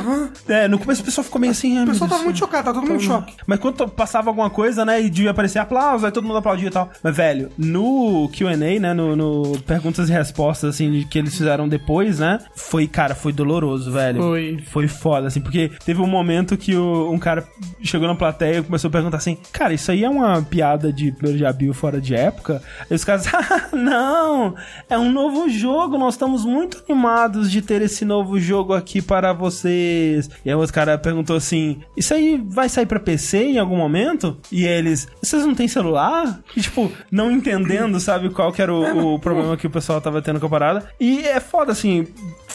[0.49, 2.73] É, no começo o pessoal ficou meio assim, ah, O pessoal tava muito chocado, tá
[2.73, 3.35] todo mundo em choque.
[3.49, 6.71] Mas quando passava alguma coisa, né, e devia aparecer aplauso, aí todo mundo aplaudia e
[6.71, 6.91] tal.
[7.03, 12.19] Mas, velho, no Q&A, né, no, no perguntas e respostas, assim, que eles fizeram depois,
[12.19, 14.21] né, foi, cara, foi doloroso, velho.
[14.21, 14.63] Foi.
[14.67, 17.49] Foi foda, assim, porque teve um momento que o, um cara
[17.83, 21.11] chegou na plateia e começou a perguntar assim, cara, isso aí é uma piada de
[21.13, 22.61] primeiro de abril fora de época?
[22.91, 24.55] E os caras, ah, não,
[24.91, 29.33] é um novo jogo, nós estamos muito animados de ter esse novo jogo aqui para
[29.33, 30.29] vocês.
[30.45, 34.37] E aí os cara perguntou assim, isso aí vai sair pra PC em algum momento?
[34.51, 36.41] E eles, vocês não têm celular?
[36.57, 40.23] E, tipo, não entendendo, sabe, qual que era o, o problema que o pessoal tava
[40.23, 40.91] tendo com a parada.
[40.99, 42.07] E é foda, assim,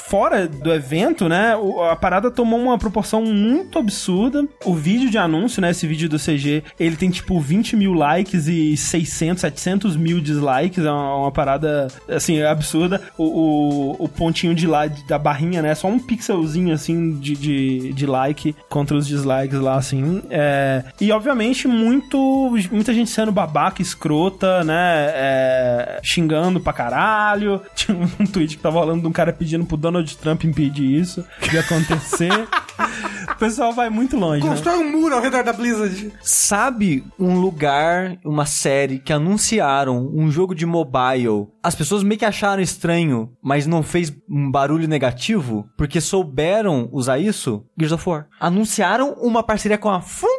[0.08, 1.56] fora do evento, né,
[1.90, 4.46] a parada tomou uma proporção muito absurda.
[4.66, 8.48] O vídeo de anúncio, né, esse vídeo do CG, ele tem tipo 20 mil likes
[8.48, 10.86] e 600, 700 mil dislikes.
[10.86, 13.02] É uma, uma parada, assim, absurda.
[13.18, 17.94] O, o, o pontinho de lá, da barrinha, né, só um pixelzinho, assim, de, de,
[17.94, 20.22] de like contra os dislikes lá, assim.
[20.30, 27.62] É, e, obviamente, muito, muita gente sendo babaca, escrota, né, é, xingando pra caralho.
[27.76, 31.24] Tinha um tweet que tava rolando de um cara pedindo pro Donald Trump impedir isso
[31.40, 32.32] de acontecer.
[33.32, 34.50] o pessoal vai muito longe, né?
[34.50, 36.12] Constrói um muro ao redor da Blizzard.
[36.22, 41.48] Sabe um lugar, uma série que anunciaram um jogo de mobile?
[41.62, 47.20] As pessoas meio que acharam estranho, mas não fez um barulho negativo, porque souberam usar
[47.20, 47.64] isso?
[47.78, 48.28] Gears of War.
[48.40, 50.33] Anunciaram uma parceria com a Funko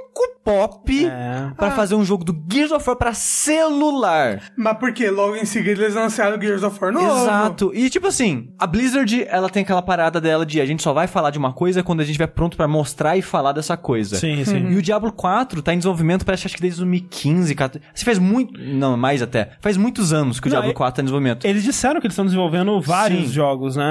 [0.45, 1.51] Pop É.
[1.57, 4.42] pra fazer um jogo do Gears of War pra celular.
[4.57, 5.11] Mas por quê?
[5.11, 7.22] Logo em seguida eles anunciaram o Gears of War novo.
[7.22, 7.70] Exato.
[7.74, 11.07] E tipo assim, a Blizzard, ela tem aquela parada dela de a gente só vai
[11.07, 14.16] falar de uma coisa quando a gente estiver pronto pra mostrar e falar dessa coisa.
[14.16, 14.68] Sim, sim.
[14.68, 17.86] E o Diablo 4 tá em desenvolvimento, parece acho que desde 2015, 14.
[17.95, 18.61] Assim, faz muito.
[18.61, 19.51] Não, mais até.
[19.61, 21.45] Faz muitos anos que o Não, Diablo e- 4 tá em desenvolvimento.
[21.47, 23.32] Eles disseram que eles estão desenvolvendo vários Sim.
[23.32, 23.84] jogos, né?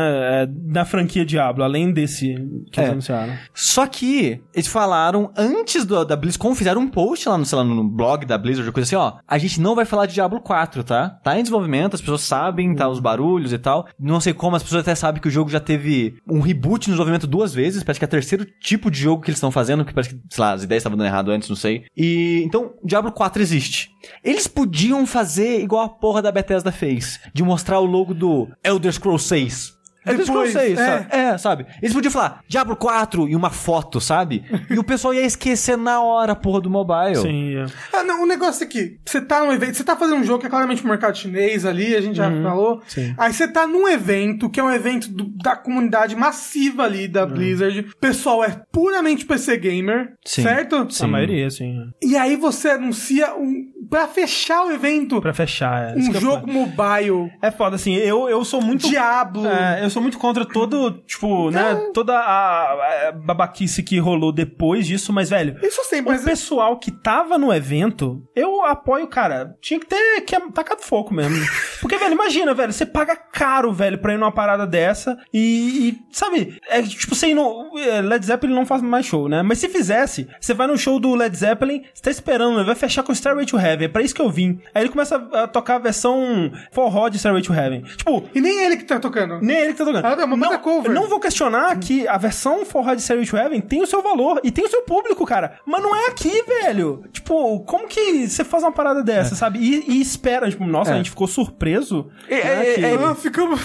[0.43, 2.27] é, da franquia Diablo, além desse
[2.71, 2.91] que eles É.
[2.91, 3.33] anunciaram.
[3.53, 7.63] Só que eles falaram antes do, da BlizzCon, fizeram um post lá no, sei lá,
[7.63, 9.19] no blog da Blizzard, coisa assim, ó.
[9.27, 11.09] A gente não vai falar de Diablo 4, tá?
[11.23, 13.87] Tá em desenvolvimento, as pessoas sabem, tá, os barulhos e tal.
[13.99, 16.93] Não sei como, as pessoas até sabem que o jogo já teve um reboot no
[16.93, 17.83] desenvolvimento duas vezes.
[17.83, 20.21] Parece que é o terceiro tipo de jogo que eles estão fazendo, que parece que,
[20.29, 21.85] sei lá, as ideias estavam dando errado antes, não sei.
[21.95, 23.89] E, então, Diablo 4 existe.
[24.23, 28.91] Eles podiam fazer igual a porra da Bethesda fez, de mostrar o logo do Elder
[28.91, 29.82] Scrolls 6.
[30.05, 30.85] Scrolls Depois, 6, é.
[30.85, 31.07] sabe?
[31.11, 31.65] É, sabe?
[31.81, 34.43] Eles podiam falar Diablo 4 e uma foto, sabe?
[34.69, 37.15] e o pessoal ia esquecer na hora a porra do mobile.
[37.15, 37.65] Sim, é.
[37.93, 40.39] Ah, não, o negócio é que você tá num evento, você tá fazendo um jogo
[40.41, 42.81] que é claramente pro mercado chinês ali, a gente já falou.
[42.87, 43.13] sim.
[43.17, 47.25] Aí você tá num evento que é um evento do- da comunidade massiva ali da
[47.25, 47.79] Blizzard.
[47.81, 50.43] O pessoal é puramente PC gamer, Sim.
[50.43, 50.87] certo?
[51.01, 51.77] A maioria, sim.
[52.01, 55.95] E aí você anuncia um para fechar o evento Pra fechar, é.
[55.95, 58.89] Um jogo mobile É foda, assim, eu, eu sou muito.
[58.89, 59.45] Diablo.
[59.47, 64.87] É, eu sou muito contra todo, tipo, né, toda a, a babaquice que rolou depois
[64.87, 69.55] disso, mas, velho, Isso sei, o mas pessoal que tava no evento, eu apoio, cara,
[69.61, 71.37] tinha que ter que tacado fogo mesmo.
[71.79, 75.99] Porque, velho, imagina, velho, você paga caro, velho, pra ir numa parada dessa e, e,
[76.11, 77.77] sabe, é tipo, você ir no.
[77.77, 79.43] é, Led Zeppelin não faz mais show, né?
[79.43, 83.03] Mas se fizesse, você vai no show do Led Zeppelin, você tá esperando, vai fechar
[83.03, 84.59] com Stairway to Heaven, é pra isso que eu vim.
[84.73, 87.81] Aí ele começa a tocar a versão forró de Stairway to Heaven.
[87.81, 89.39] Tipo, e nem ele que tá tocando.
[89.41, 90.05] nem ele que tá tocando.
[90.05, 90.91] Ah, é uma banda não, cover.
[90.91, 94.01] eu não vou questionar que a versão forró de Stairway to Heaven tem o seu
[94.01, 95.59] valor e tem o seu público, cara.
[95.65, 97.03] Mas não é aqui, velho.
[97.11, 99.59] Tipo, como que você faz uma parada dessa, sabe?
[99.59, 100.93] E, e espera, tipo, nossa, É.
[100.93, 102.09] a gente ficou surpreso.
[102.29, 103.59] É, né, é, que- é, ficamos.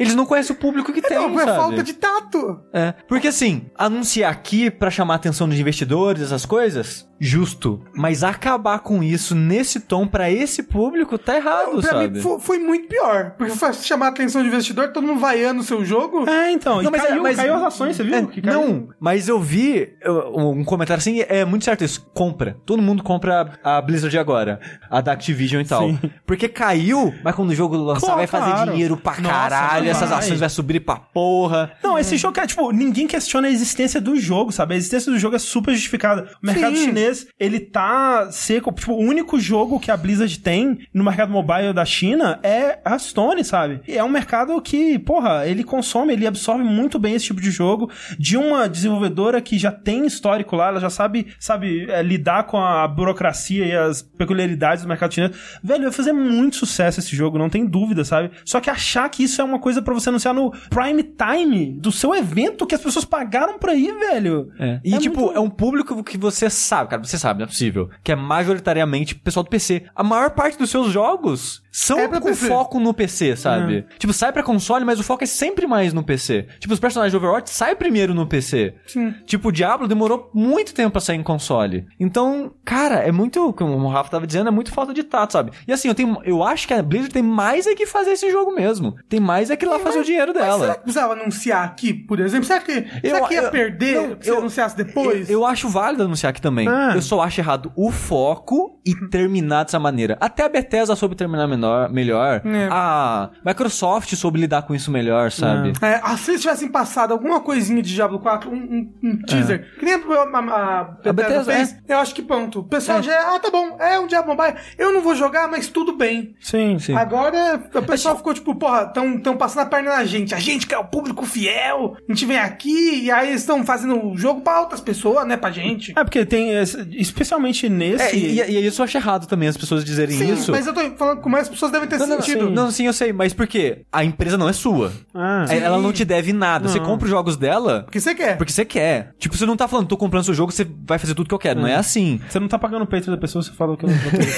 [0.00, 1.56] Eles não conhecem o público que tem, Não, é sabe?
[1.58, 2.33] falta de tato.
[2.72, 7.82] É, porque assim, anunciar aqui pra chamar a atenção dos investidores, essas coisas, justo.
[7.94, 12.08] Mas acabar com isso nesse tom pra esse público tá errado, pra sabe?
[12.08, 13.32] mim fo- foi, muito pior.
[13.38, 16.28] Porque foi chamar a atenção do investidor, todo mundo vaiando o seu jogo.
[16.28, 16.76] É, então.
[16.82, 18.14] Não, e mas é- caiu, mas- caiu as ações, você viu?
[18.14, 19.94] É, não, mas eu vi
[20.34, 22.04] um comentário assim, é muito certo isso.
[22.14, 22.56] Compra.
[22.66, 24.60] Todo mundo compra a Blizzard agora.
[24.90, 25.88] A da Activision e tal.
[25.88, 25.98] Sim.
[26.26, 28.70] Porque caiu, mas quando o jogo lançar Claro, vai fazer claro.
[28.72, 29.90] dinheiro pra Nossa, caralho, vai.
[29.90, 31.72] essas ações vai subir pra porra.
[31.82, 34.74] Não, esse jogo é, tipo, ninguém questiona a existência do jogo, sabe?
[34.74, 36.30] A existência do jogo é super justificada.
[36.42, 36.86] O mercado Sim.
[36.86, 38.72] chinês, ele tá seco.
[38.72, 42.98] Tipo, o único jogo que a Blizzard tem no mercado mobile da China é a
[42.98, 43.80] Stone, sabe?
[43.86, 47.50] E é um mercado que, porra, ele consome, ele absorve muito bem esse tipo de
[47.50, 52.44] jogo de uma desenvolvedora que já tem histórico lá, ela já sabe, sabe, é, lidar
[52.44, 55.36] com a burocracia e as peculiaridades do mercado chinês.
[55.62, 58.30] Velho, vai fazer muito sucesso esse jogo, não tem dúvida, sabe?
[58.44, 61.92] Só que achar que isso é uma coisa pra você anunciar no prime time do
[61.92, 64.50] seu evento que as pessoas pagaram pra ir, velho.
[64.58, 64.80] É.
[64.84, 67.48] E, É tipo, muito- é um público que você sabe, cara, você sabe, não é
[67.48, 67.88] possível.
[68.02, 69.84] Que é majoritariamente pessoal do PC.
[69.94, 72.46] A maior parte dos seus jogos são É com PC.
[72.48, 73.84] foco no PC, sabe?
[73.98, 76.46] Tipo, sai pra console, mas o foco é sempre mais no PC.
[76.60, 78.74] Tipo, os personagens de Overwatch saem primeiro no PC.
[78.86, 79.12] Sim.
[79.26, 81.86] Tipo, o Diablo demorou muito tempo pra sair em console.
[81.98, 85.50] Então, cara, é muito, como o Rafa tava dizendo, é muito falta de tato, sabe?
[85.66, 88.30] E assim, eu tenho, eu acho que a Blizzard tem mais é que fazer esse
[88.30, 88.94] jogo mesmo.
[89.08, 90.74] Tem mais é que ir lá fazer o dinheiro Mas será dela.
[90.74, 92.44] que precisava anunciar aqui, por exemplo?
[92.46, 95.28] Será que, será que ia eu- perder não, se eu- anunciasse depois?
[95.28, 96.68] Eu, eu acho válido anunciar aqui também.
[96.68, 96.92] Ah.
[96.94, 100.16] Eu só acho errado o foco e terminar dessa maneira.
[100.20, 102.42] Até a Bethesda soube terminar menor, melhor.
[102.44, 102.68] É.
[102.70, 105.72] A Microsoft soube lidar com isso melhor, sabe?
[105.80, 109.66] É, ah, se eles tivessem passado alguma coisinha de Diablo 4, um, um- um teaser,
[109.78, 112.60] que nem a, a, a Bethesda Bethesda, fez, eu acho que pronto.
[112.60, 115.48] O pessoal já é, ah, tá bom, é um Diablo Mobile, eu não vou jogar,
[115.48, 116.34] mas tudo bem.
[116.40, 116.94] Sim, sim.
[116.94, 120.34] Agora, o pessoal ficou tipo, porra, tão, tão passando a perna na gente.
[120.34, 123.64] A gente que é o público fiel, a gente vem aqui e aí eles estão
[123.64, 125.92] fazendo o jogo pra outras pessoas, né, pra gente.
[125.96, 128.02] É, porque tem, esse- especialmente nesse...
[128.04, 130.50] É, e, e- e isso eu acho errado também, as pessoas dizerem Sim, isso.
[130.52, 132.50] mas eu tô falando como as pessoas devem ter Não, não, sentido.
[132.50, 133.82] não, sim, eu sei, mas por quê?
[133.92, 134.92] A empresa não é sua.
[135.14, 136.68] Ah, É, Ela não te deve nada.
[136.68, 136.86] Você Não.
[136.86, 138.36] compra os jogos dela Porque você quer.
[138.36, 139.12] porque você quer.
[139.18, 141.38] Tipo, você não tá falando, tô comprando seu jogo, você vai fazer tudo que eu
[141.38, 141.60] quero.
[141.60, 142.20] Não é assim.
[142.28, 144.34] Você não tá pagando o peito da pessoa, você fala o que ela vai ter.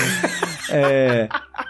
[0.70, 1.28] É.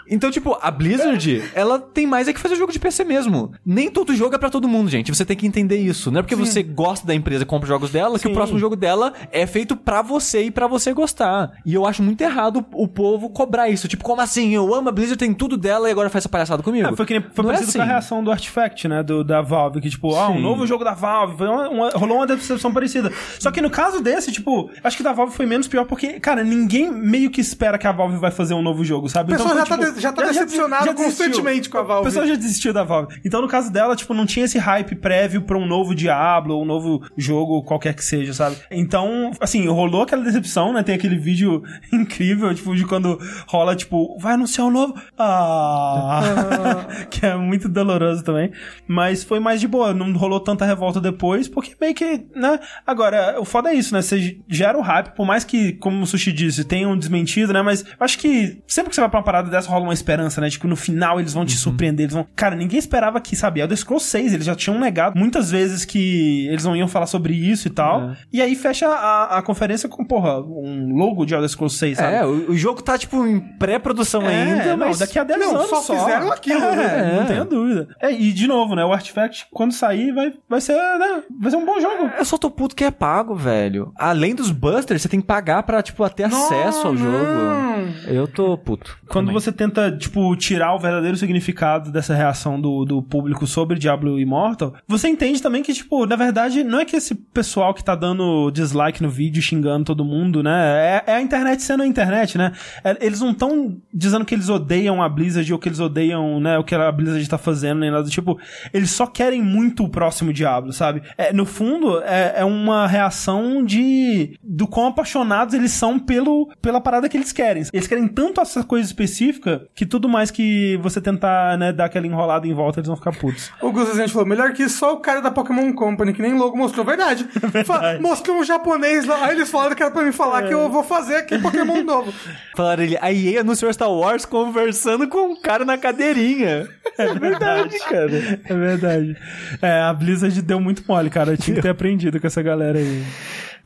[0.09, 3.51] Então, tipo, a Blizzard, ela tem mais é que fazer jogo de PC mesmo.
[3.65, 5.13] Nem todo jogo é pra todo mundo, gente.
[5.13, 6.09] Você tem que entender isso.
[6.11, 8.31] Não é porque você gosta da empresa e compra jogos dela que Sim.
[8.31, 11.51] o próximo jogo dela é feito pra você e pra você gostar.
[11.65, 13.87] E eu acho muito errado o povo cobrar isso.
[13.87, 14.53] Tipo, como assim?
[14.53, 16.87] Eu amo a Blizzard, tem tudo dela e agora faz essa palhaçada comigo.
[16.87, 17.91] É, foi que nem, foi Não é parecido com a assim.
[17.91, 19.03] reação do Artifact, né?
[19.03, 20.41] Do, da Valve, que tipo, ah, um Sim.
[20.41, 21.43] novo jogo da Valve.
[21.43, 23.11] Uma- uma- rolou uma decepção parecida.
[23.39, 26.43] Só que no caso desse, tipo, acho que da Valve foi menos pior porque, cara,
[26.43, 29.31] ninguém meio que espera que a Valve vai fazer um novo jogo, sabe?
[29.31, 31.05] O pessoal foi, já tá de- já tá decepcionado desistiu.
[31.05, 32.01] constantemente com a Valve.
[32.01, 33.19] O pessoal já desistiu da Valve.
[33.25, 36.63] Então, no caso dela, tipo, não tinha esse hype prévio pra um novo Diablo ou
[36.63, 38.55] um novo jogo, qualquer que seja, sabe?
[38.71, 40.83] Então, assim, rolou aquela decepção, né?
[40.83, 41.61] Tem aquele vídeo
[41.93, 44.93] incrível, tipo, de quando rola, tipo, vai anunciar um novo.
[45.17, 46.87] Ah!
[47.09, 48.51] que é muito doloroso também.
[48.87, 52.59] Mas foi mais de boa, não rolou tanta revolta depois, porque meio que, né?
[52.85, 54.01] Agora, o foda é isso, né?
[54.01, 57.61] Você gera o hype, por mais que, como o Sushi disse, tenham desmentido, né?
[57.61, 60.39] Mas eu acho que sempre que você vai pra uma parada dessa, rola uma esperança,
[60.41, 60.49] né?
[60.49, 62.25] Tipo, no final eles vão te surpreender, eles vão...
[62.35, 66.47] Cara, ninguém esperava que, sabe, Elder Scrolls 6, eles já tinham negado muitas vezes que
[66.47, 68.11] eles não iam falar sobre isso e tal.
[68.31, 72.13] E aí fecha a, a conferência com, porra, um logo de Elder Scrolls 6, sabe?
[72.15, 74.99] É, o, o jogo tá, tipo, em pré-produção É, ainda, não, mas...
[74.99, 75.97] daqui a 10 Não, anos só só.
[75.99, 77.13] fizeram aquilo, É, né?
[77.15, 77.25] Não É.
[77.25, 77.87] tenho dúvida.
[78.01, 78.83] É, e de novo, né?
[78.85, 81.21] O Artifact, quando sair, vai, vai ser, né?
[81.39, 82.09] Vai ser um bom jogo.
[82.17, 83.91] Eu só tô puto que é pago, velho.
[83.97, 86.97] Além dos busters, você tem que pagar pra, tipo, ter acesso ao não.
[86.97, 87.93] jogo.
[88.07, 88.97] Eu tô puto.
[89.07, 89.33] Quando também.
[89.41, 94.73] você tenta, tipo, tirar o verdadeiro significado dessa reação do, do público sobre Diablo Immortal,
[94.87, 98.51] você entende também que, tipo, na verdade, não é que esse pessoal que tá dando
[98.51, 101.03] dislike no vídeo, xingando todo mundo, né?
[101.07, 102.51] É, é a internet sendo a internet, né?
[102.83, 106.57] É, eles não estão dizendo que eles odeiam a Blizzard ou que eles odeiam, né,
[106.57, 108.39] o que a Blizzard tá fazendo, nem nada tipo.
[108.73, 111.01] Eles só querem muito o próximo Diablo, sabe?
[111.17, 116.81] É, no fundo, é, é uma reação de do quão apaixonados eles são pelo, pela
[116.81, 117.63] parada que eles querem.
[117.73, 122.05] Eles querem tanto essa coisa específica que tudo mais que você tentar, né, dar aquela
[122.07, 123.51] enrolada em volta, eles vão ficar putos.
[123.61, 126.33] O Gus Rezende falou, melhor que isso, só o cara da Pokémon Company, que nem
[126.37, 126.85] logo mostrou.
[126.85, 127.27] Verdade.
[127.65, 130.69] Fa- Mostrou um japonês lá, aí eles falaram que era pra mim falar que eu
[130.69, 132.13] vou fazer aqui Pokémon novo.
[132.55, 136.67] Falaram ele, a EA anunciou Star Wars conversando com um cara na cadeirinha.
[136.97, 138.39] É verdade, cara.
[138.45, 139.17] É verdade.
[139.61, 141.31] É, a Blizzard deu muito mole, cara.
[141.33, 143.03] Eu tinha que ter aprendido com essa galera aí.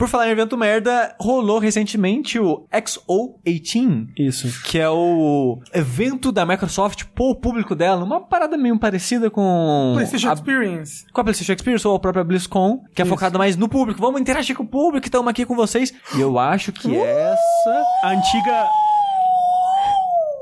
[0.01, 4.63] Por falar em evento merda, rolou recentemente o XO18, Isso.
[4.63, 10.29] que é o evento da Microsoft pro público dela, uma parada meio parecida com PlayStation
[10.29, 11.05] a, Experience.
[11.13, 14.01] com a PlayStation Experience ou a própria BlizzCon, que é focada mais no público.
[14.01, 15.93] Vamos interagir com o público, estamos aqui com vocês.
[16.15, 17.83] E eu acho que essa...
[18.01, 18.65] A antiga.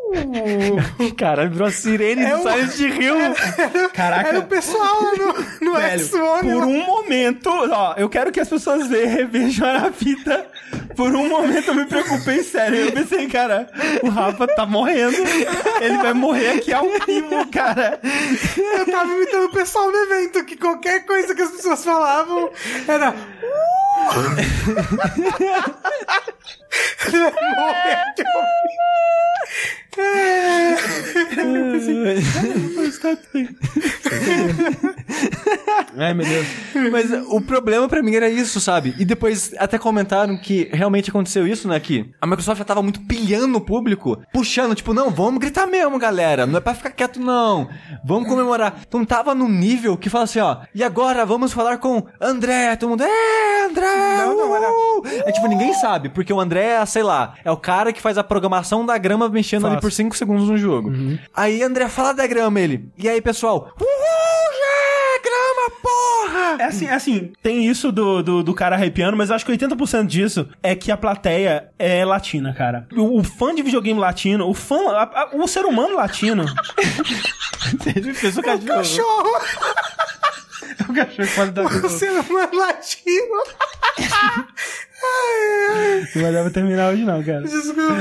[1.18, 3.16] Caralho, virou a sirene É do o- Silent Hill.
[3.94, 4.30] Caraca.
[4.30, 6.40] Era o pessoal no, no Velho, X1.
[6.42, 10.46] por um momento, ó, eu quero que as pessoas ve- revejam a fita.
[10.96, 12.78] Por um momento eu me preocupei sério.
[12.88, 13.70] Eu pensei, cara,
[14.04, 15.16] o Rafa tá morrendo.
[15.82, 18.00] Ele vai morrer aqui ao vivo, cara.
[18.58, 22.50] Eu tava imitando o pessoal no evento, que qualquer coisa que as pessoas falavam
[22.88, 23.12] era...
[23.12, 23.18] De
[35.98, 36.48] Ai, meu Deus.
[36.92, 38.94] Mas o problema pra mim era isso, sabe?
[38.98, 41.80] E depois até comentaram que realmente aconteceu isso, né?
[41.80, 45.98] Que a Microsoft já tava muito pilhando o público, puxando, tipo, não, vamos gritar mesmo,
[46.00, 46.46] galera.
[46.46, 47.68] Não é pra ficar quieto, não.
[48.06, 48.80] Vamos comemorar.
[48.88, 52.76] Então tava num nível que fala assim, ó, e agora vamos falar com André.
[52.76, 54.18] Todo mundo, é, André!
[54.26, 57.52] Não, não, era- uhul!" É tipo, ninguém sabe, porque o André é, sei lá, é
[57.52, 59.82] o cara que faz a programação da grama mexendo ali Faço.
[59.88, 60.92] por 5 segundos no jogo.
[61.36, 62.90] Aí André fala da grama, ele.
[62.98, 64.29] E aí, pessoal, uhul!
[66.58, 69.52] É assim, é assim, tem isso do, do, do cara hypeando, mas eu acho que
[69.52, 72.88] 80% disso é que a plateia é latina, cara.
[72.96, 76.46] O, o fã de videogame latino, o fã, a- a- o ser humano latino.
[78.14, 78.66] Fez o cachorro.
[78.66, 79.30] Cachorro!
[80.90, 83.44] o cachorro pode dar Você não é latino!
[86.16, 87.42] Não vai dar pra terminar hoje, não, cara.
[87.44, 87.94] desculpa.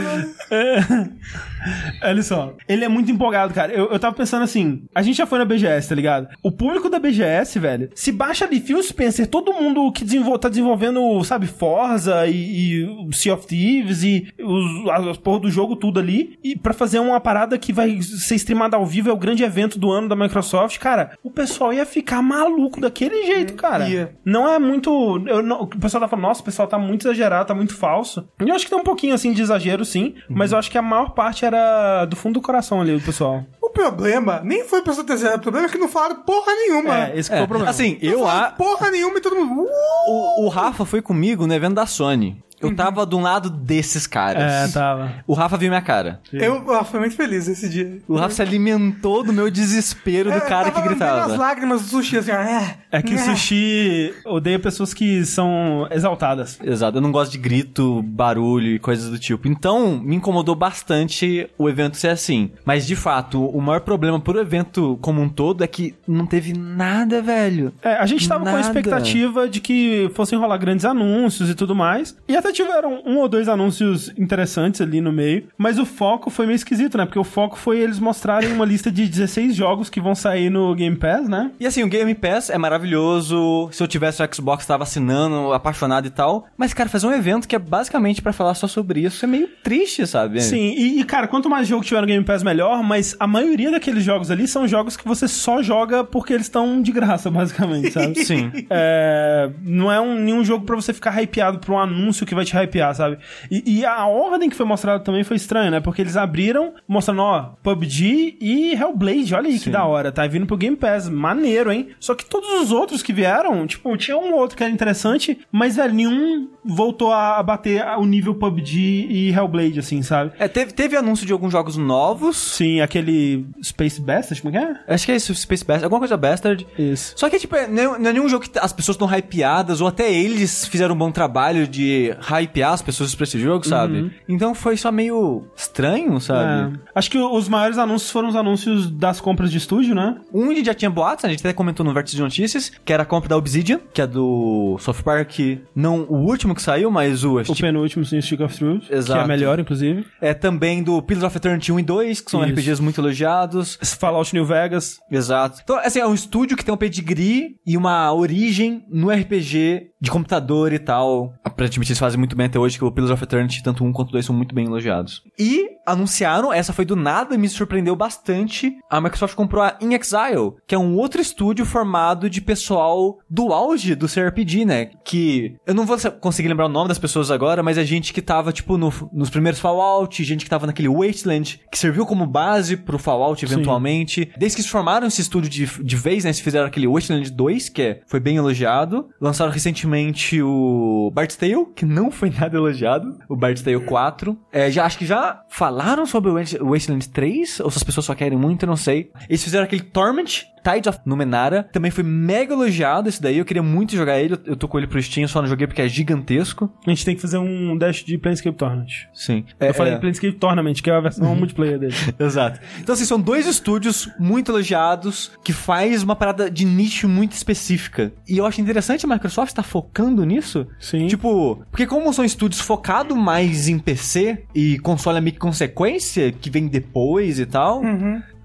[2.02, 3.72] Olha só, ele é muito empolgado, cara.
[3.72, 6.28] Eu, eu tava pensando assim, a gente já foi na BGS, tá ligado?
[6.42, 10.48] O público da BGS, velho, se baixa ali Phil Spencer, todo mundo que desenvol tá
[10.48, 15.76] desenvolvendo, sabe, Forza e, e Sea of Thieves e os, as, as porra do jogo
[15.76, 19.16] tudo ali, e pra fazer uma parada que vai ser streamada ao vivo, é o
[19.18, 23.88] grande evento do ano da Microsoft, cara, o pessoal ia ficar maluco daquele jeito, cara.
[23.88, 24.14] Ia.
[24.24, 25.22] Não é muito.
[25.26, 28.28] eu não- o pessoal tá falando, nossa, o pessoal tá muito exagerado, tá muito falso.
[28.40, 30.14] E eu acho que tem um pouquinho assim de exagero, sim.
[30.28, 33.44] Mas eu acho que a maior parte era do fundo do coração ali, do pessoal.
[33.60, 37.08] O problema nem foi pessoa ter zero, o problema é que não falaram porra nenhuma.
[37.08, 37.70] É, esse que foi o problema.
[37.70, 39.62] Assim, Não eu a, porra nenhuma e todo mundo.
[39.62, 39.68] Uh!
[40.08, 42.42] o, o Rafa foi comigo no evento da Sony.
[42.60, 44.70] Eu tava do lado desses caras.
[44.70, 45.12] É, tava.
[45.26, 46.20] O Rafa viu minha cara.
[46.32, 47.98] Eu, eu fui muito feliz esse dia.
[48.08, 51.36] O Rafa se alimentou do meu desespero do É, cara que tava vendo as gritava.
[51.36, 52.78] lágrimas do sushi, assim, ó, é.
[52.90, 53.18] É que o é.
[53.18, 56.58] sushi odeia pessoas que são exaltadas.
[56.62, 59.46] Exato, eu não gosto de grito, barulho e coisas do tipo.
[59.48, 62.50] Então, me incomodou bastante o evento ser assim.
[62.64, 66.52] Mas, de fato, o maior problema pro evento como um todo é que não teve
[66.52, 67.72] nada, velho.
[67.82, 68.66] É, a gente tava com a Nada.
[68.66, 72.16] expectativa de que fossem rolar grandes anúncios e tudo mais.
[72.28, 75.48] E até tiveram um ou dois anúncios interessantes ali no meio.
[75.56, 77.04] Mas o foco foi meio esquisito, né?
[77.04, 80.74] Porque o foco foi eles mostrarem uma lista de 16 jogos que vão sair no
[80.74, 81.50] Game Pass, né?
[81.58, 83.68] E assim, o Game Pass é maravilhoso.
[83.72, 86.46] Se eu tivesse o Xbox, tava assinando, apaixonado e tal.
[86.56, 89.48] Mas, cara, fazer um evento que é basicamente pra falar só sobre isso é meio
[89.62, 90.40] triste, sabe?
[90.40, 93.70] Sim, e, e, cara, quanto mais jogo tiver no Game Pass, melhor, mas a maioria
[93.70, 97.90] daqueles jogos ali são jogos que você só joga porque eles estão de graça, basicamente,
[97.92, 98.18] sabe?
[98.24, 98.50] Sim.
[98.70, 102.44] É, não é um, nenhum jogo pra você ficar hypeado por um anúncio que vai
[102.44, 103.18] te hypear, sabe?
[103.50, 105.80] E, e a ordem que foi mostrada também foi estranha, né?
[105.80, 110.46] Porque eles abriram mostrando, ó, PUBG e Hellblade, olha aí que da hora, tá vindo
[110.46, 111.90] pro Game Pass, maneiro, hein?
[112.00, 115.76] Só que todos os outros que vieram, tipo, tinha um outro que era interessante, mas,
[115.76, 120.32] velho, nenhum voltou a bater o nível PUBG e Hellblade, assim, sabe?
[120.38, 122.36] É, teve, teve anúncio de alguns jogos novos.
[122.36, 124.94] Sim, aquele Space Bastard, como é que é?
[124.94, 126.66] Acho que é isso, Space Bastard, alguma coisa Bastard.
[126.78, 127.14] Isso.
[127.16, 129.88] Só que, tipo, não é não é nenhum jogo que as pessoas estão hypeadas, ou
[129.88, 134.12] até eles fizeram um bom trabalho de hypear as pessoas pra esse jogo, sabe?
[134.28, 136.76] Então foi só meio estranho, sabe?
[136.76, 136.80] É.
[136.94, 140.16] Acho que os maiores anúncios foram os anúncios das compras de estúdio, né?
[140.32, 143.06] Um já tinha boatos, a gente até comentou no Vértice de Notícias, que era a
[143.06, 145.38] compra da Obsidian, que é do Soft Park,
[145.74, 147.38] não o último que saiu, mas o...
[147.38, 148.90] O penúltimo, sim, Stick of Truth.
[148.90, 149.20] Exato.
[149.20, 150.04] Que é melhor, inclusive.
[150.20, 152.52] É também do Pillars of Eternity 1 e 2, que são Isso.
[152.52, 153.78] RPGs muito elogiados.
[153.98, 154.98] Fallout New Vegas.
[155.10, 155.60] Exato.
[155.62, 160.10] Então, assim, é um estúdio que tem um pedigree e uma origem no RPG de
[160.10, 161.34] computador e tal.
[161.44, 164.12] Aparentemente eles fazem muito bem até hoje, que o Pillars of Eternity, tanto um quanto
[164.12, 165.22] dois, são muito bem elogiados.
[165.38, 169.94] E anunciaram, essa foi do nada e me surpreendeu bastante, a Microsoft comprou a In
[169.94, 174.90] Exile, que é um outro estúdio formado de pessoal do auge do CRPG, né?
[175.04, 178.20] Que eu não vou conseguir lembrar o nome das pessoas agora, mas é gente que
[178.20, 182.76] tava, tipo, no- nos primeiros Fallout, gente que tava naquele Wasteland, que serviu como base
[182.76, 184.30] pro Fallout eventualmente.
[184.38, 186.32] Desde que se formaram esse estúdio de, de vez, né?
[186.32, 189.08] Se fizeram aquele Wasteland 2, que é, foi bem elogiado.
[189.20, 193.18] Lançaram recentemente o Bard's Tale, que não foi nada elogiado.
[193.28, 194.38] O Bard's Tale 4.
[194.52, 197.82] É, já, acho que já falaram sobre o Waste- o Wasteland 3, ou se as
[197.82, 199.10] pessoas só querem muito, não sei.
[199.28, 201.68] Eles fizeram aquele Torment, Tides of Numenara.
[201.72, 203.38] Também foi mega elogiado esse daí.
[203.38, 204.36] Eu queria muito jogar ele.
[204.46, 206.70] Eu- tô com ele pro Steam, só não joguei porque é gigantesco.
[206.86, 208.88] A gente tem que fazer um dash de Planescape Tournament.
[209.14, 209.44] Sim.
[209.60, 211.94] Eu falei Planescape Tournament, que é a versão multiplayer dele.
[212.18, 212.60] Exato.
[212.80, 218.12] Então, assim, são dois estúdios muito elogiados que faz uma parada de nicho muito específica.
[218.28, 220.66] E eu acho interessante a Microsoft estar focando nisso.
[220.80, 221.06] Sim.
[221.06, 226.32] Tipo, porque como são estúdios focados mais em PC e console é meio que consequência,
[226.32, 227.82] que vem depois e tal,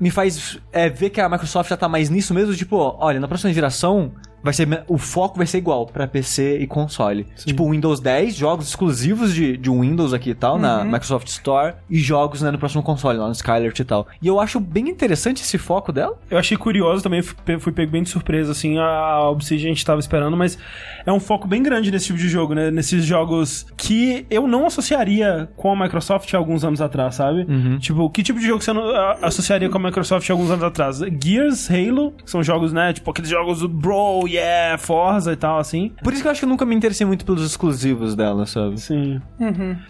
[0.03, 2.53] me faz é, ver que a Microsoft já tá mais nisso mesmo.
[2.53, 4.11] Tipo, olha, na próxima geração
[4.43, 7.25] vai ser o foco vai ser igual pra PC e console.
[7.37, 11.99] Tipo, Windows 10, jogos exclusivos de, de Windows aqui e tal, na Microsoft Store, e
[11.99, 14.07] jogos né, no próximo console, lá no Skyler e tal.
[14.21, 16.17] E eu acho bem interessante esse foco dela.
[16.29, 19.85] Eu achei curioso também, fui, fui pego bem de surpresa, assim, a Obsidian a gente
[19.85, 20.57] tava esperando, mas
[21.05, 22.69] é um foco bem grande nesse tipo de jogo, né?
[22.69, 27.45] Nesses jogos que eu não associaria com a Microsoft há alguns anos atrás, sabe?
[27.79, 28.83] Tipo, que tipo de jogo você não
[29.21, 30.99] associaria com a Microsoft há alguns anos atrás?
[31.23, 32.93] Gears, Halo, que são jogos, né?
[32.93, 35.91] Tipo, aqueles jogos Bro, yeah, Forza e tal, assim.
[36.03, 38.79] Por isso que eu acho que eu nunca me interessei muito pelos exclusivos dela, sabe?
[38.79, 39.21] Sim.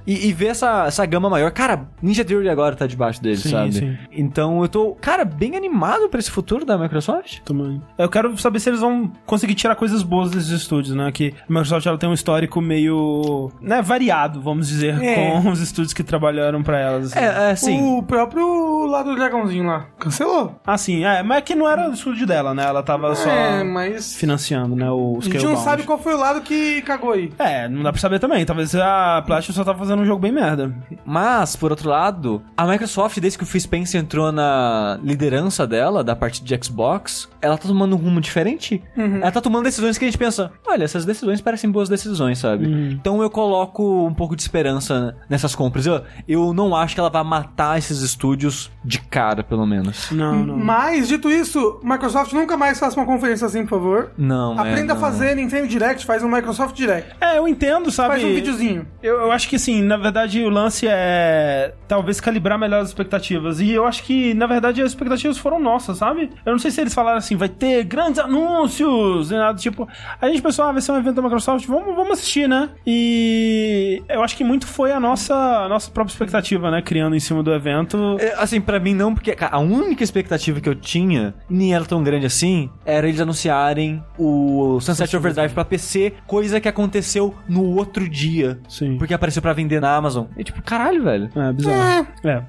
[0.05, 1.51] E, e ver essa, essa gama maior.
[1.51, 3.71] Cara, Ninja Theory agora tá debaixo dele, Sim, sabe?
[3.73, 3.97] sim.
[4.11, 7.39] Então eu tô, cara, bem animado pra esse futuro da Microsoft.
[7.45, 7.81] Também.
[7.97, 11.11] Eu quero saber se eles vão conseguir tirar coisas boas desses estúdios, né?
[11.11, 15.15] Que a Microsoft ela tem um histórico meio, né, variado, vamos dizer, É.
[15.41, 17.15] com os estúdios que trabalharam pra elas.
[17.15, 17.19] assim.
[17.25, 17.97] É, é sim.
[17.97, 19.85] O próprio lado do dragãozinho lá.
[19.99, 20.59] Cancelou.
[20.65, 22.63] Ah, sim, é, mas é que não era o estúdio dela, né?
[22.65, 24.15] Ela tava só É, mas.
[24.33, 27.31] Financiando, né, o A gente não sabe qual foi o lado que cagou aí.
[27.37, 28.45] É, não dá pra saber também.
[28.45, 30.73] Talvez a Platinum só tá fazendo um jogo bem merda.
[31.05, 36.03] Mas, por outro lado, a Microsoft, desde que o Phil Spencer entrou na liderança dela,
[36.03, 38.83] da parte de Xbox, ela tá tomando um rumo diferente.
[38.95, 42.65] Ela tá tomando decisões que a gente pensa, olha, essas decisões parecem boas decisões, sabe?
[42.93, 45.85] Então eu coloco um pouco de esperança nessas compras.
[45.85, 50.11] Eu, eu não acho que ela vai matar esses estúdios de cara, pelo menos.
[50.11, 50.57] Não, não.
[50.57, 54.11] Mas, dito isso, Microsoft nunca mais faça uma conferência assim, por favor.
[54.23, 55.01] Não, é, Aprenda a não.
[55.01, 57.11] fazer Nintendo Direct, faz um Microsoft Direct.
[57.19, 58.13] É, eu entendo, sabe?
[58.13, 58.87] Faz um videozinho.
[59.01, 63.59] Eu, eu acho que assim, na verdade, o lance é talvez calibrar melhor as expectativas.
[63.59, 66.29] E eu acho que, na verdade, as expectativas foram nossas, sabe?
[66.45, 69.87] Eu não sei se eles falaram assim, vai ter grandes anúncios e nada, tipo.
[70.21, 72.69] A gente pensou, ah, vai ser um evento da Microsoft, vamos, vamos assistir, né?
[72.85, 76.81] E eu acho que muito foi a nossa, a nossa própria expectativa, né?
[76.81, 78.17] Criando em cima do evento.
[78.19, 82.03] É, Assim, pra mim não, porque a única expectativa que eu tinha, nem era tão
[82.03, 88.07] grande assim, era eles anunciarem o Sunset Overdrive pra PC, coisa que aconteceu no outro
[88.07, 88.59] dia.
[88.67, 88.97] Sim.
[88.97, 90.25] Porque apareceu pra vender na Amazon.
[90.37, 91.29] E tipo, caralho, velho.
[91.35, 92.07] É, bizarro.
[92.23, 92.43] É.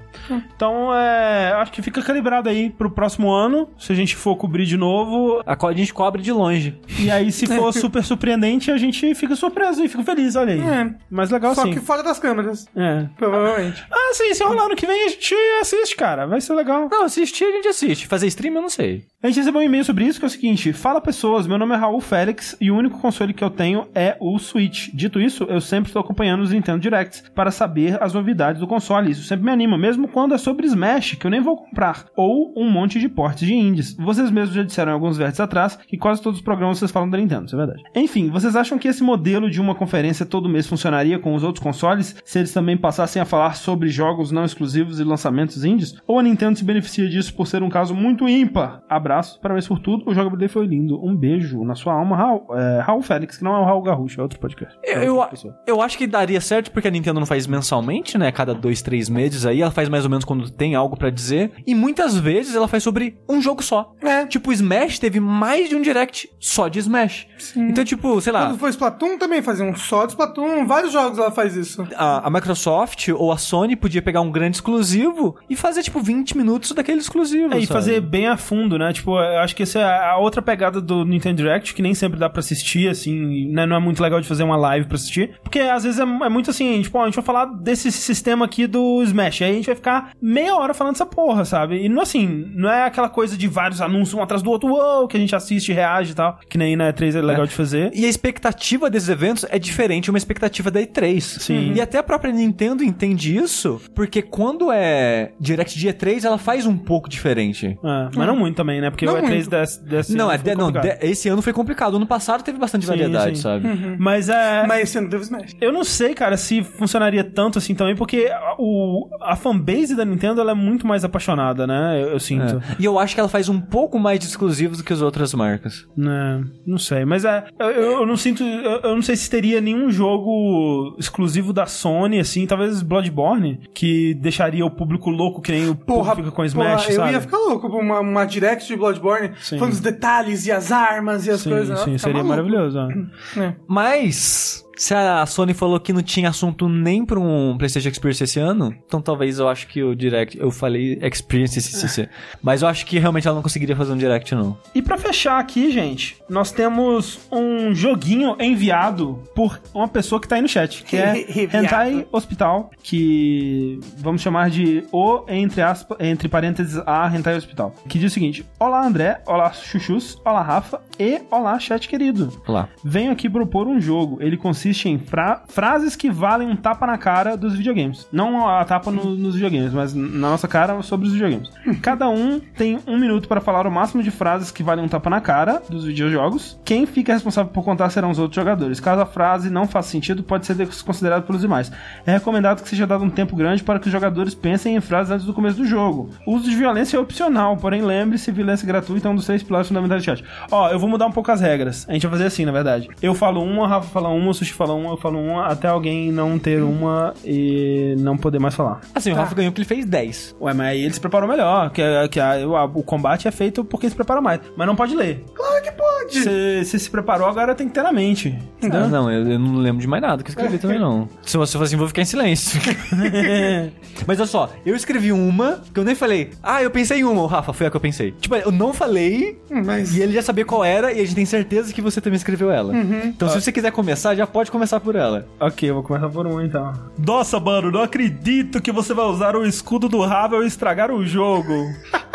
[0.55, 4.65] Então, é, acho que fica calibrado aí pro próximo ano, se a gente for cobrir
[4.65, 5.41] de novo.
[5.45, 6.77] A, co- a gente cobre de longe.
[6.99, 10.59] E aí, se for super surpreendente, a gente fica surpreso e fica feliz, olha aí.
[10.61, 10.93] É.
[11.09, 11.71] Mas legal Só sim.
[11.73, 13.07] que fora das câmeras, É.
[13.17, 13.83] provavelmente.
[13.91, 16.25] Ah, sim, se rolar ano que vem, a gente assiste, cara.
[16.25, 16.87] Vai ser legal.
[16.91, 18.07] Não, assistir a gente assiste.
[18.07, 19.05] Fazer stream eu não sei.
[19.21, 21.73] A gente recebeu um e-mail sobre isso que é o seguinte: Fala pessoas, meu nome
[21.73, 24.89] é Raul Félix e o único console que eu tenho é o Switch.
[24.93, 29.11] Dito isso, eu sempre estou acompanhando os Nintendo Directs para saber as novidades do console.
[29.11, 32.53] Isso sempre me anima, mesmo quando é sobre Smash, que eu nem vou comprar, ou
[32.57, 33.95] um monte de portes de indies.
[33.97, 37.17] Vocês mesmos já disseram alguns vértices atrás que quase todos os programas vocês falam da
[37.17, 37.83] Nintendo, isso é verdade.
[37.95, 41.63] Enfim, vocês acham que esse modelo de uma conferência todo mês funcionaria com os outros
[41.63, 45.95] consoles se eles também passassem a falar sobre jogos não exclusivos e lançamentos indies?
[46.07, 48.81] Ou a Nintendo se beneficia disso por ser um caso muito ímpar?
[48.89, 51.03] Abraço, parabéns por tudo, o jogabilidade foi lindo.
[51.03, 54.19] Um beijo na sua alma, Raul, é, Raul Félix, que não é o Raul Garrucho,
[54.19, 54.77] é outro podcast.
[54.83, 58.31] É Eu, eu, eu acho que daria certo porque a Nintendo não faz mensalmente, né?
[58.31, 59.61] Cada dois, três meses aí.
[59.61, 61.51] Ela faz mais ou menos quando tem algo pra dizer.
[61.65, 63.93] E muitas vezes ela faz sobre um jogo só.
[64.01, 64.25] É.
[64.25, 67.27] Tipo, o Smash teve mais de um direct só de Smash.
[67.55, 68.47] Então, tipo, sei lá.
[68.47, 70.65] Quando foi Splatoon também fazia um só de Splatoon.
[70.65, 71.87] Vários jogos ela faz isso.
[71.95, 76.37] A, a Microsoft ou a Sony podia pegar um grande exclusivo e fazer, tipo, 20
[76.37, 77.53] minutos daquele exclusivo.
[77.53, 78.91] É, e fazer bem a fundo, né?
[78.93, 81.05] Tipo, eu acho que essa é a outra pegada do
[81.35, 83.65] Nintendo Direct, que nem sempre dá pra assistir, assim, né?
[83.65, 85.31] Não é muito legal de fazer uma live pra assistir.
[85.43, 88.45] Porque às vezes é, é muito assim, tipo, ó, a gente vai falar desse sistema
[88.45, 89.41] aqui do Smash.
[89.41, 91.83] Aí a gente vai ficar meia hora falando dessa porra, sabe?
[91.83, 95.07] E não assim, não é aquela coisa de vários anúncios um atrás do outro, uou,
[95.07, 96.39] que a gente assiste, reage e tal.
[96.49, 97.91] Que nem na E3 é legal de fazer.
[97.93, 101.19] E a expectativa desses eventos é diferente de uma expectativa da E3.
[101.21, 101.73] Sim.
[101.75, 106.65] E até a própria Nintendo entende isso, porque quando é Direct de E3, ela faz
[106.65, 107.77] um pouco diferente.
[107.83, 108.89] É, mas não muito também, né?
[108.89, 109.49] Porque Não o E3 muito.
[109.49, 111.95] desse, desse não, é, não de- esse ano foi complicado.
[111.97, 113.41] Ano passado teve bastante Sim, variedade, sim.
[113.43, 113.67] sabe?
[113.99, 114.65] Mas é.
[114.67, 115.55] Mas esse ano teve Smash.
[115.59, 120.05] Eu não sei, cara, se funcionaria tanto assim também, porque a- o, a fanbase da
[120.05, 122.01] Nintendo ela é muito mais apaixonada, né?
[122.01, 122.55] Eu, eu sinto.
[122.57, 122.75] É.
[122.79, 125.33] E eu acho que ela faz um pouco mais de exclusivos do que as outras
[125.33, 125.85] marcas.
[125.95, 127.45] Né, não sei, mas é.
[127.59, 128.43] Eu, eu não sinto.
[128.43, 134.13] Eu, eu não sei se teria nenhum jogo exclusivo da Sony, assim, talvez Bloodborne, que
[134.15, 137.11] deixaria o público louco que nem o Porra, público fica com Smash, porra, eu sabe?
[137.13, 139.57] ia ficar louco por uma, uma direct de Bloodborne, Sim.
[139.57, 141.69] falando dos detalhes e as armas e as Sim, coisas.
[141.69, 142.49] Ia sim, ficar seria maluco.
[142.49, 142.77] maravilhoso.
[142.79, 143.41] ó.
[143.41, 143.55] É.
[143.67, 148.39] Mas Se a Sony falou que não tinha assunto nem pra um PlayStation Experience esse
[148.39, 150.37] ano, então talvez eu acho que o Direct.
[150.37, 152.09] Eu falei Experience esse,
[152.41, 154.57] mas eu acho que realmente ela não conseguiria fazer um Direct, não.
[154.73, 160.35] E pra fechar aqui, gente, nós temos um joguinho enviado por uma pessoa que tá
[160.35, 161.15] aí no chat, que é.
[161.55, 167.73] Hentai Hospital, que vamos chamar de o, entre, aspas, entre parênteses, a Hentai Hospital.
[167.87, 172.41] Que diz o seguinte: Olá, André, olá, Chuchus, olá, Rafa e olá, chat querido.
[172.47, 172.67] Olá.
[172.83, 174.17] Venho aqui propor um jogo.
[174.21, 178.07] Ele consiste em fra- frases que valem um tapa na cara dos videogames.
[178.11, 181.49] Não a tapa no- nos videogames, mas na nossa cara sobre os videogames.
[181.81, 185.09] Cada um tem um minuto para falar o máximo de frases que valem um tapa
[185.09, 186.59] na cara dos videojogos.
[186.65, 188.79] Quem fica responsável por contar serão os outros jogadores.
[188.79, 191.71] Caso a frase não faça sentido, pode ser desconsiderado pelos demais.
[192.05, 195.11] É recomendado que seja dado um tempo grande para que os jogadores pensem em frases
[195.11, 196.09] antes do começo do jogo.
[196.25, 199.67] O uso de violência é opcional, porém lembre-se, violência gratuita é um dos três pilares
[199.67, 200.23] fundamentais do chat.
[200.51, 201.85] Ó, eu vou mudar um pouco as regras.
[201.89, 202.89] A gente vai fazer assim, na verdade.
[203.01, 205.67] Eu falo uma, o Rafa fala uma, o Sushi fala uma, eu falo uma, até
[205.67, 208.81] alguém não ter uma e não poder mais falar.
[208.93, 210.35] Assim, o Rafa ganhou porque ele fez 10.
[210.41, 213.31] Ué, mas aí ele se preparou melhor, que, que a- o, a- o combate é
[213.31, 214.39] feito por quem se prepara mais.
[214.57, 215.23] Mas não pode ler.
[215.33, 216.23] Claro que pode.
[216.23, 218.37] Você se preparou, agora tem que ter na mente.
[218.63, 221.07] Ah, não, eu, eu não lembro de mais nada que eu escrevi também, não.
[221.21, 222.59] Se você for assim, vou ficar em silêncio.
[224.05, 227.21] Mas olha só, eu escrevi uma que eu nem falei, ah, eu pensei em uma,
[227.21, 228.11] o Rafa, foi a que eu pensei.
[228.11, 231.25] Tipo, eu não falei, Mas e ele já sabia qual era, e a gente tem
[231.25, 232.75] certeza que você também escreveu ela.
[232.75, 235.27] Então, se você quiser começar, já pode começar por ela.
[235.39, 236.73] Ok, eu vou começar por um então.
[236.97, 241.05] Nossa, mano, não acredito que você vai usar o escudo do Ravel e estragar o
[241.05, 241.53] jogo.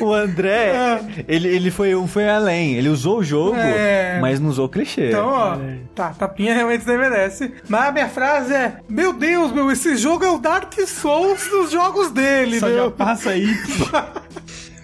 [0.00, 2.74] O André, ele, ele foi, foi além.
[2.74, 4.18] Ele usou o jogo, É.
[4.20, 5.08] mas não usou o clichê.
[5.08, 5.56] Então, ó,
[5.94, 7.52] tá, tapinha realmente você merece.
[7.68, 11.70] Mas a minha frase é: Meu Deus, meu, esse jogo é o Dark Souls dos
[11.70, 12.90] jogos dele, Só já meu.
[12.90, 13.46] passa aí.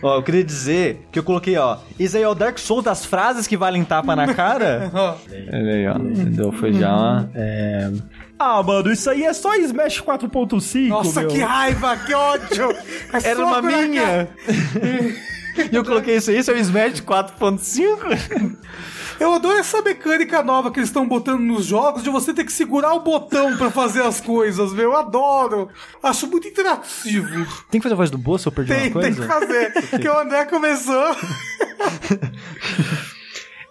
[0.02, 3.04] Ó, eu queria dizer que eu coloquei, ó, isso aí é o Dark Souls das
[3.04, 4.90] frases que valem tapa na cara.
[4.94, 5.16] Ó,
[5.52, 6.52] Olha aí, ó, entendeu?
[6.52, 7.30] Foi já uma...
[8.38, 11.30] Ah, mano, isso aí é só Smash 4.5, Nossa, meu.
[11.30, 12.70] que raiva, que ódio!
[13.12, 14.28] É Era uma minha.
[15.72, 18.56] e eu coloquei isso aí, isso é o Smash 4.5?
[19.18, 22.52] Eu adoro essa mecânica nova que eles estão botando nos jogos de você ter que
[22.52, 24.90] segurar o botão pra fazer as coisas, meu.
[24.90, 25.68] Eu adoro.
[26.02, 27.46] Acho muito interativo.
[27.70, 29.22] Tem que fazer a voz do boss se eu perdi Tem, uma tem coisa?
[29.22, 29.72] que fazer.
[29.90, 31.16] Porque o André começou.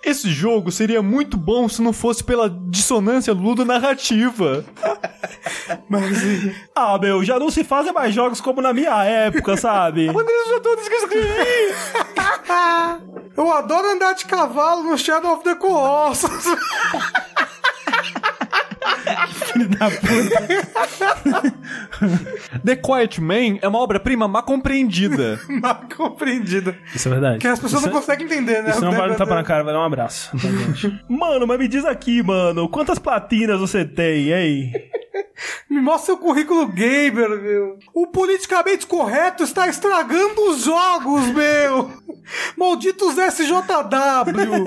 [0.05, 4.63] Esse jogo seria muito bom se não fosse pela dissonância ludonarrativa.
[5.89, 6.55] Mas.
[6.75, 10.05] Ah, meu, já não se fazem mais jogos como na minha época, sabe?
[10.13, 11.75] Mano, eles já todos que eu escrevi.
[13.35, 16.29] Eu adoro andar de cavalo no Shadow of the Colossus.
[19.77, 21.55] da puta.
[22.63, 25.39] The Quiet Man é uma obra-prima mal compreendida.
[25.49, 26.75] Mal compreendida.
[26.93, 27.39] Isso é verdade.
[27.39, 28.71] Que as pessoas isso não conseguem entender, né?
[28.71, 30.31] Isso não vale um tapa na cara, vai dar um abraço.
[31.07, 34.71] mano, mas me diz aqui, mano, quantas platinas você tem, hein?
[35.69, 37.77] Me mostra seu currículo gamer, meu.
[37.93, 41.91] O politicamente correto está estragando os jogos, meu.
[42.57, 44.65] Malditos SJW.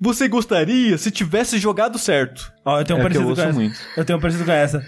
[0.00, 2.52] Você gostaria se tivesse jogado certo?
[2.64, 3.78] Ó, eu tenho um É que eu ouço muito.
[3.96, 4.84] Eu tenho um parecido com essa.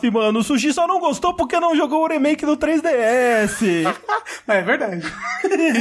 [0.00, 3.60] Fi, mano, o Sushi só não gostou porque não jogou o remake do 3DS.
[4.48, 5.02] É verdade.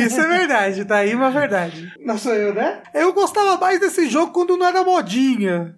[0.05, 1.91] Isso é verdade, tá aí uma verdade.
[2.05, 2.79] Não sou eu, né?
[2.93, 5.75] Eu gostava mais desse jogo quando não era modinha.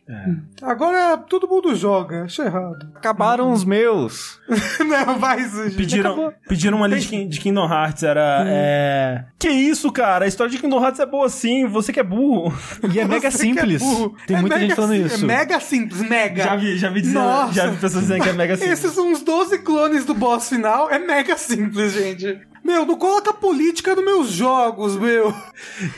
[0.62, 2.24] Agora todo mundo joga.
[2.26, 2.90] Acho errado.
[2.96, 4.40] Acabaram os meus.
[4.86, 5.76] não, vai gente.
[5.76, 8.44] Pediram, pediram uma lista de Kingdom Hearts, era...
[8.48, 9.26] É...
[9.40, 10.26] Que isso, cara?
[10.26, 12.54] A história de Kingdom Hearts é boa sim, você que é burro.
[12.94, 13.82] E é mega Você que é simples.
[13.82, 14.16] burro.
[14.28, 15.24] Tem É muita mega gente falando sim- isso.
[15.24, 16.44] É mega simples, mega.
[16.44, 17.54] Já vi, já vi dizendo, Nossa.
[17.54, 18.80] já vi pessoas dizendo que é mega simples.
[18.80, 20.90] Esses são uns 12 clones do boss final.
[20.90, 22.40] É mega simples, gente.
[22.64, 25.34] Meu, não coloca política nos meus jogos, meu.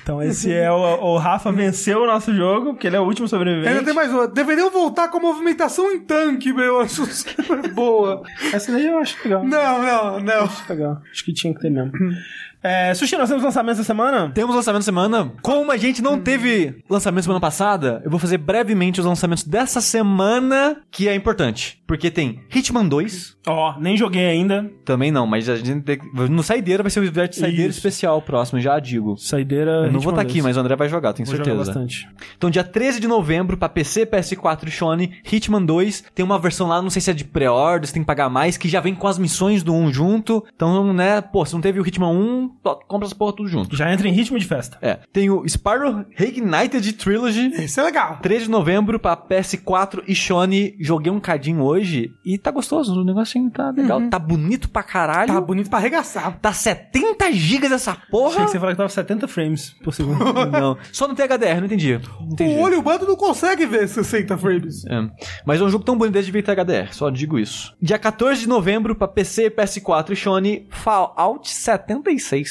[0.01, 3.27] Então esse é o, o Rafa venceu o nosso jogo, porque ele é o último
[3.27, 3.67] sobrevivente.
[3.67, 4.27] Ainda tem mais uma.
[4.27, 6.79] Deveriam voltar com a movimentação em tanque, meu.
[6.79, 8.23] Acho super boa.
[8.53, 9.43] Essa daí eu acho legal.
[9.43, 10.49] Não, não, não.
[10.69, 11.01] Legal.
[11.11, 11.91] Acho que tinha que ter mesmo.
[12.63, 14.31] É, Sushi, nós temos lançamento essa semana?
[14.33, 15.33] Temos lançamento da semana.
[15.41, 19.81] Como a gente não teve lançamento semana passada, eu vou fazer brevemente os lançamentos dessa
[19.81, 21.81] semana, que é importante.
[21.85, 24.71] Porque tem Hitman 2, Ó, nem joguei ainda.
[24.85, 25.99] também não, mas a gente tem...
[26.29, 27.79] no Saideira vai ser o Vert Saideira Isso.
[27.79, 29.17] especial próximo, já digo.
[29.17, 29.71] Saideira.
[29.85, 30.43] Eu não vou Hitman estar aqui, 2.
[30.45, 31.65] mas o André vai jogar, tenho Vou jogar certeza.
[31.73, 32.09] bastante.
[32.37, 36.05] Então, dia 13 de novembro, pra PC, PS4 e Sony, Hitman 2.
[36.15, 38.55] Tem uma versão lá, não sei se é de pré-order, se tem que pagar mais,
[38.57, 40.43] que já vem com as missões do 1 junto.
[40.55, 42.52] Então, né, pô, se não teve o Hitman 1,
[42.87, 43.75] compra essa porra tudo junto.
[43.75, 44.77] Já entra em ritmo de festa.
[44.81, 44.99] É.
[45.11, 47.47] Tem o Spyro Reignited Trilogy.
[47.63, 48.19] Esse é legal.
[48.21, 50.75] 3 de novembro pra PS4 e Sony.
[50.79, 52.93] Joguei um cadinho hoje e tá gostoso.
[52.99, 54.01] O negocinho tá legal.
[54.09, 55.27] Tá bonito pra caralho.
[55.27, 56.39] Tá Tá, bonito pra arregaçar.
[56.53, 58.45] 70 gigas essa Achei porra.
[58.45, 60.23] que você falou que tava 70 frames por segundo.
[60.51, 60.77] Não.
[60.91, 61.99] Só não tem HDR, não entendi.
[62.19, 62.55] Não entendi.
[62.55, 64.85] O olho humano não consegue ver 60 frames.
[64.85, 65.09] É.
[65.45, 67.75] Mas é um jogo tão bonito desde devia ter HDR, só digo isso.
[67.81, 72.42] Dia 14 de novembro pra PC, PS4 e Sony, Fallout 76.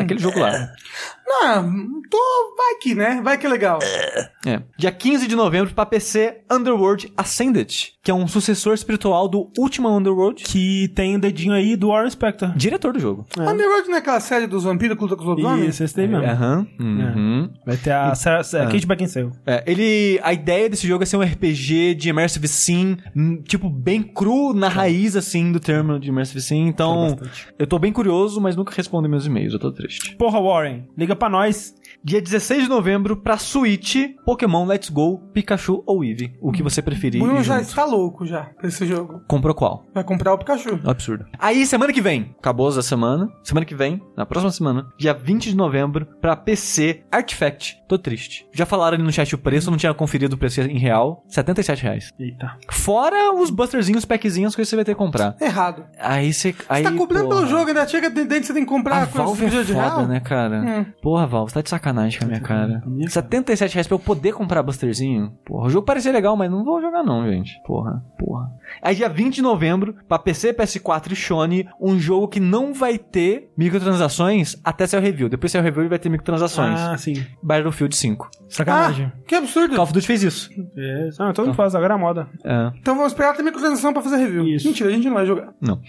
[0.00, 0.72] Aquele jogo lá.
[1.40, 2.18] Não, tô.
[2.56, 3.20] Vai que, né?
[3.22, 3.78] Vai que é legal.
[4.44, 4.60] É.
[4.76, 9.88] Dia 15 de novembro pra PC, Underworld Ascended, que é um sucessor espiritual do último
[9.88, 10.44] Underworld.
[10.44, 12.52] que tem o dedinho aí do Warren Spector.
[12.56, 13.26] Diretor do jogo.
[13.38, 15.74] Underworld não é aquela série dos vampiros que luta com os lobisomens?
[15.74, 16.26] Isso, esse daí mesmo.
[16.26, 16.66] Aham.
[16.78, 17.50] Uhum.
[17.64, 19.30] Vai ter a Sarah, a Kate Beckinsale.
[19.46, 20.20] É, ele.
[20.22, 24.52] A ideia desse jogo é ser um RPG de Immersive Sim, hum, tipo, bem cru
[24.52, 26.66] na raiz, assim, do termo de Immersive Sim.
[26.66, 27.16] Então,
[27.58, 30.16] eu tô bem curioso, mas nunca respondo meus e-mails, eu tô triste.
[30.16, 31.72] Porra, Warren, liga pra nós.
[32.02, 33.94] Dia 16 de novembro, pra Switch,
[34.24, 36.36] Pokémon Let's Go, Pikachu ou Eevee.
[36.40, 37.22] O que você preferir.
[37.22, 39.20] O Bruno já está louco já pra esse jogo.
[39.28, 39.86] Comprou qual?
[39.94, 40.80] Vai comprar o Pikachu.
[40.84, 41.24] Absurdo.
[41.38, 43.28] Aí, semana que vem, acabou essa semana.
[43.44, 47.80] Semana que vem, na próxima semana, dia 20 de novembro, pra PC, Artifact.
[47.92, 48.46] Tô triste.
[48.54, 51.22] Já falaram ali no chat o preço, eu não tinha conferido o preço em real.
[51.28, 52.10] 77 reais.
[52.18, 52.56] Eita.
[52.70, 55.36] Fora os busterzinhos, packzinhos, coisas que você vai ter que comprar.
[55.38, 55.84] Errado.
[56.00, 56.54] Aí você.
[56.70, 59.02] Aí, Você tá cobrando porra, pelo jogo, ainda chega dentro que você tem que comprar
[59.02, 60.06] A com Valve é esse de foda, real.
[60.06, 60.62] né, cara?
[60.62, 60.86] Hum.
[61.02, 62.82] Porra, Valve, você tá de sacanagem com a minha cara.
[63.08, 65.30] 77 reais pra eu poder comprar Busterzinho?
[65.44, 67.60] Porra, o jogo parecia legal, mas não vou jogar não, gente.
[67.66, 68.50] Porra, porra.
[68.80, 72.96] Aí dia 20 de novembro, pra PC, PS4 e Sony, um jogo que não vai
[72.96, 75.28] ter microtransações até sair o review.
[75.28, 76.80] Depois sair o review ele vai ter microtransações.
[76.80, 77.22] Ah, sim.
[77.42, 78.30] Battlefield 5.
[78.48, 79.06] Sacanagem.
[79.06, 79.74] Ah, que absurdo.
[79.74, 80.50] Call of Duty fez isso.
[80.76, 82.28] É, não, todo mundo faz, agora é a moda.
[82.44, 82.70] É.
[82.78, 84.46] Então vamos esperar ter microtransação pra fazer review.
[84.46, 84.66] Isso.
[84.66, 85.54] Mentira, a gente não vai jogar.
[85.58, 85.80] Não.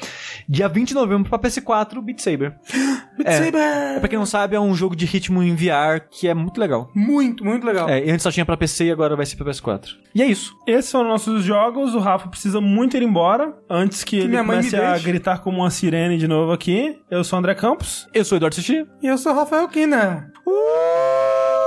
[0.48, 2.56] Dia 20 de novembro pra PS4, Beat Saber.
[3.18, 3.32] Beat É.
[3.32, 4.00] Saber!
[4.00, 6.90] Pra quem não sabe, é um jogo de ritmo em VR que é muito legal.
[6.96, 7.90] Muito, muito legal.
[7.90, 9.90] É, e antes só tinha pra PC e agora vai ser pra PS4.
[10.16, 10.54] E é isso.
[10.66, 11.94] Esses são nossos jogos.
[11.94, 15.40] O Rafa precisa muito ir embora antes que ele minha mãe me comece a gritar
[15.40, 16.98] como uma sirene de novo aqui.
[17.12, 18.08] Eu sou o André Campos.
[18.14, 18.86] Eu sou o Eduardo Sushi.
[19.02, 20.32] E eu sou o Rafael Kina.
[20.48, 21.63] Uh!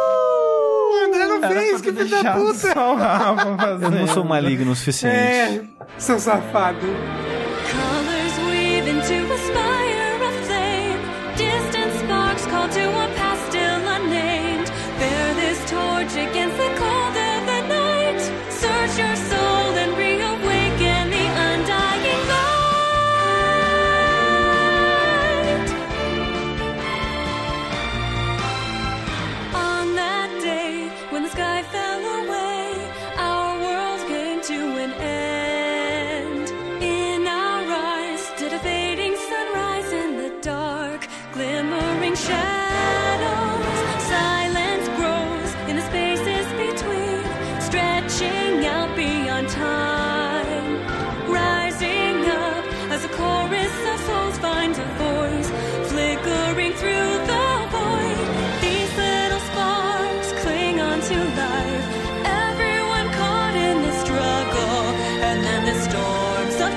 [0.87, 2.73] O André não fez, que filho da puta!
[2.73, 3.83] Só o Rafa fazendo.
[3.85, 5.17] Eu não sou maligno o suficiente.
[5.17, 5.65] É,
[5.99, 6.87] seu safado.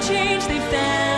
[0.10, 1.09] change they've.